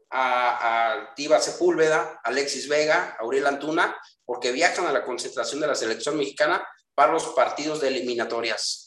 a, 0.09 0.91
a 0.91 1.15
Tiva 1.15 1.39
Sepúlveda, 1.39 2.19
Alexis 2.21 2.67
Vega, 2.67 3.15
Auriel 3.21 3.47
Antuna, 3.47 3.97
porque 4.25 4.51
viajan 4.51 4.87
a 4.87 4.91
la 4.91 5.05
concentración 5.05 5.61
de 5.61 5.67
la 5.67 5.75
selección 5.75 6.17
mexicana 6.17 6.67
para 6.93 7.13
los 7.13 7.27
partidos 7.27 7.79
de 7.79 7.87
eliminatorias. 7.87 8.84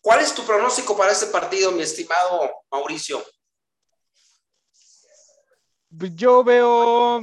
¿Cuál 0.00 0.20
es 0.20 0.34
tu 0.34 0.44
pronóstico 0.44 0.96
para 0.96 1.12
este 1.12 1.26
partido, 1.26 1.72
mi 1.72 1.82
estimado 1.82 2.50
Mauricio? 2.70 3.22
Yo 5.90 6.42
veo 6.42 7.20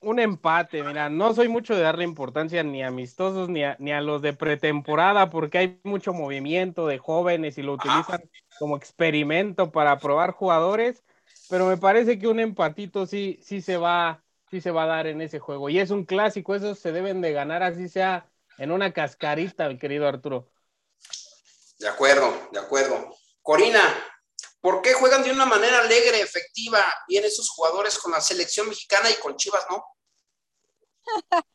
un 0.00 0.18
empate, 0.20 0.82
mira, 0.82 1.10
no 1.10 1.34
soy 1.34 1.48
mucho 1.48 1.74
de 1.74 1.82
darle 1.82 2.04
importancia 2.04 2.62
ni 2.62 2.82
a 2.82 2.88
amistosos 2.88 3.48
ni 3.48 3.64
a, 3.64 3.76
ni 3.80 3.92
a 3.92 4.00
los 4.00 4.22
de 4.22 4.32
pretemporada 4.32 5.30
porque 5.30 5.58
hay 5.58 5.80
mucho 5.84 6.12
movimiento 6.12 6.86
de 6.86 6.98
jóvenes 6.98 7.58
y 7.58 7.62
lo 7.62 7.74
utilizan 7.74 8.22
como 8.58 8.76
experimento 8.76 9.72
para 9.72 9.98
probar 9.98 10.30
jugadores, 10.30 11.02
pero 11.50 11.66
me 11.66 11.76
parece 11.76 12.18
que 12.18 12.28
un 12.28 12.40
empatito 12.40 13.06
sí, 13.06 13.40
sí 13.42 13.60
se 13.60 13.76
va, 13.76 14.22
sí 14.50 14.60
se 14.60 14.70
va 14.70 14.84
a 14.84 14.86
dar 14.86 15.06
en 15.06 15.20
ese 15.20 15.38
juego. 15.38 15.68
Y 15.68 15.80
es 15.80 15.90
un 15.90 16.04
clásico, 16.04 16.54
esos 16.54 16.78
se 16.78 16.92
deben 16.92 17.20
de 17.20 17.32
ganar 17.32 17.62
así 17.62 17.88
sea 17.88 18.28
en 18.58 18.70
una 18.70 18.92
cascarita, 18.92 19.68
mi 19.68 19.78
querido 19.78 20.06
Arturo. 20.06 20.48
De 21.78 21.88
acuerdo, 21.88 22.48
de 22.52 22.58
acuerdo. 22.58 23.14
Corina, 23.42 23.82
¿por 24.60 24.82
qué 24.82 24.94
juegan 24.94 25.22
de 25.22 25.30
una 25.30 25.46
manera 25.46 25.80
alegre, 25.80 26.20
efectiva, 26.20 26.82
bien 27.08 27.24
esos 27.24 27.48
jugadores 27.50 27.98
con 27.98 28.12
la 28.12 28.20
selección 28.20 28.68
mexicana 28.68 29.10
y 29.10 29.14
con 29.14 29.36
Chivas, 29.36 29.64
no? 29.70 29.84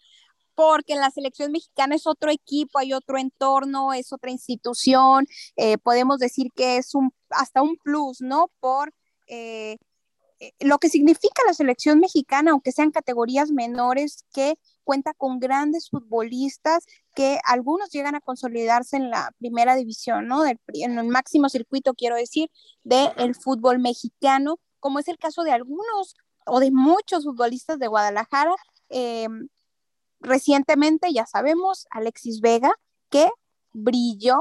porque 0.56 0.96
la 0.96 1.10
selección 1.10 1.52
mexicana 1.52 1.96
es 1.96 2.06
otro 2.06 2.30
equipo, 2.32 2.80
hay 2.80 2.94
otro 2.94 3.18
entorno, 3.18 3.94
es 3.94 4.14
otra 4.14 4.32
institución, 4.32 5.26
eh, 5.56 5.78
podemos 5.78 6.20
decir 6.20 6.52
que 6.56 6.78
es 6.78 6.94
un 6.94 7.14
hasta 7.30 7.62
un 7.62 7.78
plus, 7.78 8.22
¿no? 8.22 8.52
Por 8.60 8.94
eh, 9.28 9.78
eh, 10.40 10.54
lo 10.60 10.78
que 10.78 10.90
significa 10.90 11.44
la 11.46 11.54
selección 11.54 12.00
mexicana, 12.00 12.52
aunque 12.52 12.72
sean 12.72 12.92
categorías 12.92 13.52
menores, 13.52 14.26
que 14.34 14.56
cuenta 14.84 15.14
con 15.14 15.40
grandes 15.40 15.90
futbolistas 15.90 16.86
que 17.14 17.40
algunos 17.46 17.90
llegan 17.90 18.16
a 18.16 18.22
consolidarse 18.22 18.98
en 18.98 19.10
la 19.10 19.32
primera 19.38 19.76
división, 19.76 20.28
¿no? 20.28 20.44
Del, 20.44 20.60
en 20.74 20.98
el 20.98 21.08
máximo 21.08 21.50
circuito, 21.50 21.94
quiero 21.94 22.16
decir, 22.16 22.50
del 22.84 23.36
fútbol 23.36 23.80
mexicano, 23.80 24.60
como 24.80 25.00
es 25.00 25.08
el 25.08 25.18
caso 25.18 25.44
de 25.44 25.52
algunos 25.52 26.16
o 26.46 26.60
de 26.60 26.72
muchos 26.72 27.24
futbolistas 27.24 27.80
de 27.80 27.88
Guadalajara. 27.88 28.56
Eh, 28.90 29.28
recientemente, 30.20 31.12
ya 31.14 31.26
sabemos, 31.26 31.88
Alexis 31.92 32.42
Vega, 32.42 32.72
que 33.10 33.30
brilló 33.74 34.40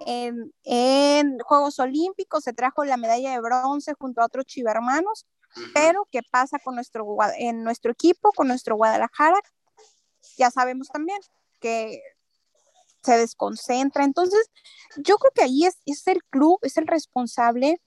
en, 0.00 0.52
en, 0.64 1.38
Juegos 1.40 1.78
Olímpicos, 1.78 2.44
se 2.44 2.52
trajo 2.52 2.84
la 2.84 2.96
medalla 2.96 3.32
de 3.32 3.40
bronce 3.40 3.94
junto 3.94 4.20
a 4.20 4.26
otros 4.26 4.44
chivermanos, 4.46 5.26
pero 5.72 6.08
¿qué 6.10 6.20
pasa 6.30 6.58
con 6.58 6.74
nuestro, 6.74 7.06
en 7.38 7.62
nuestro 7.62 7.92
equipo, 7.92 8.30
con 8.32 8.48
nuestro 8.48 8.76
Guadalajara? 8.76 9.40
Ya 10.36 10.50
sabemos 10.50 10.88
también 10.88 11.18
que 11.60 12.02
se 13.02 13.18
desconcentra. 13.18 14.04
Entonces, 14.04 14.50
yo 14.96 15.16
creo 15.18 15.32
que 15.34 15.42
ahí 15.42 15.64
es, 15.64 15.78
es 15.86 16.06
el 16.06 16.22
club, 16.24 16.58
es 16.62 16.76
el 16.76 16.86
responsable, 16.86 17.80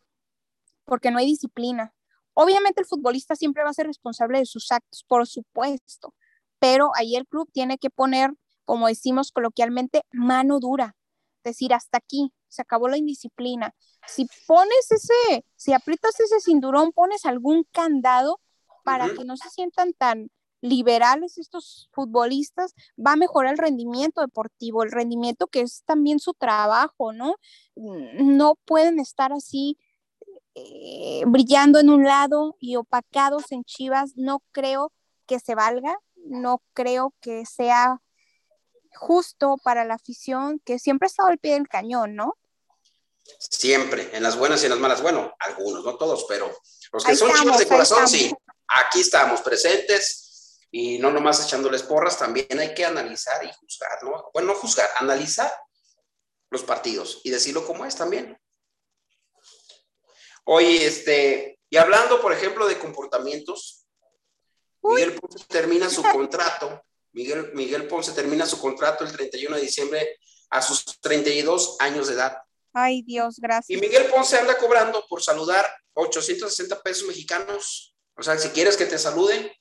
porque 0.86 1.12
no 1.12 1.20
hay 1.20 1.26
disciplina. 1.26 1.94
Obviamente 2.34 2.82
el 2.82 2.88
futbolista 2.88 3.36
siempre 3.36 3.64
va 3.64 3.72
a 3.72 3.74
ser 3.74 3.88
responsable 3.88 4.40
de 4.40 4.46
sus 4.46 4.72
actos, 4.72 5.04
por 5.08 5.28
supuesto, 5.28 6.14
pero 6.60 6.92
ahí 6.96 7.16
el 7.16 7.28
club 7.28 7.50
tiene 7.52 7.78
que 7.78 7.90
poner, 7.90 8.32
como 8.64 8.88
decimos 8.88 9.32
coloquialmente, 9.32 10.04
mano 10.12 10.60
dura, 10.60 10.96
decir 11.44 11.74
hasta 11.74 11.98
aquí, 11.98 12.32
se 12.48 12.62
acabó 12.62 12.88
la 12.90 12.98
indisciplina. 12.98 13.74
Si 14.08 14.28
pones 14.46 14.92
ese, 14.92 15.46
si 15.56 15.74
aprietas 15.74 16.20
ese 16.20 16.40
cinturón, 16.40 16.92
pones 16.92 17.26
algún 17.26 17.66
candado 17.72 18.40
para 18.84 19.06
uh 19.06 19.10
-huh. 19.10 19.18
que 19.18 19.26
no 19.26 19.36
se 19.36 19.50
sientan 19.50 19.94
tan 19.94 20.30
liberales 20.62 21.38
estos 21.38 21.90
futbolistas, 21.92 22.74
va 22.98 23.14
a 23.14 23.18
mejorar 23.18 23.54
el 23.54 23.58
rendimiento 23.58 24.22
deportivo, 24.22 24.84
el 24.84 24.92
rendimiento 24.92 25.48
que 25.48 25.62
es 25.62 25.84
también 25.86 26.20
su 26.20 26.34
trabajo, 26.34 27.14
¿no? 27.14 27.36
No 27.76 28.56
pueden 28.66 29.00
estar 29.00 29.32
así 29.34 29.78
eh, 30.56 31.24
brillando 31.28 31.80
en 31.80 31.90
un 31.90 32.04
lado 32.04 32.56
y 32.60 32.76
opacados 32.76 33.52
en 33.52 33.64
Chivas, 33.64 34.14
no 34.16 34.42
creo 34.52 34.92
que 35.28 35.40
se 35.40 35.54
valga, 35.54 36.00
no 36.16 36.64
creo 36.74 37.14
que 37.22 37.46
sea 37.46 38.02
justo 38.94 39.58
para 39.64 39.86
la 39.86 39.96
afición 39.96 40.60
que 40.66 40.80
siempre 40.80 41.06
ha 41.06 41.10
estado 41.10 41.30
al 41.30 41.38
pie 41.38 41.54
del 41.54 41.68
cañón, 41.68 42.16
¿no? 42.16 42.36
Siempre, 43.40 44.10
en 44.16 44.24
las 44.24 44.38
buenas 44.38 44.62
y 44.64 44.66
en 44.66 44.72
las 44.72 44.80
malas. 44.80 45.02
Bueno, 45.02 45.34
algunos, 45.40 45.84
no 45.84 45.98
todos, 45.98 46.26
pero 46.28 46.50
los 46.94 47.04
que 47.04 47.12
Ahí 47.12 47.18
son 47.18 47.30
estamos, 47.30 47.44
chivas 47.44 47.60
de 47.60 47.68
corazón, 47.68 48.08
sí. 48.08 48.34
Aquí 48.68 49.02
estamos 49.02 49.42
presentes 49.42 50.27
y 50.72 51.00
no 51.00 51.12
nomás 51.12 51.46
echándoles 51.46 51.84
porras, 51.84 52.18
también 52.18 52.60
hay 52.60 52.74
que 52.74 52.86
analizar 52.86 53.44
y 53.44 53.52
juzgar, 53.54 54.04
¿no? 54.04 54.30
Bueno, 54.34 54.50
no 54.54 54.56
juzgar, 54.56 54.90
analizar 55.00 55.52
los 56.50 56.64
partidos 56.64 57.22
y 57.24 57.30
decirlo 57.30 57.66
como 57.66 57.86
es 57.86 57.96
también. 57.96 58.38
Oye, 60.46 60.86
este, 60.86 61.60
y 61.70 61.78
hablando, 61.78 62.22
por 62.22 62.34
ejemplo, 62.34 62.68
de 62.68 62.80
comportamientos, 62.80 63.86
Miguel 64.82 65.16
Ponce 65.20 65.46
termina 65.48 65.90
su 65.90 66.02
contrato, 66.04 66.82
Miguel, 67.12 67.52
Miguel 67.54 67.88
Ponce 67.88 68.12
termina 68.12 68.46
su 68.46 68.60
contrato 68.60 69.04
el 69.04 69.12
31 69.12 69.56
de 69.56 69.62
diciembre 69.62 70.20
a 70.50 70.62
sus 70.62 70.86
32 71.02 71.78
años 71.80 72.08
de 72.08 72.14
edad. 72.14 72.38
Ay, 72.74 73.02
Dios, 73.02 73.40
Y 73.40 73.42
gracias. 73.42 73.82
Miguel 73.82 74.06
Ponce 74.06 74.38
anda 74.38 74.58
cobrando 74.58 75.06
por 75.10 75.22
saludar 75.22 75.66
860 75.94 76.82
pesos 76.82 77.08
mexicanos. 77.08 77.96
O 78.16 78.24
sea, 78.24 78.38
si 78.38 78.50
quieres 78.50 78.78
que 78.78 78.86
te 78.86 79.00
salude, 79.00 79.58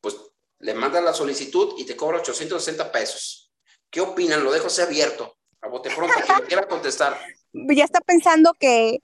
pues 0.00 0.16
le 0.62 0.74
mandas 0.74 1.02
la 1.04 1.12
solicitud 1.12 1.74
y 1.78 1.84
te 1.84 1.94
cobra 1.96 2.18
860 2.18 2.90
pesos. 2.90 3.52
¿Qué 3.90 4.00
opinan? 4.00 4.42
Lo 4.42 4.50
dejo 4.52 4.68
así 4.68 4.80
abierto, 4.80 5.36
a 5.60 5.68
bote 5.68 5.90
pronto, 5.94 6.14
quien 6.26 6.46
quiera 6.46 6.66
contestar. 6.66 7.18
Ya 7.54 7.84
está 7.84 8.00
pensando 8.00 8.54
que 8.58 9.00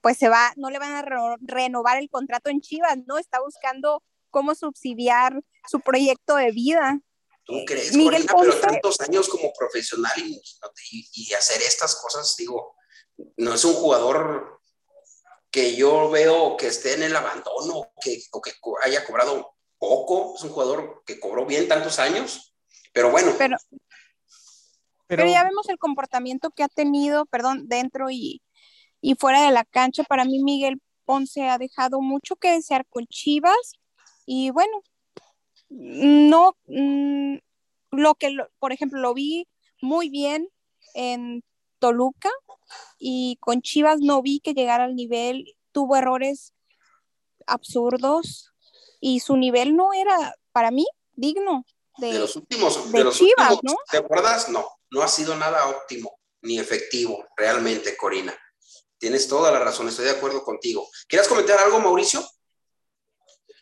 pues 0.00 0.16
se 0.16 0.30
va, 0.30 0.54
no 0.56 0.70
le 0.70 0.78
van 0.78 0.92
a 0.94 1.02
re- 1.02 1.36
renovar 1.42 1.98
el 1.98 2.08
contrato 2.08 2.48
en 2.48 2.62
Chivas, 2.62 2.96
¿no? 3.06 3.18
Está 3.18 3.40
buscando 3.42 4.02
cómo 4.30 4.54
subsidiar 4.54 5.38
su 5.68 5.80
proyecto 5.80 6.36
de 6.36 6.50
vida. 6.50 6.98
¿Tú 7.44 7.62
crees, 7.66 7.94
Miguel 7.94 8.24
Corina? 8.26 8.54
Pero 8.54 8.62
Ponce- 8.62 8.70
tantos 8.72 9.00
años 9.02 9.28
como 9.28 9.52
profesional 9.52 10.12
y, 10.16 10.40
y- 10.92 11.10
y 11.28 11.34
hacer 11.34 11.60
estas 11.60 11.94
cosas, 11.96 12.34
digo, 12.38 12.74
no 13.36 13.52
es 13.52 13.62
un 13.66 13.74
jugador 13.74 14.60
que 15.50 15.76
yo 15.76 16.08
veo 16.08 16.56
que 16.56 16.68
esté 16.68 16.94
en 16.94 17.02
el 17.02 17.14
abandono 17.14 17.92
que, 18.00 18.22
o 18.32 18.40
que 18.40 18.52
haya 18.82 19.04
cobrado 19.04 19.56
poco. 19.80 20.34
Es 20.36 20.44
un 20.44 20.50
jugador 20.50 21.02
que 21.04 21.18
cobró 21.18 21.44
bien 21.46 21.66
tantos 21.66 21.98
años. 21.98 22.54
Pero 22.92 23.10
bueno, 23.10 23.32
Pero, 23.36 23.56
Pero, 25.08 25.22
pero 25.22 25.32
ya 25.32 25.42
vemos 25.42 25.68
el 25.68 25.78
comportamiento 25.78 26.50
que 26.50 26.62
ha 26.62 26.68
tenido, 26.68 27.26
perdón, 27.26 27.66
dentro 27.66 28.10
y, 28.10 28.42
y 29.00 29.16
fuera 29.16 29.42
de 29.44 29.50
la 29.50 29.64
cancha. 29.64 30.04
Para 30.04 30.24
mí, 30.24 30.40
Miguel 30.40 30.80
Ponce 31.04 31.48
ha 31.48 31.58
dejado 31.58 32.00
mucho 32.00 32.36
que 32.36 32.52
desear 32.52 32.86
con 32.86 33.06
Chivas. 33.08 33.72
Y 34.26 34.50
bueno, 34.50 34.82
no, 35.68 36.56
mm, 36.66 37.36
lo 37.92 38.14
que, 38.14 38.30
lo- 38.30 38.48
por 38.60 38.72
ejemplo, 38.72 39.00
lo 39.00 39.14
vi 39.14 39.48
muy 39.80 40.10
bien 40.10 40.48
en 40.94 41.42
Toluca 41.80 42.30
y 42.98 43.36
con 43.40 43.62
Chivas 43.62 44.00
no 44.00 44.22
vi 44.22 44.40
que 44.40 44.52
llegara 44.54 44.84
al 44.84 44.94
nivel, 44.94 45.56
tuvo 45.72 45.96
errores 45.96 46.52
absurdos 47.46 48.52
y 49.00 49.20
su 49.20 49.36
nivel 49.36 49.76
no 49.76 49.92
era, 49.92 50.34
para 50.52 50.70
mí, 50.70 50.86
digno 51.12 51.64
de, 51.98 52.12
de 52.12 52.18
los 52.18 52.36
últimos, 52.36 52.92
de 52.92 52.98
de 52.98 53.04
los 53.04 53.16
Chivas, 53.16 53.52
últimos 53.52 53.62
¿no? 53.62 53.76
temporadas, 53.90 54.48
no, 54.48 54.66
no 54.90 55.02
ha 55.02 55.08
sido 55.08 55.36
nada 55.36 55.68
óptimo 55.68 56.20
ni 56.42 56.58
efectivo, 56.58 57.24
realmente, 57.36 57.96
Corina. 57.96 58.34
Tienes 58.98 59.28
toda 59.28 59.50
la 59.50 59.58
razón, 59.60 59.88
estoy 59.88 60.06
de 60.06 60.12
acuerdo 60.12 60.42
contigo. 60.42 60.88
¿Quieres 61.08 61.28
comentar 61.28 61.58
algo, 61.58 61.80
Mauricio? 61.80 62.22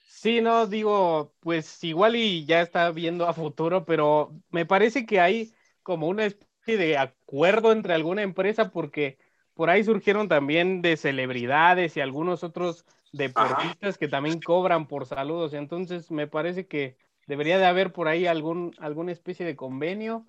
Sí, 0.09 0.41
no, 0.41 0.67
digo, 0.67 1.33
pues 1.41 1.83
igual 1.85 2.17
y 2.17 2.45
ya 2.45 2.61
está 2.61 2.91
viendo 2.91 3.29
a 3.29 3.35
futuro, 3.35 3.85
pero 3.85 4.33
me 4.51 4.67
parece 4.67 5.07
que 5.07 5.21
hay 5.21 5.55
como 5.83 6.09
una 6.09 6.27
especie 6.27 6.77
de 6.77 6.99
acuerdo 6.99 7.71
entre 7.71 7.95
alguna 7.95 8.23
empresa 8.23 8.71
porque 8.71 9.19
por 9.55 9.71
ahí 9.71 9.85
surgieron 9.85 10.29
también 10.29 10.83
de 10.83 10.97
celebridades 10.97 11.97
y 11.97 12.01
algunos 12.01 12.43
otros 12.43 12.85
deportistas 13.19 13.99
que 13.99 14.09
también 14.09 14.41
cobran 14.41 14.89
por 14.89 15.07
saludos, 15.07 15.53
entonces 15.53 16.11
me 16.11 16.27
parece 16.27 16.67
que 16.67 16.97
debería 17.27 17.59
de 17.59 17.67
haber 17.67 17.93
por 17.93 18.09
ahí 18.09 18.27
algún 18.27 18.75
alguna 18.79 19.13
especie 19.13 19.45
de 19.45 19.57
convenio. 19.57 20.25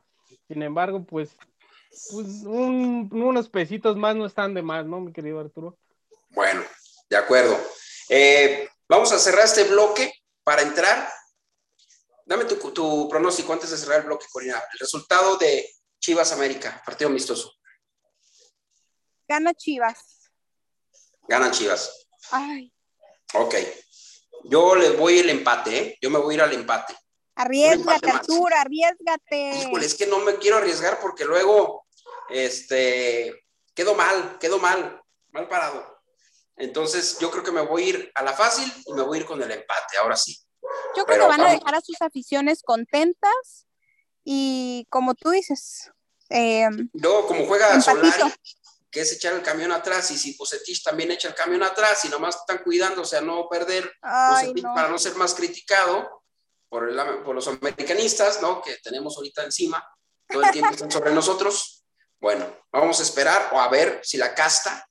Sin 0.47 0.61
embargo, 0.61 1.05
pues, 1.05 1.37
pues 2.11 2.43
un- 2.45 3.09
unos 3.11 3.47
pesitos 3.49 3.95
más 3.95 4.15
no 4.15 4.25
están 4.25 4.53
de 4.53 4.61
más, 4.61 4.85
¿no, 4.85 4.99
mi 4.99 5.13
querido 5.13 5.39
Arturo? 5.39 5.77
Bueno, 6.31 6.61
de 7.09 7.17
acuerdo. 7.17 7.57
Eh, 8.09 8.67
vamos 8.87 9.11
a 9.11 9.19
cerrar 9.19 9.45
este 9.45 9.63
bloque 9.63 10.11
para 10.43 10.61
entrar. 10.61 11.07
Dame 12.25 12.45
tu, 12.45 12.55
tu 12.71 13.07
pronóstico 13.09 13.53
antes 13.53 13.71
de 13.71 13.77
cerrar 13.77 14.01
el 14.01 14.05
bloque, 14.05 14.25
Corina. 14.31 14.61
El 14.73 14.79
resultado 14.79 15.37
de 15.37 15.67
Chivas 15.99 16.31
América, 16.31 16.81
partido 16.85 17.09
amistoso. 17.09 17.51
Gana 19.27 19.53
Chivas. 19.53 20.31
Ganan 21.27 21.51
Chivas. 21.51 22.07
Ay, 22.31 22.73
Ok. 23.34 23.55
Yo 24.45 24.75
le 24.75 24.91
voy 24.91 25.19
el 25.19 25.30
empate, 25.30 25.77
¿eh? 25.77 25.97
Yo 26.01 26.09
me 26.09 26.19
voy 26.19 26.34
a 26.34 26.38
ir 26.38 26.41
al 26.41 26.53
empate. 26.53 26.95
arriesgate. 27.36 28.09
Arturo, 28.09 28.55
arriesgate. 28.55 29.51
Híjole, 29.61 29.86
es 29.86 29.95
que 29.95 30.07
no 30.07 30.19
me 30.19 30.36
quiero 30.38 30.57
arriesgar 30.57 30.99
porque 30.99 31.25
luego, 31.25 31.86
este, 32.30 33.45
quedo 33.73 33.95
mal, 33.95 34.38
quedo 34.39 34.59
mal, 34.59 35.01
mal 35.32 35.47
parado. 35.47 35.99
Entonces, 36.57 37.17
yo 37.19 37.32
creo 37.32 37.43
que 37.43 37.51
me 37.51 37.61
voy 37.61 37.84
a 37.84 37.88
ir 37.88 38.11
a 38.15 38.23
la 38.23 38.34
fácil 38.34 38.71
y 38.86 38.93
me 38.93 39.03
voy 39.03 39.17
a 39.17 39.21
ir 39.21 39.27
con 39.27 39.41
el 39.41 39.49
empate, 39.49 39.97
ahora 40.01 40.17
sí. 40.17 40.38
Yo 40.95 41.05
creo 41.05 41.17
pero 41.17 41.23
que 41.23 41.38
van 41.38 41.41
a 41.41 41.51
dejar 41.51 41.75
a 41.75 41.82
sus 41.82 42.01
aficiones 42.01 42.61
contentas 42.63 43.67
y 44.25 44.86
como 44.89 45.15
tú 45.15 45.30
dices, 45.30 45.89
eh, 46.30 46.67
Luego, 46.93 47.27
como 47.27 47.45
juega 47.45 47.73
Empatito. 47.73 48.11
Solari, 48.11 48.34
que 48.91 49.01
es 49.01 49.11
echar 49.11 49.33
el 49.33 49.41
camión 49.43 49.71
atrás, 49.71 50.09
y 50.11 50.17
si 50.17 50.33
Pusetich 50.33 50.83
también 50.83 51.11
echa 51.11 51.27
el 51.27 51.35
camión 51.35 51.61
atrás 51.63 52.03
y 52.05 52.09
nomás 52.09 52.35
están 52.37 52.63
cuidándose 52.63 53.17
a 53.17 53.21
no 53.21 53.47
perder 53.47 53.91
ay, 54.01 54.45
Pusetich 54.47 54.63
no. 54.63 54.73
para 54.73 54.89
no 54.89 54.97
ser 54.97 55.15
más 55.15 55.33
criticado 55.35 56.23
por, 56.69 56.89
el- 56.89 57.23
por 57.23 57.35
los 57.35 57.47
americanistas, 57.47 58.41
¿no? 58.41 58.61
Que 58.61 58.77
tenemos 58.77 59.15
ahorita 59.17 59.43
encima, 59.43 59.83
todo 60.27 60.43
el 60.43 60.51
tiempo 60.51 60.73
están 60.73 60.91
sobre 60.91 61.11
nosotros. 61.13 61.83
Bueno, 62.19 62.45
vamos 62.71 62.99
a 62.99 63.03
esperar 63.03 63.49
o 63.53 63.59
a 63.61 63.67
ver 63.69 64.01
si 64.03 64.17
la 64.17 64.33
casta, 64.35 64.87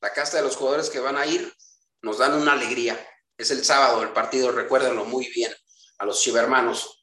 la 0.00 0.12
casta 0.12 0.38
de 0.38 0.42
los 0.42 0.56
jugadores 0.56 0.90
que 0.90 1.00
van 1.00 1.16
a 1.16 1.24
ir, 1.26 1.54
nos 2.02 2.18
dan 2.18 2.34
una 2.34 2.52
alegría. 2.52 2.98
Es 3.38 3.50
el 3.50 3.64
sábado 3.64 4.02
el 4.02 4.12
partido, 4.12 4.52
recuérdenlo 4.52 5.04
muy 5.04 5.28
bien 5.30 5.54
a 5.98 6.04
los 6.04 6.20
chivermanos. 6.20 7.02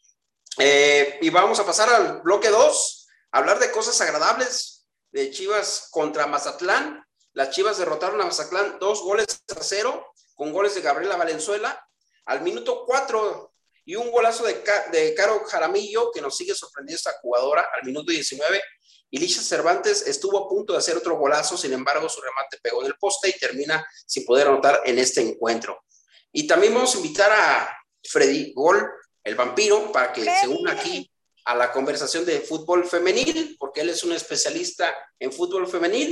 Eh, 0.57 1.17
y 1.21 1.29
vamos 1.29 1.59
a 1.59 1.65
pasar 1.65 1.89
al 1.89 2.21
bloque 2.21 2.49
2, 2.49 3.07
hablar 3.31 3.59
de 3.59 3.71
cosas 3.71 3.99
agradables 4.01 4.70
de 5.11 5.31
Chivas 5.31 5.89
contra 5.91 6.27
Mazatlán. 6.27 7.03
Las 7.33 7.51
Chivas 7.51 7.77
derrotaron 7.77 8.19
a 8.21 8.25
Mazatlán 8.25 8.79
dos 8.79 9.01
goles 9.01 9.43
a 9.55 9.63
cero, 9.63 10.13
con 10.35 10.51
goles 10.51 10.75
de 10.75 10.81
Gabriela 10.81 11.17
Valenzuela 11.17 11.87
al 12.25 12.41
minuto 12.41 12.83
4 12.85 13.53
y 13.85 13.95
un 13.95 14.11
golazo 14.11 14.45
de, 14.45 14.63
de 14.91 15.13
Caro 15.15 15.43
Jaramillo, 15.45 16.11
que 16.11 16.21
nos 16.21 16.37
sigue 16.37 16.55
sorprendiendo 16.55 16.97
esta 16.97 17.19
jugadora 17.21 17.67
al 17.75 17.85
minuto 17.85 18.11
19. 18.11 18.61
Y 19.09 19.19
Licha 19.19 19.41
Cervantes 19.41 20.07
estuvo 20.07 20.37
a 20.37 20.47
punto 20.47 20.73
de 20.73 20.79
hacer 20.79 20.95
otro 20.95 21.17
golazo, 21.17 21.57
sin 21.57 21.73
embargo, 21.73 22.07
su 22.07 22.21
remate 22.21 22.59
pegó 22.63 22.81
en 22.81 22.87
el 22.87 22.95
poste 22.95 23.29
y 23.29 23.37
termina 23.37 23.85
sin 24.05 24.25
poder 24.25 24.47
anotar 24.47 24.81
en 24.85 24.99
este 24.99 25.21
encuentro. 25.21 25.83
Y 26.31 26.47
también 26.47 26.73
vamos 26.73 26.95
a 26.95 26.97
invitar 26.97 27.31
a 27.31 27.77
Freddy 28.03 28.53
Gol, 28.53 28.89
el 29.23 29.35
vampiro, 29.35 29.91
para 29.91 30.13
que 30.13 30.23
se 30.23 30.47
una 30.47 30.71
aquí 30.73 31.10
a 31.45 31.55
la 31.55 31.71
conversación 31.71 32.25
de 32.25 32.39
fútbol 32.39 32.85
femenil, 32.85 33.55
porque 33.59 33.81
él 33.81 33.89
es 33.89 34.03
un 34.03 34.13
especialista 34.13 34.93
en 35.19 35.31
fútbol 35.31 35.67
femenil. 35.67 36.09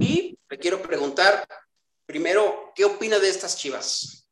Y 0.00 0.38
le 0.48 0.58
quiero 0.58 0.80
preguntar 0.82 1.46
primero, 2.06 2.72
¿qué 2.74 2.84
opina 2.84 3.18
de 3.18 3.28
estas 3.28 3.56
chivas? 3.56 4.28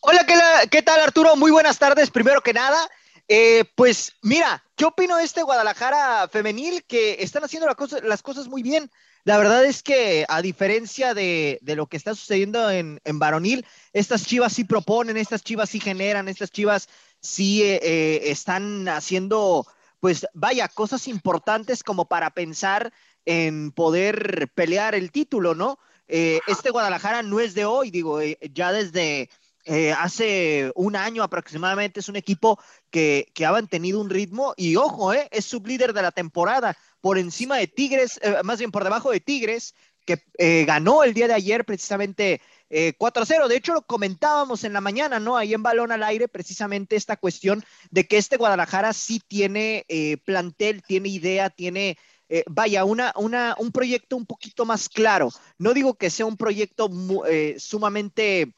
Hola, 0.00 0.26
¿qué, 0.26 0.68
qué 0.68 0.82
tal 0.82 1.00
Arturo? 1.00 1.34
Muy 1.36 1.50
buenas 1.50 1.78
tardes, 1.78 2.10
primero 2.10 2.42
que 2.42 2.52
nada. 2.52 2.90
Eh, 3.26 3.64
pues 3.74 4.12
mira, 4.20 4.62
¿qué 4.76 4.84
opino 4.84 5.16
de 5.16 5.24
este 5.24 5.42
Guadalajara 5.42 6.28
femenil 6.28 6.84
que 6.84 7.16
están 7.20 7.42
haciendo 7.42 7.66
la 7.66 7.74
cosa- 7.74 8.00
las 8.02 8.20
cosas 8.20 8.48
muy 8.48 8.62
bien? 8.62 8.90
La 9.24 9.38
verdad 9.38 9.64
es 9.64 9.82
que 9.82 10.26
a 10.28 10.42
diferencia 10.42 11.14
de, 11.14 11.58
de 11.62 11.74
lo 11.76 11.86
que 11.86 11.96
está 11.96 12.14
sucediendo 12.14 12.70
en, 12.70 13.00
en 13.04 13.18
varonil, 13.18 13.66
estas 13.94 14.26
chivas 14.26 14.52
sí 14.52 14.64
proponen, 14.64 15.16
estas 15.16 15.42
chivas 15.42 15.70
sí 15.70 15.80
generan, 15.80 16.28
estas 16.28 16.50
chivas 16.50 16.90
sí 17.24 17.62
eh, 17.62 17.80
eh, 17.82 18.20
están 18.30 18.86
haciendo, 18.88 19.66
pues 19.98 20.26
vaya, 20.34 20.68
cosas 20.68 21.08
importantes 21.08 21.82
como 21.82 22.04
para 22.04 22.30
pensar 22.30 22.92
en 23.24 23.72
poder 23.72 24.50
pelear 24.54 24.94
el 24.94 25.10
título, 25.10 25.54
¿no? 25.54 25.78
Eh, 26.06 26.40
este 26.46 26.70
Guadalajara 26.70 27.22
no 27.22 27.40
es 27.40 27.54
de 27.54 27.64
hoy, 27.64 27.90
digo, 27.90 28.20
eh, 28.20 28.38
ya 28.52 28.72
desde 28.72 29.30
eh, 29.64 29.92
hace 29.92 30.70
un 30.74 30.96
año 30.96 31.22
aproximadamente 31.22 32.00
es 32.00 32.10
un 32.10 32.16
equipo 32.16 32.60
que, 32.90 33.32
que 33.34 33.46
ha 33.46 33.52
mantenido 33.52 34.00
un 34.02 34.10
ritmo 34.10 34.52
y 34.58 34.76
ojo, 34.76 35.14
eh, 35.14 35.26
es 35.30 35.46
sublíder 35.46 35.94
de 35.94 36.02
la 36.02 36.12
temporada 36.12 36.76
por 37.00 37.16
encima 37.16 37.56
de 37.56 37.66
Tigres, 37.66 38.20
más 38.44 38.58
bien 38.58 38.70
por 38.70 38.84
debajo 38.84 39.10
de 39.10 39.20
Tigres, 39.20 39.74
que 40.04 40.22
eh, 40.38 40.64
ganó 40.66 41.02
el 41.02 41.14
día 41.14 41.28
de 41.28 41.34
ayer 41.34 41.64
precisamente 41.64 42.40
eh, 42.70 42.94
4-0. 42.98 43.48
De 43.48 43.56
hecho, 43.56 43.74
lo 43.74 43.82
comentábamos 43.82 44.64
en 44.64 44.72
la 44.72 44.80
mañana, 44.80 45.20
¿no? 45.20 45.36
Ahí 45.36 45.54
en 45.54 45.62
balón 45.62 45.92
al 45.92 46.02
aire, 46.02 46.28
precisamente 46.28 46.96
esta 46.96 47.16
cuestión 47.16 47.64
de 47.90 48.06
que 48.06 48.16
este 48.16 48.36
Guadalajara 48.36 48.92
sí 48.92 49.20
tiene 49.26 49.84
eh, 49.88 50.16
plantel, 50.24 50.82
tiene 50.82 51.08
idea, 51.08 51.50
tiene 51.50 51.98
eh, 52.28 52.44
vaya, 52.48 52.84
una, 52.84 53.12
una, 53.16 53.54
un 53.58 53.70
proyecto 53.70 54.16
un 54.16 54.26
poquito 54.26 54.64
más 54.64 54.88
claro. 54.88 55.30
No 55.58 55.74
digo 55.74 55.94
que 55.94 56.10
sea 56.10 56.26
un 56.26 56.36
proyecto 56.36 56.90
eh, 57.28 57.56
sumamente 57.58 58.54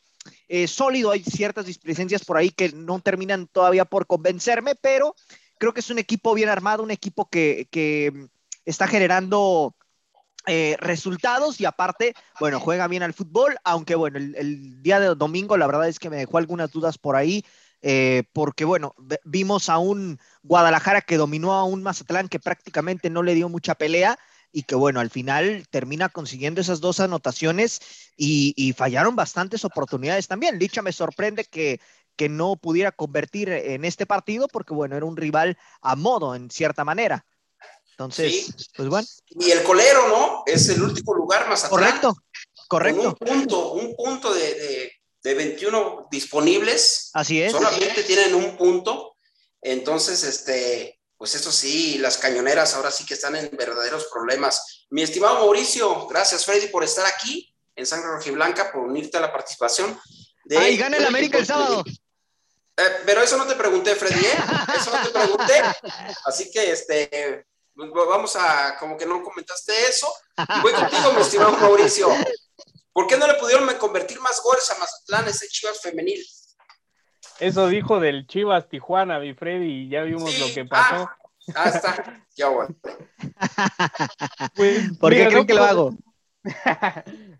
sólido, 0.66 1.12
hay 1.12 1.22
ciertas 1.22 1.66
displicencias 1.66 2.24
por 2.24 2.36
ahí 2.36 2.50
que 2.50 2.70
no 2.70 2.98
terminan 2.98 3.46
todavía 3.46 3.84
por 3.84 4.08
convencerme, 4.08 4.74
pero 4.74 5.14
creo 5.56 5.72
que 5.72 5.78
es 5.78 5.90
un 5.90 6.00
equipo 6.00 6.34
bien 6.34 6.48
armado, 6.48 6.82
un 6.82 6.90
equipo 6.90 7.28
que, 7.28 7.68
que 7.70 8.12
está 8.64 8.88
generando 8.88 9.76
eh, 10.46 10.76
resultados 10.78 11.60
y 11.60 11.64
aparte, 11.64 12.14
bueno, 12.38 12.60
juega 12.60 12.86
bien 12.86 13.02
al 13.02 13.14
fútbol, 13.14 13.56
aunque 13.64 13.94
bueno, 13.94 14.18
el, 14.18 14.82
día 14.82 15.00
de 15.00 15.14
domingo 15.14 15.56
la 15.56 15.66
verdad 15.66 15.88
es 15.88 15.98
que 15.98 16.10
me 16.10 16.16
dejó 16.16 16.38
algunas 16.38 16.70
dudas 16.70 16.98
por 16.98 17.16
ahí, 17.16 17.44
eh, 17.82 18.22
porque 18.32 18.64
bueno, 18.64 18.94
vimos 19.24 19.68
a 19.68 19.78
un 19.78 20.18
Guadalajara 20.42 21.00
que 21.00 21.16
dominó 21.16 21.52
a 21.54 21.64
un 21.64 21.82
Mazatlán 21.82 22.28
que 22.28 22.38
prácticamente 22.38 23.10
no 23.10 23.22
le 23.22 23.34
dio 23.34 23.48
mucha 23.48 23.74
pelea 23.74 24.18
y 24.52 24.62
que 24.62 24.74
bueno, 24.74 25.00
al 25.00 25.10
final 25.10 25.66
termina 25.70 26.08
consiguiendo 26.08 26.60
esas 26.60 26.80
dos 26.80 27.00
anotaciones 27.00 27.80
y, 28.16 28.54
y 28.56 28.72
fallaron 28.72 29.16
bastantes 29.16 29.64
oportunidades 29.64 30.28
también. 30.28 30.58
Licha 30.58 30.80
me 30.80 30.92
sorprende 30.92 31.44
que, 31.44 31.80
que 32.16 32.28
no 32.28 32.56
pudiera 32.56 32.92
convertir 32.92 33.50
en 33.50 33.84
este 33.84 34.06
partido 34.06 34.48
porque 34.48 34.74
bueno, 34.74 34.96
era 34.96 35.04
un 35.04 35.16
rival 35.16 35.58
a 35.82 35.96
modo 35.96 36.34
en 36.34 36.50
cierta 36.50 36.84
manera. 36.84 37.26
Entonces, 37.98 38.30
Sí. 38.46 38.54
pues 38.76 38.88
bueno, 38.90 39.08
Y 39.30 39.50
el 39.52 39.62
colero, 39.62 40.08
¿no? 40.08 40.42
Es 40.46 40.68
el 40.68 40.82
último 40.82 41.14
lugar, 41.14 41.48
Mazatlán. 41.48 41.70
correcto, 41.80 42.14
Con 42.14 42.66
correcto. 42.68 43.02
un 43.08 43.14
punto, 43.14 43.72
un 43.72 43.96
punto 43.96 44.34
de, 44.34 44.54
de, 44.54 44.92
de 45.22 45.34
21 45.34 46.06
disponibles. 46.10 47.08
Así 47.14 47.40
es. 47.40 47.52
Solamente 47.52 48.02
tienen 48.02 48.34
un 48.34 48.56
punto. 48.58 49.16
Entonces, 49.62 50.22
este, 50.24 51.00
pues 51.16 51.34
eso 51.34 51.50
sí, 51.50 51.96
las 51.98 52.18
cañoneras 52.18 52.74
ahora 52.74 52.90
sí 52.90 53.06
que 53.06 53.14
están 53.14 53.34
en 53.34 53.50
verdaderos 53.56 54.08
problemas. 54.12 54.86
Mi 54.90 55.02
estimado 55.02 55.36
Mauricio, 55.36 56.06
gracias 56.06 56.44
Freddy 56.44 56.68
por 56.68 56.84
estar 56.84 57.06
aquí 57.06 57.50
en 57.74 57.86
Sangre 57.86 58.08
Rojiblanca, 58.10 58.72
por 58.72 58.82
unirte 58.82 59.16
a 59.16 59.20
la 59.20 59.32
participación. 59.32 59.98
de- 60.44 60.58
Ahí 60.58 60.76
gana 60.76 60.98
el 60.98 61.06
América 61.06 61.38
el 61.38 61.46
sábado. 61.46 61.82
Eh, 62.76 62.82
pero 63.06 63.22
eso 63.22 63.36
no 63.38 63.46
te 63.46 63.54
pregunté, 63.54 63.94
Freddy, 63.96 64.22
¿eh? 64.24 64.34
Eso 64.76 64.90
no 64.94 65.02
te 65.02 65.08
pregunté. 65.10 65.54
Así 66.26 66.50
que, 66.50 66.70
este, 66.72 67.46
vamos 67.76 68.36
a, 68.36 68.76
como 68.78 68.96
que 68.96 69.06
no 69.06 69.22
comentaste 69.22 69.72
eso. 69.88 70.08
Y 70.58 70.60
voy 70.62 70.72
contigo, 70.72 71.12
mi 71.14 71.20
estimado 71.20 71.52
Mauricio. 71.52 72.08
¿Por 72.92 73.06
qué 73.06 73.16
no 73.16 73.26
le 73.26 73.34
pudieron 73.34 73.68
convertir 73.78 74.20
más 74.20 74.42
goles 74.42 74.70
a 74.70 74.78
Mazatlán 74.78 75.28
ese 75.28 75.48
Chivas 75.48 75.80
femenil? 75.80 76.24
Eso 77.38 77.68
dijo 77.68 78.00
del 78.00 78.26
Chivas 78.26 78.68
Tijuana, 78.68 79.18
mi 79.18 79.34
Freddy, 79.34 79.84
y 79.84 79.88
ya 79.90 80.02
vimos 80.02 80.30
Sí. 80.32 80.40
lo 80.40 80.54
que 80.54 80.64
pasó. 80.64 81.08
Ah, 81.54 81.64
ah, 81.64 81.68
está. 81.68 82.24
Ya 82.34 82.48
bueno. 82.48 82.74
Pues, 84.54 84.96
¿Por 84.98 85.12
qué 85.12 85.26
creen 85.26 85.34
no 85.34 85.46
que 85.46 85.54
lo 85.54 85.64
hago? 85.64 85.94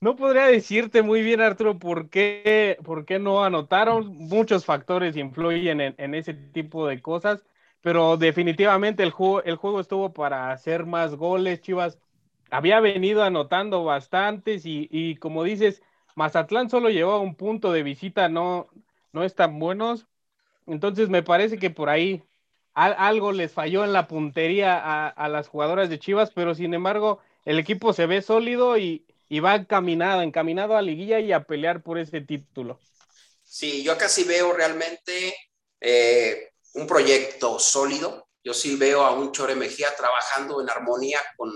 No 0.00 0.16
podría 0.16 0.44
decirte 0.48 1.00
muy 1.00 1.22
bien, 1.22 1.40
Arturo, 1.40 1.78
por 1.78 2.10
qué, 2.10 2.76
por 2.84 3.06
qué 3.06 3.18
no 3.18 3.42
anotaron. 3.42 4.14
Muchos 4.14 4.66
factores 4.66 5.16
influyen 5.16 5.80
en, 5.80 5.94
en 5.96 6.14
ese 6.14 6.34
tipo 6.34 6.86
de 6.86 7.00
cosas, 7.00 7.42
pero 7.84 8.18
definitivamente 8.18 9.04
el 9.04 9.12
juego, 9.12 9.44
el 9.44 9.56
juego 9.58 9.80
estuvo 9.80 10.14
para 10.14 10.52
hacer 10.52 10.86
más 10.86 11.16
goles. 11.16 11.62
Chivas 11.62 12.00
había 12.50 12.80
venido 12.80 13.24
anotando 13.24 13.84
bastantes 13.84 14.66
y, 14.66 14.88
y 14.92 15.16
como 15.18 15.44
dices, 15.44 15.82
Mazatlán 16.16 16.70
solo 16.70 16.90
llevaba 16.90 17.20
un 17.20 17.36
punto 17.36 17.72
de 17.72 17.84
visita, 17.84 18.28
no, 18.30 18.68
no 19.12 19.24
están 19.24 19.60
buenos. 19.60 20.08
Entonces 20.66 21.08
me 21.10 21.22
parece 21.22 21.58
que 21.58 21.70
por 21.70 21.88
ahí 21.90 22.24
al- 22.74 22.96
algo 22.98 23.32
les 23.32 23.52
falló 23.52 23.84
en 23.84 23.92
la 23.92 24.08
puntería 24.08 24.78
a, 24.78 25.08
a 25.08 25.28
las 25.28 25.48
jugadoras 25.48 25.88
de 25.90 25.98
Chivas, 25.98 26.30
pero 26.32 26.54
sin 26.54 26.74
embargo 26.74 27.20
el 27.44 27.58
equipo 27.58 27.92
se 27.92 28.06
ve 28.06 28.22
sólido 28.22 28.78
y, 28.78 29.06
y 29.28 29.40
va 29.40 29.56
encaminado, 29.56 30.22
encaminado 30.22 30.76
a 30.76 30.82
liguilla 30.82 31.20
y 31.20 31.32
a 31.32 31.44
pelear 31.44 31.82
por 31.82 31.98
ese 31.98 32.20
título. 32.22 32.80
Sí, 33.42 33.82
yo 33.84 33.96
sí 34.08 34.24
veo 34.24 34.52
realmente 34.52 35.34
eh, 35.80 36.50
un 36.74 36.86
proyecto 36.86 37.58
sólido. 37.58 38.28
Yo 38.42 38.52
sí 38.52 38.76
veo 38.76 39.02
a 39.04 39.12
un 39.12 39.32
Chore 39.32 39.54
Mejía 39.54 39.94
trabajando 39.96 40.60
en 40.60 40.68
armonía 40.68 41.20
con 41.36 41.50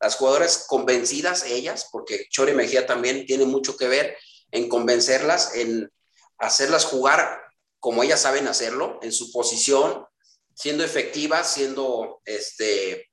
las 0.00 0.16
jugadoras 0.16 0.66
convencidas, 0.68 1.44
ellas, 1.44 1.88
porque 1.90 2.26
Chore 2.28 2.52
Mejía 2.52 2.86
también 2.86 3.24
tiene 3.26 3.46
mucho 3.46 3.76
que 3.76 3.88
ver 3.88 4.16
en 4.50 4.68
convencerlas, 4.68 5.54
en 5.54 5.90
hacerlas 6.38 6.84
jugar 6.84 7.40
como 7.84 8.02
ellas 8.02 8.22
saben 8.22 8.48
hacerlo, 8.48 8.98
en 9.02 9.12
su 9.12 9.30
posición, 9.30 10.06
siendo 10.54 10.84
efectivas, 10.84 11.52
siendo, 11.52 12.22
este, 12.24 13.10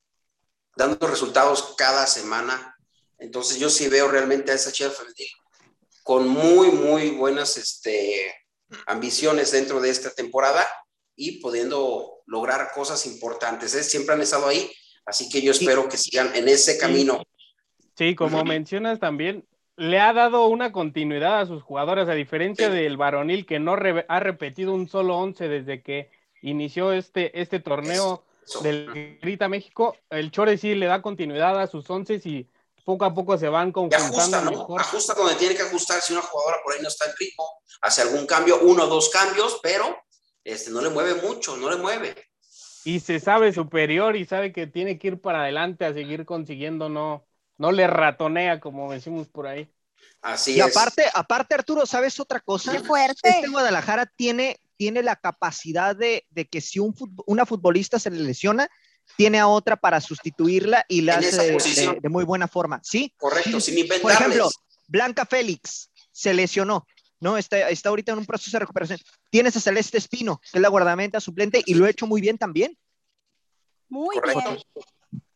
dando 0.78 1.08
resultados 1.08 1.76
cada 1.78 2.08
semana. 2.08 2.78
Entonces 3.18 3.58
yo 3.58 3.70
sí 3.70 3.90
veo 3.90 4.08
realmente 4.08 4.52
a 4.52 4.56
esa 4.56 4.72
Chivas 4.72 4.96
con 6.04 6.26
muy, 6.28 6.72
muy 6.72 7.10
buenas 7.12 7.58
este, 7.58 8.34
ambiciones 8.86 9.52
dentro 9.52 9.82
de 9.82 9.90
esta 9.90 10.10
temporada 10.12 10.66
y 11.24 11.40
pudiendo 11.40 12.22
lograr 12.26 12.72
cosas 12.74 13.06
importantes. 13.06 13.76
¿eh? 13.76 13.84
Siempre 13.84 14.16
han 14.16 14.22
estado 14.22 14.48
ahí, 14.48 14.72
así 15.06 15.30
que 15.30 15.42
yo 15.42 15.52
espero 15.52 15.88
que 15.88 15.98
sigan 15.98 16.36
en 16.36 16.48
ese 16.48 16.78
camino. 16.78 17.22
Sí, 17.98 18.16
como 18.16 18.44
mencionas 18.44 19.00
también, 19.00 19.46
le 19.78 20.00
ha 20.00 20.14
dado 20.14 20.48
una 20.48 20.72
continuidad 20.72 21.42
a 21.42 21.46
sus 21.46 21.62
jugadoras, 21.62 22.10
a 22.10 22.14
diferencia 22.14 22.68
Sí. 22.70 22.74
del 22.74 22.98
varonil 22.98 23.46
que 23.46 23.60
no 23.60 23.76
re- 23.76 24.06
ha 24.08 24.20
repetido 24.20 24.74
un 24.74 24.88
solo 24.90 25.18
once 25.18 25.48
desde 25.48 25.84
que 25.84 26.10
inició 26.42 26.92
este, 26.94 27.40
este 27.40 27.60
torneo 27.60 28.24
Eso. 28.46 28.62
del 28.62 29.18
Grita 29.22 29.48
México. 29.48 29.96
El 30.10 30.32
Chore 30.32 30.58
sí 30.58 30.74
le 30.76 30.88
da 30.88 31.02
continuidad 31.02 31.60
a 31.60 31.68
sus 31.68 31.88
once 31.90 32.20
y 32.26 32.48
poco 32.84 33.06
a 33.06 33.14
poco 33.14 33.38
se 33.38 33.48
van 33.48 33.72
conjuntando 33.72 34.18
ajusta, 34.18 34.42
¿no? 34.42 34.52
mejor. 34.52 34.82
Ajusta 34.82 35.14
donde 35.14 35.36
tiene 35.36 35.54
que 35.56 35.62
ajustar. 35.62 36.02
Si 36.02 36.14
una 36.14 36.22
jugadora 36.24 36.58
por 36.64 36.74
ahí 36.74 36.80
no 36.82 36.88
está 36.88 37.06
en 37.06 37.12
ritmo, 37.20 37.46
hace 37.82 38.02
algún 38.02 38.26
cambio, 38.26 38.60
uno 38.62 38.86
o 38.86 38.88
dos 38.88 39.10
cambios, 39.10 39.60
pero 39.62 39.96
este, 40.44 40.72
no 40.72 40.82
le 40.82 40.90
mueve 40.90 41.16
mucho, 41.22 41.56
no 41.58 41.70
le 41.70 41.78
mueve. 41.78 42.16
y 42.84 43.00
se 43.00 43.20
sabe 43.20 43.54
superior 43.54 44.16
y 44.16 44.26
sabe 44.26 44.52
que 44.52 44.68
tiene 44.68 44.98
que 44.98 45.10
ir 45.10 45.22
para 45.22 45.44
adelante 45.44 45.86
a 45.86 45.94
seguir 45.94 46.26
consiguiendo, 46.26 46.90
no, 46.90 47.28
no 47.58 47.72
le 47.72 47.86
ratonea 47.88 48.60
como 48.60 48.92
decimos 48.92 49.28
por 49.28 49.48
ahí. 49.48 49.72
Así 50.22 50.54
Y 50.56 50.60
es. 50.62 50.76
aparte, 50.76 51.04
aparte, 51.14 51.54
Arturo, 51.56 51.86
¿sabes 51.86 52.20
otra 52.20 52.40
cosa? 52.40 52.72
Qué 52.72 52.80
fuerte. 52.80 53.30
Este 53.30 53.48
Guadalajara 53.50 54.06
tiene, 54.16 54.60
tiene 54.78 55.04
la 55.04 55.16
capacidad 55.16 55.96
de, 55.96 56.26
de 56.30 56.46
que 56.48 56.60
si 56.62 56.80
un 56.80 56.94
fut- 56.96 57.24
una 57.28 57.46
futbolista 57.46 58.00
se 58.00 58.10
le 58.10 58.20
lesiona, 58.20 58.68
tiene 59.18 59.40
a 59.40 59.48
otra 59.48 59.76
para 59.76 60.02
sustituirla 60.02 60.86
y 60.88 61.02
la 61.02 61.14
En 61.14 61.20
hace 61.26 61.38
de, 61.38 61.54
posición. 61.54 61.96
de- 61.96 62.02
de 62.02 62.10
muy 62.10 62.24
buena 62.24 62.48
forma. 62.48 62.80
Sí, 62.84 63.14
Correcto, 63.18 63.60
sin 63.60 63.76
por 63.76 63.84
inventarles. 63.84 64.20
ejemplo, 64.20 64.50
Blanca 64.88 65.26
Félix 65.26 65.92
se 66.12 66.34
lesionó, 66.34 66.88
¿no? 67.22 67.38
Está, 67.38 67.70
está 67.70 67.90
ahorita 67.90 68.12
en 68.12 68.18
un 68.18 68.26
proceso 68.26 68.52
de 68.58 68.60
recuperación. 68.60 69.00
Tienes 69.30 69.56
a 69.56 69.62
Celeste 69.62 69.98
Espino, 69.98 70.40
que 70.40 70.58
es 70.58 70.62
la 70.62 70.68
guardameta 70.68 71.22
suplente, 71.22 71.62
y 71.66 71.76
lo 71.76 71.86
ha 71.86 71.90
hecho 71.90 72.08
muy 72.08 72.20
bien 72.20 72.38
también. 72.38 72.78
Muy 73.88 74.16
Correcto. 74.16 74.50
bien. 74.52 74.64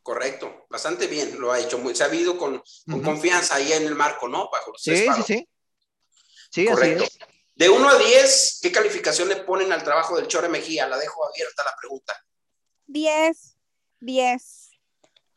Correcto, 0.01 0.67
bastante 0.69 1.07
bien 1.07 1.39
lo 1.39 1.51
ha 1.51 1.59
hecho, 1.59 1.79
muy 1.79 1.95
sabido 1.95 2.37
con, 2.37 2.61
con 2.85 2.95
Ujú. 2.99 3.03
confianza 3.03 3.55
ahí 3.55 3.71
en 3.73 3.87
el 3.87 3.95
marco, 3.95 4.27
¿no? 4.27 4.49
Bajo 4.51 4.71
los 4.71 4.83
tres 4.83 4.99
Sí, 4.99 5.13
sí, 5.15 5.23
sí. 5.23 5.49
Sí, 6.51 6.67
así 6.67 6.73
Correcto. 6.75 7.03
es. 7.05 7.19
De 7.55 7.69
1 7.69 7.89
a 7.89 7.97
10, 7.97 8.59
¿qué 8.61 8.71
calificación 8.71 9.29
le 9.29 9.37
ponen 9.37 9.71
al 9.71 9.83
trabajo 9.83 10.15
del 10.17 10.27
Chore 10.27 10.49
Mejía? 10.49 10.87
La 10.87 10.97
dejo 10.97 11.25
abierta 11.27 11.63
la 11.63 11.73
pregunta. 11.79 12.13
10, 12.87 13.57
10. 14.01 14.71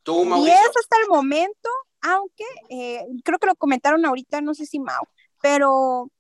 Tú, 0.03 0.17
10 0.17 0.27
Mauricio. 0.29 0.71
hasta 0.81 0.97
el 1.03 1.09
momento, 1.09 1.71
aunque 2.03 2.45
eh, 2.69 3.07
creo 3.25 3.39
que 3.39 3.47
lo 3.47 3.55
comentaron 3.55 4.05
ahorita, 4.05 4.41
no 4.41 4.53
sé 4.55 4.67
si 4.67 4.81
Mau, 4.81 5.05
pero 5.41 6.11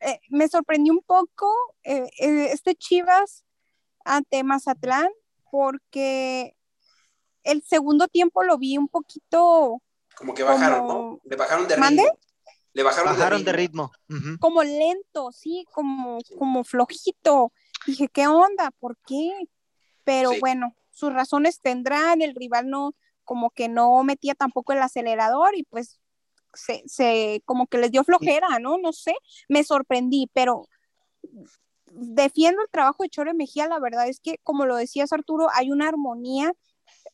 eh, 0.00 0.20
me 0.28 0.48
sorprendió 0.48 0.92
un 0.92 1.02
poco 1.02 1.54
eh, 1.84 2.08
eh, 2.18 2.48
este 2.52 2.74
Chivas 2.74 3.44
ante 4.04 4.42
Mazatlán 4.44 5.10
porque 5.50 6.56
el 7.44 7.62
segundo 7.62 8.08
tiempo 8.08 8.42
lo 8.42 8.58
vi 8.58 8.78
un 8.78 8.88
poquito 8.88 9.82
Como 10.16 10.34
que 10.34 10.42
bajaron, 10.42 10.80
como- 10.86 10.92
¿no? 11.12 11.20
Le 11.24 11.36
bajaron 11.36 11.68
de 11.68 11.76
¿Mande? 11.76 12.02
ritmo. 12.02 12.18
Le 12.72 12.82
bajaron, 12.84 13.12
Bajaron 13.14 13.40
de 13.40 13.50
de 13.50 13.52
ritmo. 13.56 13.90
como 14.38 14.62
lento, 14.62 15.32
sí, 15.32 15.66
como, 15.72 16.18
como 16.38 16.62
flojito. 16.62 17.52
Dije, 17.86 18.08
¿qué 18.08 18.26
onda? 18.28 18.70
¿Por 18.78 18.96
qué? 19.06 19.48
Pero 20.04 20.30
Sí. 20.32 20.40
bueno, 20.40 20.76
sus 20.90 21.12
razones 21.12 21.60
tendrán, 21.60 22.22
el 22.22 22.34
rival 22.36 22.68
no, 22.70 22.94
como 23.24 23.50
que 23.50 23.68
no 23.68 24.02
metía 24.04 24.34
tampoco 24.34 24.72
el 24.72 24.82
acelerador 24.82 25.56
y 25.56 25.64
pues 25.64 25.99
se, 26.54 26.82
se 26.86 27.42
como 27.44 27.66
que 27.66 27.78
les 27.78 27.90
dio 27.90 28.04
flojera, 28.04 28.58
¿no? 28.58 28.78
No 28.78 28.92
sé, 28.92 29.14
me 29.48 29.64
sorprendí, 29.64 30.30
pero 30.32 30.66
defiendo 31.92 32.62
el 32.62 32.70
trabajo 32.70 33.02
de 33.02 33.08
Chore 33.08 33.34
Mejía, 33.34 33.66
la 33.66 33.78
verdad 33.78 34.08
es 34.08 34.20
que, 34.20 34.38
como 34.42 34.66
lo 34.66 34.76
decías 34.76 35.12
Arturo, 35.12 35.48
hay 35.52 35.70
una 35.70 35.88
armonía, 35.88 36.52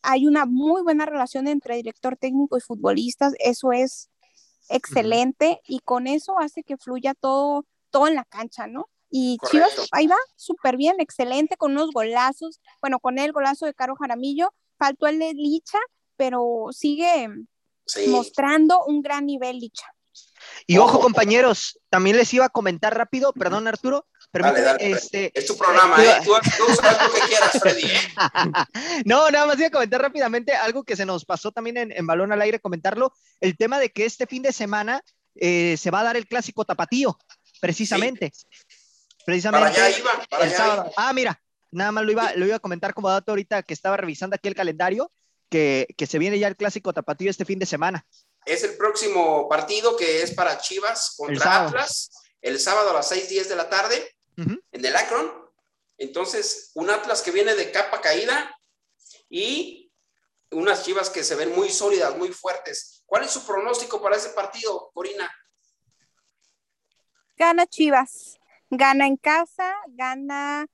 hay 0.02 0.26
una 0.26 0.46
muy 0.46 0.82
buena 0.82 1.06
relación 1.06 1.48
entre 1.48 1.76
director 1.76 2.16
técnico 2.16 2.56
y 2.56 2.60
futbolistas, 2.60 3.34
eso 3.38 3.72
es 3.72 4.10
excelente 4.68 5.60
y 5.66 5.80
con 5.80 6.06
eso 6.06 6.38
hace 6.38 6.62
que 6.62 6.76
fluya 6.76 7.14
todo, 7.14 7.64
todo 7.90 8.08
en 8.08 8.14
la 8.14 8.24
cancha, 8.24 8.66
¿no? 8.66 8.88
Y 9.08 9.38
Correcto. 9.38 9.70
Chivas 9.70 9.88
ahí 9.92 10.06
va, 10.06 10.16
súper 10.34 10.76
bien, 10.76 10.96
excelente, 10.98 11.56
con 11.56 11.72
unos 11.72 11.92
golazos, 11.92 12.60
bueno, 12.80 12.98
con 12.98 13.18
el 13.18 13.32
golazo 13.32 13.66
de 13.66 13.74
Caro 13.74 13.94
Jaramillo, 13.96 14.52
faltó 14.78 15.06
el 15.06 15.18
de 15.18 15.32
Licha, 15.34 15.78
pero 16.16 16.66
sigue 16.72 17.28
Sí. 17.86 18.08
mostrando 18.08 18.84
un 18.84 19.00
gran 19.00 19.26
nivel 19.26 19.58
Licha. 19.58 19.86
Y 20.66 20.78
ojo, 20.78 20.94
Ojo. 20.94 21.00
compañeros, 21.00 21.78
también 21.88 22.16
les 22.16 22.32
iba 22.34 22.44
a 22.46 22.48
comentar 22.48 22.96
rápido, 22.96 23.32
perdón, 23.32 23.68
Arturo. 23.68 24.06
Permíteme, 24.32 24.60
dale, 24.62 24.90
este, 24.90 25.30
Es 25.38 25.46
tu 25.46 25.56
programa, 25.56 26.02
eh. 26.04 26.20
Tú, 26.24 26.32
tú 26.56 26.74
sabes 26.74 26.98
lo 27.02 27.14
que 27.14 27.20
quieras, 27.28 27.58
Freddy. 27.60 27.84
¿eh? 27.84 28.00
no, 29.04 29.30
nada 29.30 29.46
más 29.46 29.58
iba 29.58 29.68
a 29.68 29.70
comentar 29.70 30.02
rápidamente 30.02 30.52
algo 30.52 30.84
que 30.84 30.96
se 30.96 31.06
nos 31.06 31.24
pasó 31.24 31.52
también 31.52 31.76
en, 31.76 31.92
en 31.92 32.06
Balón 32.06 32.32
al 32.32 32.42
Aire, 32.42 32.60
comentarlo, 32.60 33.12
el 33.40 33.56
tema 33.56 33.78
de 33.78 33.90
que 33.90 34.04
este 34.04 34.26
fin 34.26 34.42
de 34.42 34.52
semana 34.52 35.02
eh, 35.36 35.76
se 35.78 35.90
va 35.90 36.00
a 36.00 36.04
dar 36.04 36.16
el 36.16 36.26
clásico 36.26 36.64
tapatío, 36.64 37.16
precisamente. 37.60 38.32
Precisamente. 39.24 39.70
Para 39.70 39.86
allá 39.86 39.98
iba, 39.98 40.10
para 40.28 40.44
allá 40.44 40.64
iba. 40.74 40.90
Ah, 40.96 41.12
mira, 41.12 41.40
nada 41.70 41.92
más 41.92 42.04
lo 42.04 42.12
iba, 42.12 42.32
lo 42.34 42.46
iba 42.46 42.56
a 42.56 42.60
comentar 42.60 42.94
como 42.94 43.08
dato 43.08 43.32
ahorita 43.32 43.62
que 43.62 43.74
estaba 43.74 43.96
revisando 43.96 44.34
aquí 44.34 44.48
el 44.48 44.54
calendario, 44.54 45.12
que, 45.48 45.86
que 45.96 46.06
se 46.06 46.18
viene 46.18 46.38
ya 46.38 46.48
el 46.48 46.56
clásico 46.56 46.92
tapatío 46.92 47.30
este 47.30 47.44
fin 47.44 47.58
de 47.58 47.66
semana. 47.66 48.06
Es 48.44 48.62
el 48.62 48.76
próximo 48.76 49.48
partido 49.48 49.96
que 49.96 50.22
es 50.22 50.32
para 50.32 50.58
Chivas 50.58 51.14
contra. 51.16 51.66
Atlas, 51.66 52.10
el 52.40 52.60
sábado 52.60 52.90
a 52.90 52.94
las 52.94 53.10
6:10 53.10 53.48
de 53.48 53.56
la 53.56 53.68
tarde 53.68 54.16
en 54.36 54.60
el 54.72 54.96
Akron. 54.96 55.32
Entonces, 55.98 56.70
un 56.74 56.90
Atlas 56.90 57.22
que 57.22 57.30
viene 57.30 57.54
de 57.54 57.72
capa 57.72 58.00
caída 58.00 58.54
y 59.28 59.90
unas 60.50 60.84
Chivas 60.84 61.10
que 61.10 61.24
se 61.24 61.34
ven 61.34 61.54
muy 61.54 61.70
sólidas, 61.70 62.16
muy 62.16 62.32
fuertes. 62.32 63.02
¿Cuál 63.06 63.24
es 63.24 63.30
su 63.30 63.44
pronóstico 63.44 64.00
para 64.00 64.16
ese 64.16 64.30
partido, 64.30 64.90
Corina? 64.94 65.30
Gana 67.36 67.66
Chivas, 67.66 68.38
gana 68.70 69.06
en 69.06 69.16
casa, 69.16 69.74
gana, 69.88 70.66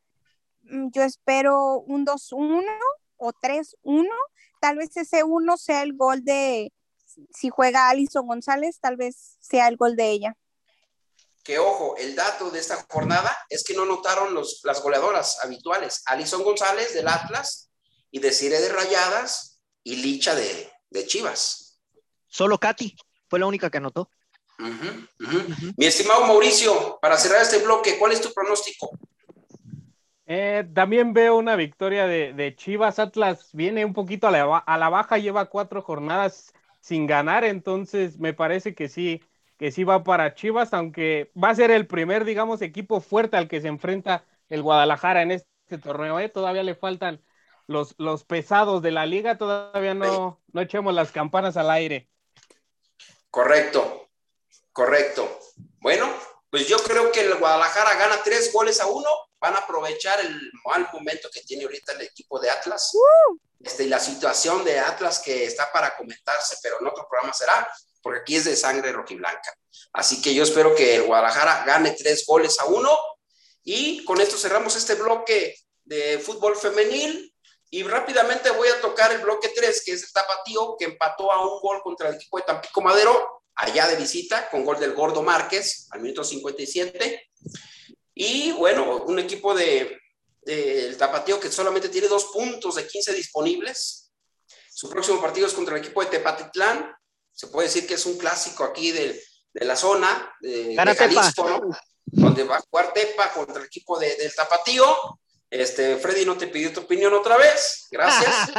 mm, 0.62 0.91
yo 0.93 1.03
espero 1.03 1.79
un 1.81 2.05
2-1 2.05 2.62
o 3.23 3.33
3-1. 3.33 4.09
Tal 4.61 4.77
vez 4.77 4.97
ese 4.97 5.23
1 5.23 5.57
sea 5.57 5.83
el 5.83 5.97
gol 5.97 6.25
de, 6.25 6.73
si 7.33 7.49
juega 7.49 7.89
Alison 7.89 8.27
González, 8.27 8.79
tal 8.81 8.97
vez 8.97 9.37
sea 9.41 9.68
el 9.68 9.77
gol 9.77 9.97
de 9.97 10.11
ella. 10.11 10.37
Que 11.43 11.59
ojo, 11.59 11.97
el 11.97 12.14
dato 12.14 12.51
de 12.51 12.61
esta 12.61 12.85
jornada 12.89 13.37
es 13.49 13.64
que 13.64 13.75
no 13.75 13.85
notaron 13.85 14.35
los, 14.35 14.61
las 14.64 14.83
goleadoras 14.83 15.39
habituales. 15.43 16.03
Alison 16.07 16.45
González 16.45 16.95
del 16.95 17.09
Atlas 17.09 17.70
y 18.11 18.20
Desire 18.20 18.61
de 18.61 18.68
Rayadas 18.68 19.61
y 19.83 19.97
Licha 19.97 20.35
de, 20.35 20.73
de 20.91 21.07
Chivas. 21.07 21.81
Solo 22.29 22.59
Katy 22.59 22.97
fue 23.29 23.41
la 23.41 23.47
única 23.47 23.70
que 23.70 23.79
anotó. 23.79 24.09
Mi 25.77 25.87
estimado 25.87 26.27
Mauricio, 26.27 26.99
para 27.01 27.18
cerrar 27.18 27.43
este 27.43 27.59
bloque, 27.59 27.99
¿cuál 27.99 28.12
es 28.12 28.20
tu 28.20 28.33
pronóstico? 28.33 28.91
Eh, 30.27 30.64
también 30.73 31.12
veo 31.12 31.37
una 31.37 31.57
victoria 31.57 32.07
de, 32.07 32.55
Chivas. 32.57 32.99
Atlas 32.99 33.51
viene 33.53 33.85
un 33.85 33.93
poquito 33.93 34.29
a 34.29 34.31
la, 34.31 34.45
ba- 34.45 34.59
a 34.59 34.79
la 34.79 34.89
baja, 34.89 35.18
lleva 35.18 35.47
cuatro 35.47 35.83
jornadas 35.83 36.53
sin 36.81 37.07
ganar, 37.07 37.45
entonces 37.45 38.18
me 38.18 38.33
parece 38.33 38.75
que 38.75 38.89
sí, 38.89 39.23
que 39.57 39.70
sí 39.70 39.85
va 39.85 40.03
para 40.05 40.35
Chivas, 40.35 40.73
aunque 40.75 41.31
va 41.43 41.51
a 41.51 41.55
ser 41.55 41.70
el 41.70 41.87
primer, 41.87 42.25
digamos, 42.25 42.62
equipo 42.62 43.01
fuerte 43.01 43.37
al 43.37 43.49
que 43.49 43.61
se 43.61 43.68
enfrenta 43.68 44.25
el 44.49 44.62
Guadalajara 44.62 45.23
en 45.23 45.33
este 45.33 45.79
torneo. 45.83 46.18
¿eh? 46.18 46.29
Todavía 46.29 46.62
le 46.62 46.75
faltan 46.75 47.23
los, 47.66 47.95
los 47.99 48.25
pesados 48.25 48.83
de 48.83 48.91
la 48.91 49.07
liga, 49.07 49.39
todavía 49.39 49.95
no, 49.95 50.41
no 50.53 50.61
echemos 50.61 50.95
las 50.95 51.12
campanas 51.12 51.57
al 51.57 51.70
aire. 51.70 52.09
Correcto, 53.31 54.09
correcto. 54.73 55.29
Bueno, 55.81 56.07
pues 56.51 56.68
yo 56.68 56.77
creo 56.79 57.11
que 57.12 57.20
el 57.20 57.35
Guadalajara 57.37 57.95
gana 57.95 58.16
tres 58.25 58.53
goles 58.53 58.81
a 58.81 58.87
uno. 58.87 59.09
Van 59.43 59.55
a 59.55 59.59
aprovechar 59.59 60.20
el 60.20 60.53
mal 60.64 60.88
momento 60.93 61.28
que 61.28 61.43
tiene 61.43 61.64
ahorita 61.64 61.93
el 61.95 62.03
equipo 62.03 62.38
de 62.38 62.49
Atlas. 62.49 62.93
Este, 63.59 63.84
y 63.84 63.88
la 63.88 63.99
situación 63.99 64.64
de 64.64 64.78
Atlas 64.78 65.18
que 65.18 65.45
está 65.45 65.72
para 65.72 65.97
comentarse, 65.97 66.57
pero 66.62 66.76
en 66.80 66.86
otro 66.86 67.09
programa 67.09 67.34
será, 67.34 67.68
porque 68.01 68.20
aquí 68.20 68.36
es 68.36 68.45
de 68.45 68.55
sangre 68.55 68.93
rojiblanca. 68.93 69.53
Así 69.93 70.22
que 70.22 70.32
yo 70.32 70.45
espero 70.45 70.76
que 70.76 70.95
el 70.95 71.03
Guadalajara 71.03 71.64
gane 71.64 71.90
tres 71.99 72.24
goles 72.24 72.59
a 72.61 72.66
uno. 72.66 72.97
Y 73.64 74.05
con 74.05 74.20
esto 74.20 74.36
cerramos 74.36 74.76
este 74.76 74.95
bloque 74.95 75.57
de 75.84 76.20
fútbol 76.20 76.57
femenil. 76.57 77.34
Y 77.70 77.82
rápidamente 77.82 78.51
voy 78.51 78.68
a 78.68 78.80
tocar 78.80 79.11
el 79.12 79.22
bloque 79.22 79.49
3, 79.49 79.82
que 79.84 79.93
es 79.93 80.05
el 80.05 80.12
Tapatío, 80.12 80.76
que 80.78 80.84
empató 80.84 81.32
a 81.32 81.43
un 81.43 81.59
gol 81.61 81.82
contra 81.82 82.11
el 82.11 82.16
equipo 82.16 82.36
de 82.36 82.45
Tampico 82.45 82.82
Madero, 82.82 83.43
allá 83.55 83.88
de 83.88 83.97
visita, 83.97 84.51
con 84.51 84.64
gol 84.64 84.78
del 84.78 84.93
Gordo 84.93 85.22
Márquez 85.22 85.88
al 85.90 86.01
minuto 86.01 86.22
57. 86.22 87.30
Y 88.14 88.52
bueno, 88.52 88.96
un 89.04 89.18
equipo 89.18 89.54
de, 89.54 89.98
del 90.42 90.96
Tapatío 90.96 91.40
que 91.40 91.50
solamente 91.50 91.88
tiene 91.88 92.08
dos 92.08 92.26
puntos 92.26 92.74
de 92.76 92.86
15 92.86 93.12
disponibles. 93.14 94.10
Su 94.74 94.88
próximo 94.90 95.20
partido 95.20 95.46
es 95.46 95.52
contra 95.54 95.76
el 95.76 95.82
equipo 95.82 96.02
de 96.02 96.10
Tepatitlán. 96.10 96.94
Se 97.32 97.46
puede 97.48 97.68
decir 97.68 97.86
que 97.86 97.94
es 97.94 98.04
un 98.06 98.18
clásico 98.18 98.64
aquí 98.64 98.90
de, 98.92 99.22
de 99.54 99.64
la 99.64 99.76
zona 99.76 100.34
de, 100.40 100.74
de 100.92 100.96
Jalisco. 101.16 101.48
¿no? 101.48 101.76
Donde 102.04 102.44
va 102.44 102.56
a 102.56 102.60
jugar 102.60 102.92
Tepa 102.92 103.32
contra 103.32 103.58
el 103.60 103.66
equipo 103.66 103.98
de- 103.98 104.16
del 104.16 104.34
Tapatío. 104.34 104.94
Este, 105.48 105.96
Freddy 105.98 106.24
no 106.24 106.36
te 106.36 106.48
pidió 106.48 106.72
tu 106.72 106.80
opinión 106.80 107.12
otra 107.14 107.36
vez. 107.36 107.86
Gracias. 107.90 108.50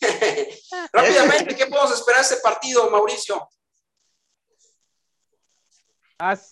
Rápidamente, 0.92 1.54
¿qué 1.54 1.66
podemos 1.66 1.92
esperar 1.92 2.20
de 2.22 2.28
este 2.34 2.42
partido, 2.42 2.90
Mauricio? 2.90 3.48
Has- 6.18 6.50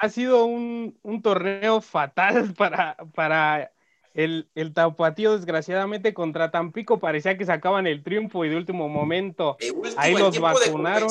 ha 0.00 0.08
sido 0.08 0.44
un, 0.44 0.98
un 1.02 1.22
torneo 1.22 1.80
fatal 1.80 2.54
para, 2.56 2.96
para 3.14 3.72
el, 4.14 4.48
el 4.54 4.74
Tapatío, 4.74 5.36
desgraciadamente, 5.36 6.14
contra 6.14 6.50
Tampico. 6.50 6.98
Parecía 6.98 7.38
que 7.38 7.44
sacaban 7.44 7.86
el 7.86 8.02
triunfo 8.02 8.44
y 8.44 8.48
de 8.48 8.56
último 8.56 8.88
momento. 8.88 9.56
Último, 9.60 9.82
Ahí 9.96 10.14
los 10.14 10.38
vacunaron. 10.40 11.08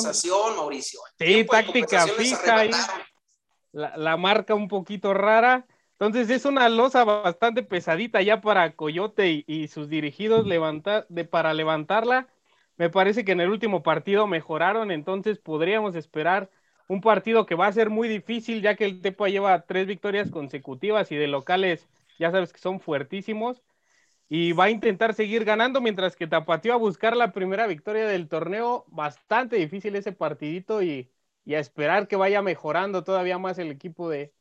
Mauricio. 0.55 0.99
Sí, 1.17 1.45
táctica 1.45 2.07
fija 2.07 2.59
ahí. 2.59 2.71
La, 3.71 3.95
la 3.97 4.17
marca 4.17 4.55
un 4.55 4.67
poquito 4.67 5.13
rara. 5.13 5.65
Entonces 5.99 6.29
es 6.29 6.45
una 6.45 6.69
losa 6.69 7.03
bastante 7.05 7.63
pesadita 7.63 8.21
ya 8.21 8.41
para 8.41 8.75
Coyote 8.75 9.31
y, 9.31 9.43
y 9.47 9.67
sus 9.67 9.89
dirigidos 9.89 10.45
levantar, 10.45 11.05
de, 11.09 11.25
para 11.25 11.53
levantarla. 11.53 12.27
Me 12.77 12.91
parece 12.91 13.25
que 13.25 13.31
en 13.31 13.41
el 13.41 13.49
último 13.49 13.81
partido 13.81 14.27
mejoraron, 14.27 14.91
entonces 14.91 15.39
podríamos 15.39 15.95
esperar 15.95 16.51
un 16.87 17.01
partido 17.01 17.45
que 17.45 17.55
va 17.55 17.67
a 17.67 17.73
ser 17.73 17.89
muy 17.89 18.07
difícil, 18.07 18.61
ya 18.61 18.75
que 18.75 18.85
el 18.85 19.01
Tepa 19.01 19.29
lleva 19.29 19.61
tres 19.65 19.87
victorias 19.87 20.31
consecutivas 20.31 21.11
y 21.11 21.15
de 21.15 21.27
locales 21.27 21.87
ya 22.19 22.31
sabes 22.31 22.53
que 22.53 22.59
son 22.59 22.79
fuertísimos. 22.79 23.61
Y 24.29 24.51
va 24.53 24.65
a 24.65 24.69
intentar 24.69 25.13
seguir 25.13 25.45
ganando, 25.45 25.79
mientras 25.81 26.15
que 26.15 26.27
Tapatío 26.27 26.73
a 26.73 26.77
buscar 26.77 27.15
la 27.15 27.31
primera 27.31 27.65
victoria 27.67 28.07
del 28.07 28.27
torneo. 28.27 28.85
Bastante 28.87 29.55
difícil 29.55 29.95
ese 29.95 30.11
partidito 30.11 30.81
y, 30.83 31.09
y 31.45 31.55
a 31.55 31.59
esperar 31.59 32.07
que 32.07 32.17
vaya 32.17 32.41
mejorando 32.41 33.03
todavía 33.03 33.37
más 33.37 33.57
el 33.57 33.71
equipo 33.71 34.09
de, 34.09 34.33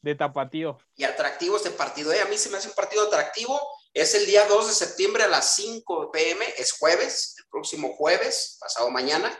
de 0.00 0.14
Tapatío. 0.14 0.78
y 0.96 1.04
atractivo 1.04 1.56
este 1.56 1.70
partido. 1.70 2.12
¿eh? 2.12 2.20
A 2.20 2.26
mí 2.26 2.38
se 2.38 2.50
me 2.50 2.58
hace 2.58 2.68
un 2.68 2.74
partido 2.74 3.06
atractivo. 3.06 3.60
Es 3.92 4.14
el 4.14 4.26
día 4.26 4.46
2 4.48 4.68
de 4.68 4.74
septiembre 4.74 5.24
a 5.24 5.28
las 5.28 5.54
5 5.56 6.10
pm, 6.10 6.44
es 6.58 6.72
jueves, 6.72 7.36
el 7.38 7.44
próximo 7.50 7.94
jueves, 7.94 8.58
pasado 8.60 8.90
mañana, 8.90 9.32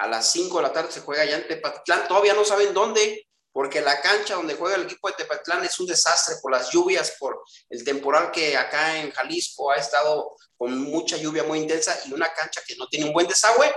a 0.00 0.08
las 0.08 0.32
5 0.32 0.56
de 0.56 0.62
la 0.62 0.72
tarde 0.72 0.90
se 0.90 1.00
juega 1.00 1.22
allá 1.22 1.36
en 1.36 1.46
Tepatitlán. 1.46 2.08
Todavía 2.08 2.32
no 2.32 2.42
saben 2.42 2.72
dónde, 2.72 3.28
porque 3.52 3.82
la 3.82 4.00
cancha 4.00 4.34
donde 4.34 4.54
juega 4.54 4.76
el 4.76 4.84
equipo 4.84 5.08
de 5.08 5.14
Tepatitlán 5.14 5.62
es 5.64 5.78
un 5.78 5.86
desastre 5.86 6.36
por 6.40 6.50
las 6.50 6.70
lluvias, 6.70 7.16
por 7.18 7.42
el 7.68 7.84
temporal 7.84 8.30
que 8.30 8.56
acá 8.56 8.96
en 8.96 9.12
Jalisco 9.12 9.70
ha 9.70 9.76
estado 9.76 10.36
con 10.56 10.78
mucha 10.78 11.18
lluvia 11.18 11.42
muy 11.42 11.58
intensa 11.58 11.98
y 12.06 12.14
una 12.14 12.32
cancha 12.32 12.62
que 12.66 12.76
no 12.76 12.88
tiene 12.88 13.06
un 13.06 13.12
buen 13.12 13.26
desagüe. 13.26 13.70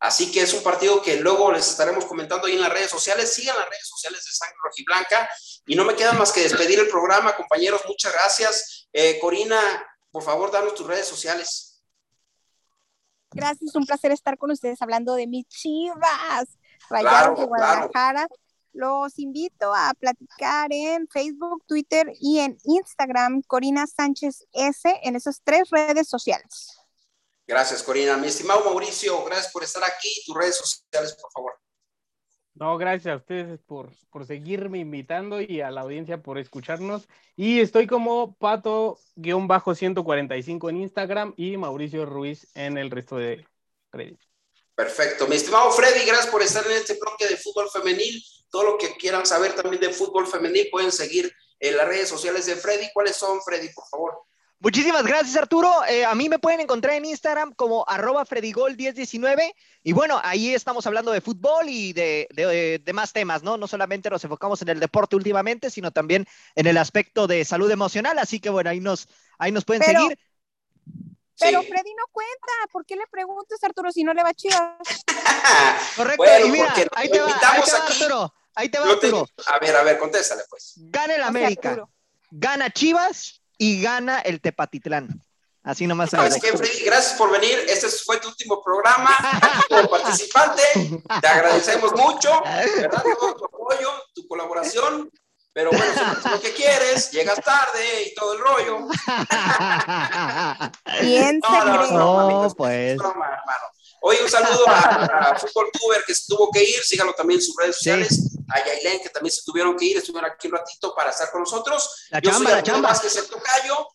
Así 0.00 0.30
que 0.30 0.42
es 0.42 0.52
un 0.52 0.62
partido 0.62 1.00
que 1.00 1.16
luego 1.16 1.50
les 1.50 1.66
estaremos 1.68 2.04
comentando 2.04 2.46
ahí 2.46 2.54
en 2.54 2.60
las 2.60 2.72
redes 2.72 2.90
sociales. 2.90 3.32
Sigan 3.32 3.56
las 3.56 3.68
redes 3.68 3.86
sociales 3.86 4.22
de 4.22 4.32
Sangre 4.32 4.56
Rojiblanca. 4.62 5.30
Y 5.66 5.76
no 5.76 5.84
me 5.84 5.94
queda 5.94 6.12
más 6.12 6.30
que 6.30 6.42
despedir 6.42 6.78
el 6.78 6.88
programa, 6.88 7.36
compañeros. 7.36 7.82
Muchas 7.86 8.12
gracias. 8.12 8.88
Eh, 8.92 9.18
Corina, 9.18 9.86
por 10.10 10.22
favor, 10.22 10.50
danos 10.50 10.74
tus 10.74 10.86
redes 10.86 11.06
sociales. 11.06 11.69
Gracias, 13.32 13.74
un 13.74 13.86
placer 13.86 14.12
estar 14.12 14.36
con 14.36 14.50
ustedes 14.50 14.80
hablando 14.82 15.14
de 15.14 15.26
mis 15.26 15.46
chivas, 15.48 16.48
Claro, 16.88 17.08
Rayados 17.08 17.38
de 17.40 17.46
claro. 17.46 17.48
Guadalajara. 17.48 18.28
Los 18.72 19.18
invito 19.18 19.74
a 19.74 19.92
platicar 19.98 20.72
en 20.72 21.08
Facebook, 21.08 21.64
Twitter 21.66 22.12
y 22.20 22.38
en 22.38 22.56
Instagram, 22.64 23.42
Corina 23.42 23.86
Sánchez 23.86 24.46
S, 24.52 25.00
en 25.02 25.16
esas 25.16 25.40
tres 25.42 25.70
redes 25.70 26.08
sociales. 26.08 26.78
Gracias, 27.46 27.82
Corina. 27.82 28.16
Mi 28.16 28.28
estimado 28.28 28.64
Mauricio, 28.64 29.24
gracias 29.24 29.52
por 29.52 29.64
estar 29.64 29.82
aquí. 29.82 30.08
Tus 30.24 30.36
redes 30.36 30.56
sociales, 30.56 31.16
por 31.20 31.32
favor. 31.32 31.60
No, 32.60 32.76
gracias 32.76 33.14
a 33.14 33.16
ustedes 33.16 33.58
por, 33.66 33.90
por 34.10 34.26
seguirme 34.26 34.80
invitando 34.80 35.40
y 35.40 35.62
a 35.62 35.70
la 35.70 35.80
audiencia 35.80 36.22
por 36.22 36.36
escucharnos. 36.36 37.08
Y 37.34 37.60
estoy 37.60 37.86
como 37.86 38.36
pato-145 38.36 40.68
en 40.68 40.76
Instagram 40.76 41.32
y 41.38 41.56
Mauricio 41.56 42.04
Ruiz 42.04 42.48
en 42.54 42.76
el 42.76 42.90
resto 42.90 43.16
de 43.16 43.46
redes. 43.90 44.18
Perfecto. 44.74 45.26
Mi 45.26 45.36
estimado 45.36 45.70
Freddy, 45.70 46.04
gracias 46.04 46.26
por 46.26 46.42
estar 46.42 46.66
en 46.66 46.72
este 46.72 46.98
bloque 47.00 47.28
de 47.28 47.38
fútbol 47.38 47.70
femenil. 47.70 48.22
Todo 48.50 48.64
lo 48.64 48.76
que 48.76 48.94
quieran 48.96 49.24
saber 49.24 49.54
también 49.54 49.80
de 49.80 49.94
fútbol 49.94 50.26
femenil 50.26 50.68
pueden 50.70 50.92
seguir 50.92 51.34
en 51.60 51.78
las 51.78 51.88
redes 51.88 52.10
sociales 52.10 52.44
de 52.44 52.56
Freddy. 52.56 52.90
¿Cuáles 52.92 53.16
son, 53.16 53.40
Freddy, 53.40 53.70
por 53.70 53.86
favor? 53.86 54.20
Muchísimas 54.62 55.04
gracias, 55.04 55.34
Arturo. 55.36 55.72
Eh, 55.88 56.04
a 56.04 56.14
mí 56.14 56.28
me 56.28 56.38
pueden 56.38 56.60
encontrar 56.60 56.94
en 56.94 57.06
Instagram 57.06 57.54
como 57.54 57.82
arroba 57.88 58.26
fredigol1019. 58.26 59.54
Y 59.82 59.92
bueno, 59.92 60.20
ahí 60.22 60.54
estamos 60.54 60.86
hablando 60.86 61.12
de 61.12 61.22
fútbol 61.22 61.66
y 61.68 61.94
de, 61.94 62.28
de- 62.30 62.78
de 62.78 62.92
más 62.92 63.12
temas, 63.14 63.42
¿no? 63.42 63.56
No 63.56 63.66
solamente 63.66 64.10
nos 64.10 64.22
enfocamos 64.22 64.60
en 64.60 64.68
el 64.68 64.78
deporte 64.78 65.16
últimamente, 65.16 65.70
sino 65.70 65.90
también 65.92 66.26
en 66.54 66.66
el 66.66 66.76
aspecto 66.76 67.26
de 67.26 67.42
salud 67.46 67.70
emocional. 67.70 68.18
Así 68.18 68.38
que 68.38 68.50
bueno, 68.50 68.68
ahí 68.68 68.80
nos, 68.80 69.08
ahí 69.38 69.50
nos 69.50 69.64
pueden 69.64 69.82
Pero- 69.84 70.00
seguir. 70.02 70.18
Pero 71.38 71.62
Sí. 71.62 71.68
Freddy 71.68 71.94
no 71.94 72.04
cuenta. 72.12 72.52
¿Por 72.70 72.84
qué 72.84 72.96
le 72.96 73.06
preguntas, 73.10 73.64
Arturo, 73.64 73.90
si 73.92 74.04
no 74.04 74.12
le 74.12 74.22
va 74.22 74.34
Chivas? 74.34 74.76
Correcto. 75.96 76.22
Bueno, 76.22 76.46
y 76.46 76.50
mira, 76.50 76.74
ahí 76.94 77.08
te 77.10 77.18
va, 77.18 77.26
ahí 77.26 77.30
invitamos 77.30 77.64
te 77.64 77.72
va, 77.72 77.78
aquí. 77.84 78.02
Arturo. 78.02 78.34
Ahí 78.54 78.68
te 78.68 78.78
va, 78.78 78.84
te- 78.84 78.92
Arturo. 79.06 79.26
A 79.46 79.58
ver, 79.58 79.74
a 79.74 79.82
ver, 79.82 79.98
contéstale 79.98 80.42
pues. 80.50 80.74
Gana 80.76 81.14
el 81.14 81.20
O 81.20 81.22
sea, 81.22 81.28
América, 81.28 81.88
gana 82.30 82.68
Chivas 82.70 83.39
y 83.60 83.82
gana 83.82 84.20
el 84.20 84.40
Tepatitlán. 84.40 85.22
Así 85.62 85.86
nomás 85.86 86.08
¿Sabes 86.08 86.40
qué, 86.40 86.56
Freddy? 86.56 86.82
Gracias 86.86 87.12
por 87.18 87.30
venir. 87.30 87.58
Este 87.68 87.88
fue 87.88 88.18
tu 88.18 88.28
último 88.28 88.64
programa 88.64 89.10
como 89.68 89.90
participante. 89.90 90.62
Te 91.20 91.28
agradecemos 91.28 91.92
mucho, 91.92 92.42
¿verdad? 92.42 93.02
Todo 93.20 93.36
tu 93.36 93.44
apoyo, 93.44 93.90
tu 94.14 94.26
colaboración. 94.26 95.10
Pero 95.52 95.70
bueno, 95.72 95.92
siempre 95.92 96.18
es 96.24 96.30
lo 96.30 96.40
que 96.40 96.52
quieres, 96.54 97.10
llegas 97.10 97.38
tarde 97.44 98.04
y 98.06 98.14
todo 98.14 98.32
el 98.32 98.38
rollo. 98.38 98.78
Bien, 101.02 101.40
No, 101.42 101.64
no, 101.64 101.86
no, 101.90 102.20
amigos, 102.20 102.54
pues. 102.56 102.96
broma. 102.96 103.26
Oye, 104.00 104.22
un 104.22 104.30
saludo 104.30 104.66
a, 104.68 104.78
a 105.32 105.38
Fútbol 105.38 105.68
Tuber 105.72 106.02
que 106.06 106.14
se 106.14 106.24
tuvo 106.26 106.50
que 106.50 106.64
ir, 106.64 106.82
síganlo 106.82 107.12
también 107.12 107.38
en 107.40 107.44
sus 107.44 107.54
redes 107.56 107.76
Sí. 107.78 108.29
A 108.52 108.64
Yailén 108.64 109.00
que 109.02 109.10
también 109.10 109.32
se 109.32 109.42
tuvieron 109.44 109.76
que 109.76 109.84
ir, 109.84 109.96
estuvieron 109.98 110.30
aquí 110.30 110.48
un 110.48 110.54
ratito 110.54 110.94
para 110.94 111.10
estar 111.10 111.30
con 111.30 111.40
nosotros. 111.40 112.06
La 112.10 112.20
Yo 112.20 112.30
chamba, 112.30 112.50
soy 112.50 112.58
la 112.58 112.62
chamba. 112.62 112.88
Vázquez 112.88 113.16
el 113.16 113.28
Tocayo, 113.28 113.88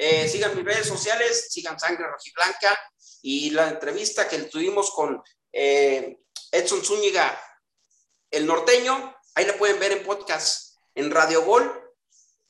Eh, 0.00 0.28
sigan 0.28 0.54
mis 0.54 0.64
redes 0.64 0.86
sociales, 0.86 1.48
sigan 1.50 1.76
Sangre 1.76 2.06
Rojiblanca 2.06 2.78
y 3.20 3.50
la 3.50 3.68
entrevista 3.68 4.28
que 4.28 4.38
tuvimos 4.42 4.92
con 4.92 5.20
eh, 5.52 6.20
Edson 6.52 6.84
Zúñiga, 6.84 7.26
el 8.30 8.46
norteño, 8.46 9.16
ahí 9.34 9.44
la 9.44 9.56
pueden 9.56 9.80
ver 9.80 9.90
en 9.90 10.04
podcast, 10.04 10.76
en 10.94 11.10
Radio 11.10 11.42
Gol, 11.42 11.64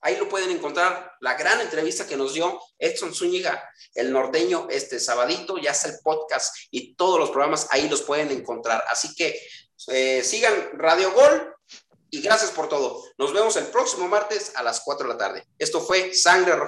ahí 0.02 0.16
lo 0.16 0.28
pueden 0.28 0.50
encontrar, 0.50 1.16
la 1.20 1.34
gran 1.34 1.58
entrevista 1.62 2.06
que 2.06 2.18
nos 2.18 2.34
dio 2.34 2.60
Edson 2.78 3.14
Zúñiga, 3.14 3.66
el 3.94 4.12
norteño, 4.12 4.68
este 4.68 5.00
sabadito, 5.00 5.56
ya 5.56 5.70
está 5.70 5.88
el 5.88 6.00
podcast 6.04 6.54
y 6.70 6.94
todos 6.96 7.18
los 7.18 7.30
programas 7.30 7.66
ahí 7.70 7.88
los 7.88 8.02
pueden 8.02 8.30
encontrar. 8.30 8.84
Así 8.88 9.14
que 9.14 9.40
eh, 9.86 10.22
sigan 10.24 10.70
Radio 10.74 11.12
Gol 11.12 11.54
y 12.10 12.20
gracias 12.20 12.50
por 12.50 12.68
todo. 12.68 13.02
Nos 13.18 13.32
vemos 13.32 13.56
el 13.56 13.66
próximo 13.66 14.08
martes 14.08 14.52
a 14.56 14.62
las 14.62 14.80
4 14.80 15.06
de 15.06 15.12
la 15.12 15.18
tarde. 15.18 15.46
Esto 15.58 15.80
fue 15.80 16.14
Sangre 16.14 16.56
Roja. 16.56 16.66